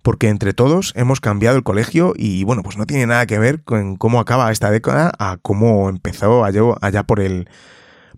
porque 0.02 0.28
entre 0.28 0.54
todos 0.54 0.92
hemos 0.96 1.20
cambiado 1.20 1.56
el 1.56 1.62
colegio 1.62 2.14
y 2.16 2.42
bueno, 2.42 2.64
pues 2.64 2.76
no 2.76 2.84
tiene 2.84 3.06
nada 3.06 3.26
que 3.26 3.38
ver 3.38 3.62
con 3.62 3.94
cómo 3.94 4.18
acaba 4.18 4.50
esta 4.50 4.72
década 4.72 5.12
a 5.20 5.38
cómo 5.40 5.88
empezó 5.88 6.44
allá, 6.44 7.04
por, 7.04 7.20
el, 7.20 7.48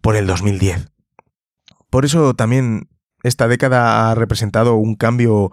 por 0.00 0.16
el 0.16 0.26
2010. 0.26 0.88
Por 1.90 2.06
eso 2.06 2.32
también 2.32 2.88
esta 3.24 3.46
década 3.46 4.10
ha 4.10 4.14
representado 4.14 4.76
un 4.76 4.94
cambio 4.94 5.52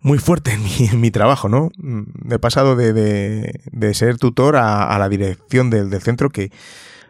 muy 0.00 0.18
fuerte 0.18 0.52
en 0.92 1.00
mi, 1.00 1.10
trabajo, 1.10 1.48
¿no? 1.48 1.70
Mm, 1.76 2.32
he 2.32 2.38
pasado 2.38 2.76
de, 2.76 3.60
ser 3.92 4.18
tutor 4.18 4.56
a, 4.56 4.98
la 4.98 5.08
dirección 5.08 5.70
del, 5.70 5.90
del, 5.90 6.02
centro, 6.02 6.30
que 6.30 6.50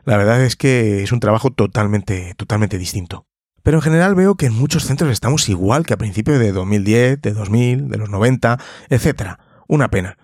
la 0.05 0.17
verdad 0.17 0.43
es 0.43 0.57
que 0.57 1.03
es 1.03 1.13
un 1.13 1.21
trabajo 1.21 1.51
totalmente, 1.51 2.35
totalmente 2.37 2.79
distinto. 2.79 3.27
Pero 3.63 3.79
en 3.79 3.83
general 3.83 4.15
veo 4.15 4.37
que 4.37 4.47
en 4.47 4.55
muchos 4.55 4.87
centros 4.87 5.11
estamos 5.11 5.49
igual 5.51 5.85
que 5.85 5.93
a 5.93 5.99
principios 5.99 6.39
de 6.39 6.53
2010, 6.53 7.21
de 7.21 7.33
2000, 7.35 7.89
de 7.89 7.99
los 7.99 8.09
90, 8.09 8.59
etc. 8.89 9.37
Una 9.67 9.91
pena. 9.91 10.17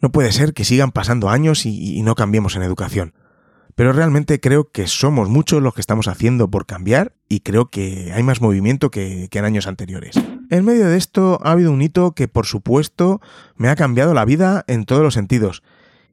No 0.00 0.12
puede 0.12 0.32
ser 0.32 0.52
que 0.52 0.64
sigan 0.64 0.92
pasando 0.92 1.30
años 1.30 1.66
y, 1.66 2.00
no 2.02 2.14
cambiemos 2.14 2.56
en 2.56 2.62
educación. 2.62 3.14
Pero 3.74 3.92
realmente 3.92 4.40
creo 4.40 4.70
que 4.70 4.86
somos 4.86 5.28
muchos 5.28 5.62
los 5.62 5.74
que 5.74 5.80
estamos 5.80 6.06
haciendo 6.06 6.48
por 6.48 6.66
cambiar 6.66 7.14
y 7.28 7.40
creo 7.40 7.70
que 7.70 8.12
hay 8.14 8.22
más 8.22 8.40
movimiento 8.40 8.90
que, 8.90 9.28
en 9.30 9.44
años 9.44 9.66
anteriores. 9.66 10.16
En 10.50 10.64
medio 10.64 10.86
de 10.86 10.96
esto 10.96 11.40
ha 11.42 11.52
habido 11.52 11.72
un 11.72 11.82
hito 11.82 12.12
que 12.12 12.28
por 12.28 12.46
supuesto 12.46 13.20
me 13.56 13.68
ha 13.68 13.76
cambiado 13.76 14.14
la 14.14 14.24
vida 14.24 14.64
en 14.68 14.84
todos 14.84 15.02
los 15.02 15.14
sentidos 15.14 15.62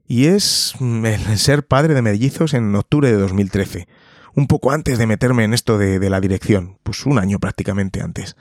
y 0.08 0.26
es 0.26 0.74
el 0.80 1.20
ser 1.38 1.68
padre 1.68 1.94
de 1.94 2.02
mellizos 2.02 2.54
en 2.54 2.74
octubre 2.76 3.12
de 3.12 3.18
2013 3.18 3.88
un 4.36 4.48
poco 4.48 4.72
antes 4.72 4.98
de 4.98 5.08
meterme 5.08 5.44
en 5.44 5.54
esto 5.54 5.78
de, 5.78 6.10
la 6.10 6.22
dirección, 6.22 6.78
pues 6.84 7.06
un 7.06 7.20
año 7.20 7.40
prácticamente 7.40 8.02
antes. 8.02 8.36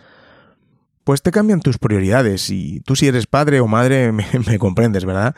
Pues 1.05 1.23
te 1.23 1.31
cambian 1.31 1.61
tus 1.61 1.79
prioridades 1.79 2.51
y 2.51 2.81
tú 2.81 2.95
si 2.97 3.09
eres 3.09 3.27
padre 3.27 3.61
o 3.61 3.67
madre 3.67 4.13
me, 4.13 4.59
comprendes, 4.59 5.05
¿verdad? 5.05 5.35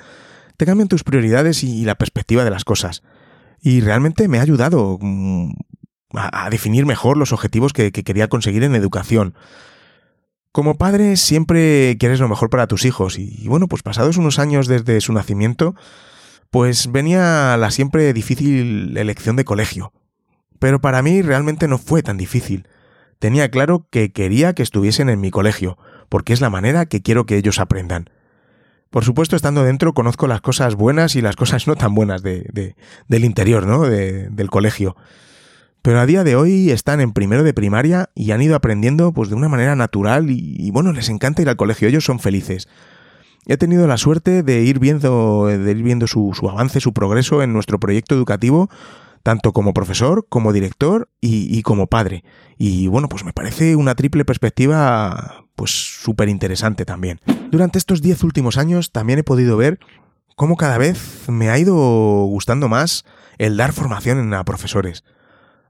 Te 0.56 0.66
cambian 0.66 0.88
tus 0.88 1.04
prioridades 1.04 1.64
y, 1.64 1.84
la 1.84 1.94
perspectiva 1.94 2.44
de 2.44 2.50
las 2.50 2.64
cosas. 2.64 3.02
Y 3.62 3.80
realmente 3.80 4.26
me 4.26 4.38
ha 4.38 4.42
ayudado 4.42 4.98
mm, 5.00 5.52
a, 6.14 6.50
definir 6.50 6.84
mejor 6.84 7.16
los 7.16 7.32
objetivos 7.32 7.72
que, 7.72 7.92
quería 7.92 8.28
conseguir 8.28 8.64
en 8.64 8.74
educación. 8.74 9.34
Como 10.50 10.76
padre 10.76 11.16
siempre 11.16 11.96
quieres 11.98 12.20
lo 12.20 12.28
mejor 12.28 12.50
para 12.50 12.66
tus 12.66 12.84
hijos 12.84 13.18
y, 13.18 13.46
bueno, 13.48 13.68
pues 13.68 13.82
pasados 13.82 14.16
unos 14.18 14.38
años 14.38 14.66
desde 14.66 15.00
su 15.00 15.12
nacimiento, 15.12 15.74
pues 16.50 16.90
venía 16.92 17.56
la 17.56 17.70
siempre 17.70 18.12
difícil 18.12 18.96
elección 18.98 19.36
de 19.36 19.44
colegio. 19.44 19.92
Pero 20.58 20.80
para 20.80 21.00
mí 21.00 21.22
realmente 21.22 21.68
no 21.68 21.78
fue 21.78 22.02
tan 22.02 22.18
difícil. 22.18 22.66
Tenía 23.18 23.50
claro 23.50 23.86
que 23.90 24.12
quería 24.12 24.52
que 24.52 24.62
estuviesen 24.62 25.08
en 25.08 25.20
mi 25.20 25.30
colegio, 25.30 25.78
porque 26.08 26.32
es 26.32 26.40
la 26.40 26.50
manera 26.50 26.86
que 26.86 27.00
quiero 27.00 27.24
que 27.24 27.36
ellos 27.36 27.60
aprendan. 27.60 28.10
Por 28.92 29.04
supuesto, 29.06 29.36
estando 29.36 29.64
dentro 29.64 29.94
conozco 29.94 30.26
las 30.26 30.42
cosas 30.42 30.74
buenas 30.74 31.16
y 31.16 31.22
las 31.22 31.34
cosas 31.34 31.66
no 31.66 31.76
tan 31.76 31.94
buenas 31.94 32.22
de, 32.22 32.76
del 33.08 33.24
interior, 33.24 33.66
¿no? 33.66 33.84
del 33.84 34.50
colegio. 34.50 34.96
Pero 35.80 35.98
a 35.98 36.04
día 36.04 36.24
de 36.24 36.36
hoy 36.36 36.70
están 36.70 37.00
en 37.00 37.12
primero 37.12 37.42
de 37.42 37.54
primaria 37.54 38.10
y 38.14 38.32
han 38.32 38.42
ido 38.42 38.54
aprendiendo 38.54 39.12
pues 39.12 39.30
de 39.30 39.34
una 39.34 39.48
manera 39.48 39.74
natural 39.76 40.26
y, 40.28 40.70
bueno, 40.72 40.92
les 40.92 41.08
encanta 41.08 41.40
ir 41.40 41.48
al 41.48 41.56
colegio, 41.56 41.88
ellos 41.88 42.04
son 42.04 42.20
felices. 42.20 42.68
He 43.46 43.56
tenido 43.56 43.86
la 43.86 43.96
suerte 43.96 44.42
de 44.42 44.60
ir 44.60 44.78
viendo, 44.78 45.46
de 45.46 45.70
ir 45.70 45.82
viendo 45.82 46.06
su, 46.06 46.32
su 46.34 46.50
avance, 46.50 46.78
su 46.78 46.92
progreso 46.92 47.42
en 47.42 47.54
nuestro 47.54 47.80
proyecto 47.80 48.14
educativo 48.14 48.68
tanto 49.22 49.52
como 49.52 49.72
profesor, 49.72 50.26
como 50.28 50.52
director 50.52 51.08
y, 51.20 51.62
como 51.62 51.86
padre. 51.86 52.24
Y 52.58 52.88
bueno, 52.88 53.08
pues 53.08 53.24
me 53.24 53.32
parece 53.32 53.76
una 53.76 53.94
triple 53.94 54.24
perspectiva 54.24 55.41
pues 55.56 55.70
súper 55.70 56.28
interesante 56.28 56.84
también. 56.84 57.20
Durante 57.50 57.78
estos 57.78 58.02
diez 58.02 58.22
últimos 58.24 58.58
años 58.58 58.92
también 58.92 59.18
he 59.18 59.24
podido 59.24 59.56
ver 59.56 59.78
cómo 60.36 60.56
cada 60.56 60.78
vez 60.78 61.28
me 61.28 61.50
ha 61.50 61.58
ido 61.58 61.74
gustando 61.74 62.68
más 62.68 63.04
el 63.38 63.56
dar 63.56 63.72
formación 63.72 64.32
a 64.34 64.44
profesores. 64.44 65.04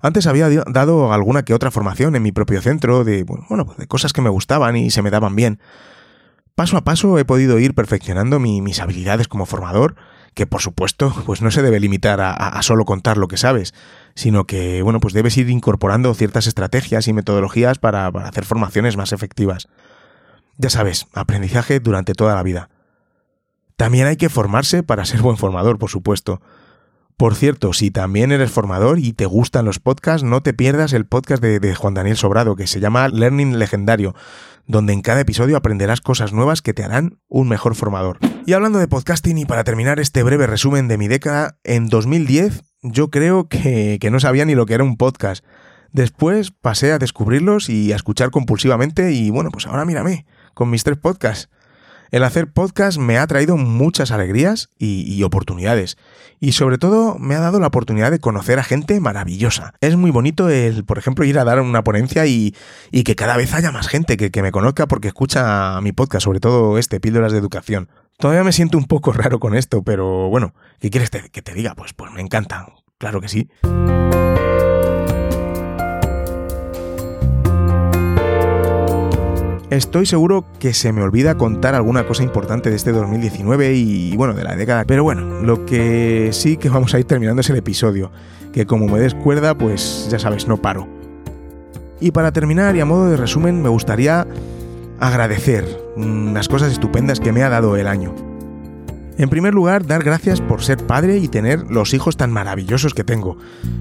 Antes 0.01 0.26
había 0.26 0.49
dado 0.49 1.12
alguna 1.12 1.45
que 1.45 1.55
otra 1.55 1.70
formación 1.70 2.16
en 2.16 2.22
mi 2.22 2.33
propio 2.33 2.61
centro 2.61 3.05
de, 3.05 3.22
bueno, 3.22 3.74
de 3.78 3.87
cosas 3.87 4.12
que 4.12 4.20
me 4.20 4.30
gustaban 4.30 4.76
y 4.76 4.91
se 4.91 5.03
me 5.03 5.11
daban 5.11 5.37
bien. 5.37 5.61
Paso 6.55 6.76
a 6.76 6.83
paso 6.83 7.18
he 7.18 7.24
podido 7.24 7.59
ir 7.59 7.74
perfeccionando 7.74 8.39
mis 8.41 8.80
habilidades 8.80 9.28
como 9.28 9.47
formador 9.47 9.95
que 10.35 10.47
por 10.47 10.61
supuesto 10.61 11.14
pues 11.26 11.43
no 11.43 11.51
se 11.51 11.62
debe 11.62 11.80
limitar 11.80 12.20
a, 12.20 12.62
solo 12.62 12.85
contar 12.85 13.16
lo 13.16 13.28
que 13.28 13.37
sabes, 13.37 13.74
sino 14.15 14.47
que 14.47 14.83
bueno 14.83 15.01
pues 15.01 15.15
debes 15.15 15.37
ir 15.37 15.49
incorporando 15.51 16.13
ciertas 16.15 16.47
estrategias 16.47 17.09
y 17.09 17.13
metodologías 17.13 17.79
para, 17.79 18.11
para 18.11 18.29
hacer 18.29 18.45
formaciones 18.45 18.97
más 18.97 19.13
efectivas. 19.13 19.69
Ya 20.59 20.71
sabes, 20.71 21.07
aprendizaje 21.13 21.81
durante 21.81 22.15
toda 22.15 22.35
la 22.35 22.43
vida. 22.43 22.69
También 23.77 24.07
hay 24.07 24.17
que 24.17 24.29
formarse 24.29 24.83
para 24.83 25.05
ser 25.05 25.23
buen 25.23 25.37
formador, 25.37 25.79
por 25.79 25.91
supuesto. 25.91 26.41
Por 27.17 27.35
cierto, 27.35 27.73
si 27.73 27.91
también 27.91 28.33
eres 28.33 28.51
formador 28.51 28.99
y 28.99 29.13
te 29.13 29.27
gustan 29.27 29.65
los 29.65 29.79
podcasts, 29.79 30.25
no 30.25 30.43
te 30.43 30.55
pierdas 30.55 30.93
el 30.93 31.07
podcast 31.07 31.43
de, 31.43 31.75
Juan 31.75 31.95
Daniel 31.95 32.17
Sobrado, 32.17 32.57
que 32.57 32.67
se 32.67 32.81
llama 32.81 33.09
Learning 33.09 33.59
Legendario, 33.59 34.15
donde 34.67 34.93
en 34.93 35.03
cada 35.03 35.21
episodio 35.21 35.57
aprenderás 35.57 36.01
cosas 36.01 36.33
nuevas 36.33 36.63
que 36.63 36.75
te 36.75 36.83
harán 36.83 37.19
un 37.29 37.49
mejor 37.49 37.75
formador. 37.75 38.19
Y 38.47 38.55
hablando 38.55 38.79
de 38.79 38.89
podcasting, 38.89 39.39
y 39.39 39.45
para 39.45 39.65
terminar 39.65 40.01
este 40.01 40.23
breve 40.23 40.47
resumen 40.47 40.89
de 40.89 40.99
mi 40.99 41.07
década, 41.07 41.59
en 41.65 41.89
2010 41.89 42.63
yo 42.83 43.11
creo 43.11 43.49
que, 43.49 43.99
que 44.01 44.11
no 44.11 44.20
sabía 44.20 44.45
ni 44.45 44.55
lo 44.55 44.66
que 44.66 44.74
era 44.74 44.85
un 44.85 44.97
podcast. 44.97 45.45
Después 45.93 46.51
pasé 46.51 46.93
a 46.93 46.99
descubrirlos 46.99 47.68
y 47.68 47.93
a 47.93 47.97
escuchar 47.97 48.30
compulsivamente 48.30 49.12
y 49.12 49.30
bueno, 49.30 49.51
pues 49.51 49.66
ahora 49.66 49.85
mírame, 49.85 50.26
con 50.55 50.70
mis 50.70 50.85
tres 50.85 50.99
podcasts. 50.99 51.49
El 52.12 52.24
hacer 52.24 52.53
podcast 52.53 52.99
me 52.99 53.16
ha 53.16 53.26
traído 53.26 53.57
muchas 53.57 54.11
alegrías 54.11 54.68
y, 54.78 55.22
oportunidades. 55.22 55.97
Y 56.41 56.53
sobre 56.53 56.76
todo 56.76 57.18
me 57.18 57.35
ha 57.35 57.41
dado 57.41 57.59
la 57.59 57.68
oportunidad 57.68 58.11
de 58.11 58.18
conocer 58.18 58.59
a 58.59 58.64
gente 58.64 59.01
maravillosa. 59.01 59.72
Es 59.80 59.97
muy 59.97 60.11
bonito 60.11 60.51
el, 60.51 60.85
por 60.85 60.99
ejemplo, 60.99 61.24
ir 61.24 61.39
a 61.39 61.45
dar 61.45 61.59
una 61.61 61.83
ponencia 61.83 62.26
y, 62.26 62.55
que 62.91 63.16
cada 63.16 63.39
vez 63.39 63.55
haya 63.55 63.72
más 63.72 63.89
gente 63.89 64.18
que, 64.18 64.30
que 64.30 64.43
me 64.43 64.53
conozca 64.53 64.87
porque 64.87 65.09
escucha 65.09 65.80
mi 65.80 65.93
podcast, 65.93 66.24
sobre 66.24 66.41
todo 66.41 66.76
este, 66.76 67.01
Píldoras 67.01 67.33
de 67.33 67.39
Educación. 67.39 67.89
Todavía 68.19 68.45
me 68.45 68.53
siento 68.53 68.79
un 68.79 68.85
poco 68.85 69.13
raro 69.13 69.41
con 69.41 69.55
esto, 69.55 69.83
pero 69.83 70.29
bueno, 70.29 70.55
¿qué 70.81 70.91
quieres 70.91 71.11
que 71.11 71.43
te 71.43 71.55
diga? 71.55 71.75
Pues, 71.75 71.93
pues 71.93 72.13
me 72.13 72.21
encanta, 72.21 72.67
claro 72.99 73.21
que 73.21 73.29
sí. 73.29 73.49
Estoy 79.73 80.05
seguro 80.05 80.45
que 80.59 80.75
se 80.75 80.93
me 80.93 81.01
olvida 81.01 81.39
contar 81.39 81.75
alguna 81.75 82.07
cosa 82.07 82.23
importante 82.23 82.69
de 82.69 82.77
este 82.77 82.93
2019 82.93 83.73
y 83.73 84.15
bueno, 84.19 84.35
de 84.35 84.45
la 84.45 84.55
década. 84.55 84.85
Pero 84.85 85.03
bueno, 85.03 85.41
lo 85.41 85.65
que 85.65 86.29
sí 86.33 86.59
que 86.59 86.69
vamos 86.69 86.93
a 86.93 86.99
ir 86.99 87.07
terminando 87.07 87.41
es 87.41 87.49
el 87.49 87.57
episodio, 87.57 88.13
que 88.53 88.67
como 88.67 88.87
me 88.87 89.01
descuerda, 89.01 89.57
pues 89.57 90.09
ya 90.11 90.19
sabes, 90.19 90.47
no 90.47 90.59
paro. 90.59 90.87
Y 92.01 92.11
para 92.11 92.33
terminar 92.33 92.77
y 92.77 92.81
a 92.81 92.85
modo 92.85 93.09
de 93.09 93.17
resumen, 93.17 93.63
me 93.63 93.71
gustaría 93.71 94.27
agradecer 95.03 95.66
las 95.96 96.46
cosas 96.46 96.70
estupendas 96.70 97.18
que 97.18 97.32
me 97.32 97.42
ha 97.42 97.48
dado 97.48 97.76
el 97.76 97.88
año. 97.88 98.14
En 99.18 99.28
primer 99.28 99.53
lugar, 99.53 99.84
dar 99.84 100.05
gracias 100.05 100.40
por 100.40 100.62
ser 100.62 100.86
padre 100.86 101.18
y 101.18 101.26
tener 101.26 101.70
los 101.70 101.92
hijos 101.92 102.16
tan 102.16 102.30
maravillosos 102.30 102.94
que 102.94 103.03
tengo. 103.03 103.36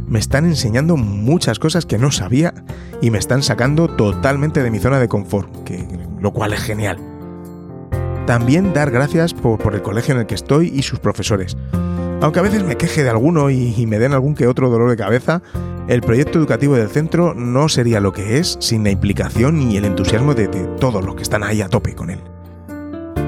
Me 0.08 0.18
están 0.18 0.46
enseñando 0.46 0.98
muchas 0.98 1.60
cosas 1.60 1.86
que 1.86 2.00
no 2.00 2.12
sabía 2.12 2.54
y 3.02 3.12
me 3.12 3.20
están 3.20 3.44
sacando 3.44 3.88
totalmente 3.88 4.64
de 4.64 4.72
mi 4.72 4.80
zona 4.80 5.00
de 5.00 5.08
confort, 5.08 5.50
lo 6.20 6.34
cual 6.34 6.54
es 6.54 6.62
genial. 6.62 6.98
También 8.26 8.74
dar 8.74 8.90
gracias 8.90 9.36
por, 9.36 9.76
el 9.76 9.82
colegio 9.84 10.16
en 10.16 10.22
el 10.22 10.26
que 10.26 10.36
estoy 10.36 10.70
y 10.74 10.82
sus 10.82 11.00
profesores. 11.00 11.56
Aunque 12.22 12.38
a 12.38 12.44
veces 12.44 12.64
me 12.64 12.78
queje 12.78 13.04
de 13.04 13.10
alguno 13.10 13.50
y, 13.50 13.86
me 13.88 13.98
den 13.98 14.14
algún 14.14 14.36
que 14.36 14.46
otro 14.46 14.70
dolor 14.70 14.92
de 14.92 14.96
cabeza, 14.96 15.42
el 15.88 16.02
proyecto 16.02 16.38
educativo 16.38 16.76
del 16.76 16.88
centro 16.88 17.34
no 17.34 17.68
sería 17.68 18.00
lo 18.00 18.14
que 18.14 18.38
es 18.38 18.58
sin 18.60 18.84
la 18.84 18.92
implicación 18.92 19.60
y 19.60 19.78
el 19.78 19.86
entusiasmo 19.86 20.36
de 20.36 20.48
todos 20.80 21.04
los 21.04 21.16
que 21.16 21.24
están 21.24 21.44
ahí 21.44 21.62
a 21.62 21.68
tope 21.68 21.96
con 21.96 22.12
él. 22.12 22.20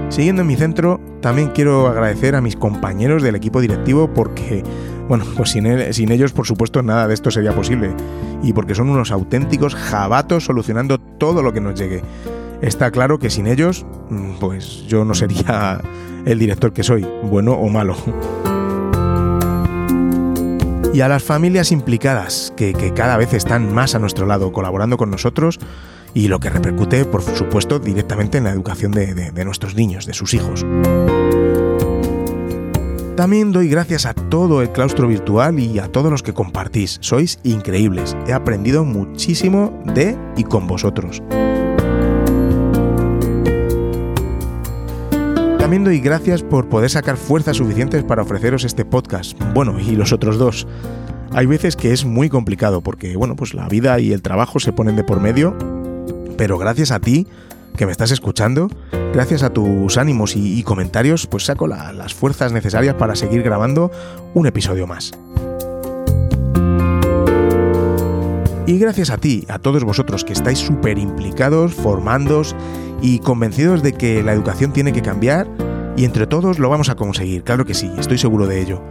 Siguiendo 0.09 0.43
en 0.43 0.47
mi 0.47 0.55
centro, 0.55 1.01
también 1.21 1.49
quiero 1.55 1.87
agradecer 1.87 2.35
a 2.35 2.41
mis 2.41 2.55
compañeros 2.55 3.23
del 3.23 3.35
equipo 3.35 3.61
directivo 3.61 4.13
porque, 4.13 4.61
bueno, 5.07 5.25
pues 5.35 5.49
sin, 5.49 5.91
sin, 5.91 6.11
ellos 6.11 6.31
por 6.31 6.45
supuesto 6.45 6.83
nada 6.83 7.07
de 7.07 7.15
esto 7.15 7.31
sería 7.31 7.55
posible 7.55 7.95
y 8.43 8.53
porque 8.53 8.75
son 8.75 8.89
unos 8.89 9.11
auténticos 9.11 9.73
jabatos 9.73 10.45
solucionando 10.45 10.99
todo 10.99 11.41
lo 11.41 11.51
que 11.51 11.61
nos 11.61 11.79
llegue. 11.79 12.03
Está 12.61 12.91
claro 12.91 13.17
que 13.17 13.31
sin 13.31 13.47
ellos, 13.47 13.87
mm, 14.11 14.33
pues 14.39 14.85
yo 14.87 15.03
no 15.03 15.15
sería 15.15 15.81
el 16.25 16.37
director 16.37 16.73
que 16.73 16.83
soy, 16.83 17.07
bueno 17.23 17.53
o 17.53 17.69
malo. 17.69 17.95
Y 20.93 21.01
a 21.01 21.07
las 21.07 21.23
familias 21.23 21.71
implicadas, 21.71 22.53
que, 22.55 22.93
cada 22.95 23.17
vez 23.17 23.33
están 23.33 23.73
más 23.73 23.95
a 23.95 23.99
nuestro 23.99 24.27
lado, 24.27 24.51
colaborando 24.51 24.95
con 24.95 25.09
nosotros, 25.09 25.59
y 26.13 26.27
lo 26.27 26.39
que 26.39 26.51
repercute, 26.51 27.05
por 27.05 27.23
supuesto, 27.23 27.79
directamente 27.79 28.37
en 28.37 28.43
la 28.43 28.51
educación 28.51 28.91
de, 28.91 29.43
nuestros 29.43 29.73
niños, 29.73 30.05
de 30.05 30.13
sus 30.13 30.35
hijos. 30.35 30.63
También 33.15 33.51
doy 33.51 33.69
gracias 33.69 34.05
a 34.05 34.13
todo 34.13 34.61
el 34.61 34.71
claustro 34.71 35.07
virtual 35.07 35.59
y 35.59 35.79
a 35.79 35.91
todos 35.91 36.11
los 36.11 36.23
que 36.23 36.33
compartís. 36.33 36.99
Sois 37.01 37.39
increíbles. 37.43 38.15
He 38.27 38.33
aprendido 38.33 38.85
muchísimo 38.85 39.83
de 39.85 40.17
y 40.37 40.43
con 40.43 40.67
vosotros. 40.67 41.21
También 45.64 45.86
doy 45.86 46.01
gracias 46.01 46.43
por 46.43 46.68
poder 46.68 46.89
sacar 46.89 47.16
fuerzas 47.16 47.55
suficientes 47.55 48.03
para 48.03 48.22
ofreceros 48.24 48.66
este 48.66 48.84
podcast. 48.84 49.39
Bueno, 49.53 49.80
y 49.80 49.95
los 49.95 50.11
otros 50.11 50.38
dos. 50.38 50.68
Hay 51.32 51.45
veces 51.45 51.78
que 51.78 51.93
es 51.93 52.03
muy 52.03 52.28
complicado 52.28 52.82
porque, 52.82 53.16
bueno, 53.16 53.38
pues 53.38 53.53
la 53.53 53.70
vida 53.70 53.97
y 54.01 54.11
el 54.11 54.22
trabajo 54.22 54.59
se 54.59 54.74
ponen 54.74 54.97
de 54.97 55.05
por 55.05 55.22
medio, 55.22 55.55
pero 56.38 56.57
gracias 56.57 56.91
a 56.91 56.99
ti 56.99 57.28
que 57.78 57.86
me 57.86 57.93
estás 57.93 58.11
escuchando, 58.11 58.68
gracias 59.14 59.41
a 59.41 59.51
tus 59.51 59.97
ánimos 59.97 60.36
y, 60.36 60.59
y 60.59 60.64
comentarios, 60.64 61.28
pues 61.28 61.45
saco 61.45 61.66
la- 61.66 61.93
las 61.93 62.14
fuerzas 62.14 62.51
necesarias 62.51 62.95
para 62.95 63.16
seguir 63.16 63.41
grabando 63.41 63.89
un 64.34 64.45
episodio 64.47 64.86
más. 64.86 65.14
Y 68.66 68.78
gracias 68.78 69.09
a 69.09 69.18
ti, 69.18 69.45
a 69.49 69.59
todos 69.59 69.84
vosotros 69.84 70.24
que 70.24 70.32
estáis 70.32 70.59
súper 70.59 70.97
implicados, 70.97 71.74
formándos 71.74 72.55
y 73.01 73.20
convencidos 73.20 73.84
de 73.84 73.91
que 73.93 74.24
la 74.24 74.32
educación 74.32 74.72
tiene 74.72 74.93
que 74.93 75.01
cambiar 75.01 75.47
y 75.97 76.05
entre 76.05 76.28
todos 76.28 76.59
lo 76.59 76.70
vamos 76.70 76.89
a 76.89 76.95
conseguir, 76.95 77.43
claro 77.43 77.66
que 77.66 77.74
sí, 77.74 77.91
estoy 77.97 78.18
seguro 78.18 78.47
de 78.47 78.61
ello. 78.61 78.82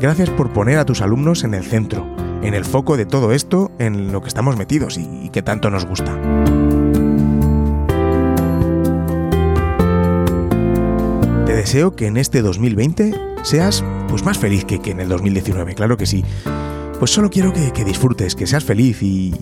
Gracias 0.00 0.30
por 0.30 0.52
poner 0.52 0.78
a 0.78 0.84
tus 0.84 1.00
alumnos 1.00 1.42
en 1.42 1.54
el 1.54 1.64
centro, 1.64 2.06
en 2.42 2.54
el 2.54 2.64
foco 2.64 2.96
de 2.96 3.04
todo 3.04 3.32
esto, 3.32 3.72
en 3.80 4.12
lo 4.12 4.22
que 4.22 4.28
estamos 4.28 4.56
metidos 4.56 4.96
y, 4.96 5.08
y 5.24 5.30
que 5.30 5.42
tanto 5.42 5.68
nos 5.68 5.84
gusta. 5.84 6.16
Te 11.44 11.54
deseo 11.54 11.96
que 11.96 12.06
en 12.06 12.16
este 12.16 12.40
2020 12.40 13.14
seas 13.42 13.84
pues 14.08 14.24
más 14.24 14.38
feliz 14.38 14.64
que, 14.64 14.80
que 14.80 14.92
en 14.92 15.00
el 15.00 15.08
2019, 15.08 15.74
claro 15.74 15.96
que 15.96 16.06
sí. 16.06 16.24
Pues 17.02 17.10
solo 17.10 17.30
quiero 17.30 17.52
que, 17.52 17.84
disfrutes, 17.84 18.36
que 18.36 18.46
seas 18.46 18.62
feliz 18.62 19.02
y, 19.02 19.34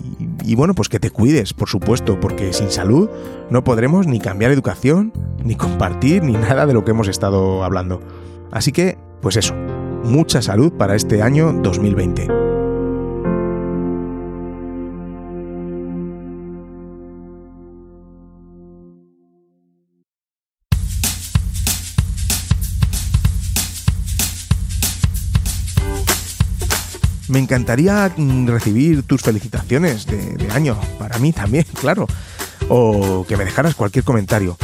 y 0.43 0.55
bueno, 0.55 0.73
pues 0.73 0.89
que 0.89 0.99
te 0.99 1.11
cuides, 1.11 1.53
por 1.53 1.69
supuesto, 1.69 2.19
porque 2.19 2.53
sin 2.53 2.71
salud 2.71 3.07
no 3.51 3.63
podremos 3.63 4.07
ni 4.07 4.19
cambiar 4.19 4.49
educación, 4.51 5.13
ni 5.43 5.53
compartir, 5.53 6.23
ni 6.23 6.33
nada 6.33 6.65
de 6.65 6.73
lo 6.73 6.83
que 6.83 6.89
hemos 6.89 7.07
estado 7.07 7.63
hablando. 7.63 8.01
Así 8.49 8.71
que, 8.71 8.97
pues 9.21 9.35
eso, 9.35 9.53
mucha 10.03 10.41
salud 10.41 10.73
para 10.73 10.95
este 10.95 11.21
año 11.21 11.53
2020. 11.53 12.50
Me 27.31 27.39
encantaría 27.39 28.11
mm, 28.17 28.47
recibir 28.47 29.03
tus 29.03 29.21
felicitaciones 29.21 30.05
de, 30.05 30.51
año, 30.51 30.77
para 30.99 31.17
mí 31.17 31.31
también, 31.31 31.65
claro, 31.79 32.05
o 32.67 33.25
que 33.25 33.37
me 33.37 33.45
dejaras 33.45 33.73
cualquier 33.73 34.03
comentario. 34.03 34.57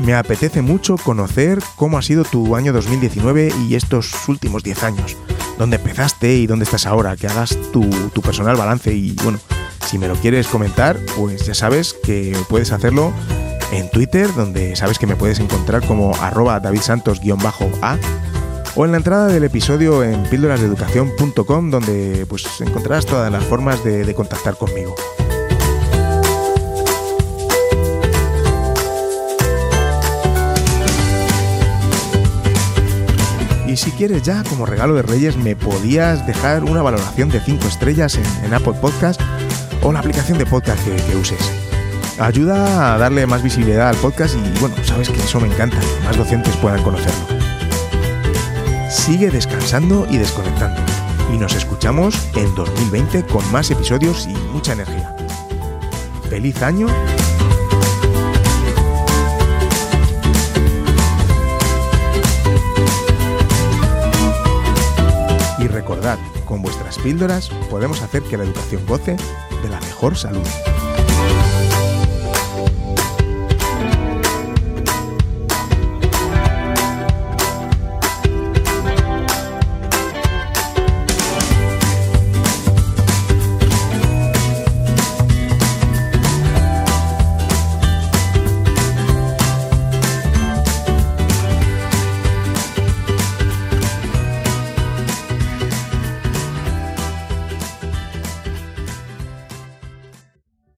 Me 0.00 0.14
apetece 0.14 0.60
mucho 0.60 0.96
conocer 0.96 1.60
cómo 1.76 1.98
ha 1.98 2.02
sido 2.02 2.24
tu 2.24 2.56
año 2.56 2.72
2019 2.72 3.52
y 3.68 3.76
estos 3.76 4.28
últimos 4.28 4.64
10 4.64 4.82
años. 4.82 5.16
Dónde 5.56 5.76
empezaste 5.76 6.34
y 6.34 6.48
dónde 6.48 6.64
estás 6.64 6.84
ahora, 6.84 7.16
que 7.16 7.28
hagas 7.28 7.56
tu, 7.72 7.88
tu 8.12 8.22
personal 8.22 8.56
balance 8.56 8.92
y 8.92 9.12
bueno, 9.22 9.38
si 9.86 9.96
me 9.96 10.08
lo 10.08 10.16
quieres 10.16 10.48
comentar, 10.48 10.98
pues 11.16 11.46
ya 11.46 11.54
sabes 11.54 11.94
que 12.02 12.36
puedes 12.48 12.72
hacerlo 12.72 13.12
en 13.70 13.88
Twitter, 13.88 14.34
donde 14.34 14.74
sabes 14.74 14.98
que 14.98 15.06
me 15.06 15.14
puedes 15.14 15.38
encontrar 15.38 15.86
como 15.86 16.12
arroba 16.16 16.58
davidsantos-a 16.58 17.98
o 18.74 18.84
en 18.84 18.92
la 18.92 18.98
entrada 18.98 19.26
del 19.28 19.44
episodio 19.44 20.02
en 20.02 20.22
píldorasdeeducación.com 20.24 21.70
donde 21.70 22.26
pues 22.28 22.44
encontrarás 22.60 23.06
todas 23.06 23.30
las 23.30 23.44
formas 23.44 23.82
de, 23.84 24.04
de 24.04 24.14
contactar 24.14 24.56
conmigo. 24.56 24.94
Y 33.70 33.76
si 33.76 33.92
quieres 33.92 34.22
ya, 34.22 34.42
como 34.42 34.66
regalo 34.66 34.94
de 34.94 35.02
Reyes, 35.02 35.36
me 35.36 35.54
podías 35.54 36.26
dejar 36.26 36.64
una 36.64 36.82
valoración 36.82 37.28
de 37.28 37.38
5 37.38 37.68
estrellas 37.68 38.18
en, 38.42 38.52
Apple 38.52 38.74
Podcast 38.80 39.20
o 39.80 39.92
la 39.92 40.00
aplicación 40.00 40.38
de 40.38 40.46
podcast 40.46 40.84
que, 40.84 40.96
que 40.96 41.16
uses. 41.16 41.38
Ayuda 42.18 42.94
a 42.94 42.98
darle 42.98 43.28
más 43.28 43.44
visibilidad 43.44 43.90
al 43.90 43.96
podcast 43.96 44.34
y 44.34 44.58
bueno, 44.58 44.74
sabes 44.82 45.08
que 45.08 45.20
eso 45.20 45.40
me 45.40 45.46
encanta, 45.46 45.78
que 45.78 46.04
más 46.04 46.16
docentes 46.16 46.56
puedan 46.56 46.82
conocerlo. 46.82 47.39
Sigue 48.90 49.30
descansando 49.30 50.04
y 50.10 50.18
desconectando. 50.18 50.80
Y 51.32 51.38
nos 51.38 51.54
escuchamos 51.54 52.28
en 52.34 52.52
2020 52.56 53.24
con 53.24 53.48
más 53.52 53.70
episodios 53.70 54.26
y 54.26 54.34
mucha 54.52 54.72
energía. 54.72 55.14
¡Feliz 56.28 56.60
año! 56.60 56.88
Y 65.60 65.68
recordad, 65.68 66.18
con 66.44 66.60
vuestras 66.60 66.98
píldoras 66.98 67.48
podemos 67.70 68.02
hacer 68.02 68.24
que 68.24 68.36
la 68.36 68.42
educación 68.42 68.84
goce 68.86 69.16
de 69.62 69.68
la 69.68 69.78
mejor 69.82 70.16
salud. 70.16 70.46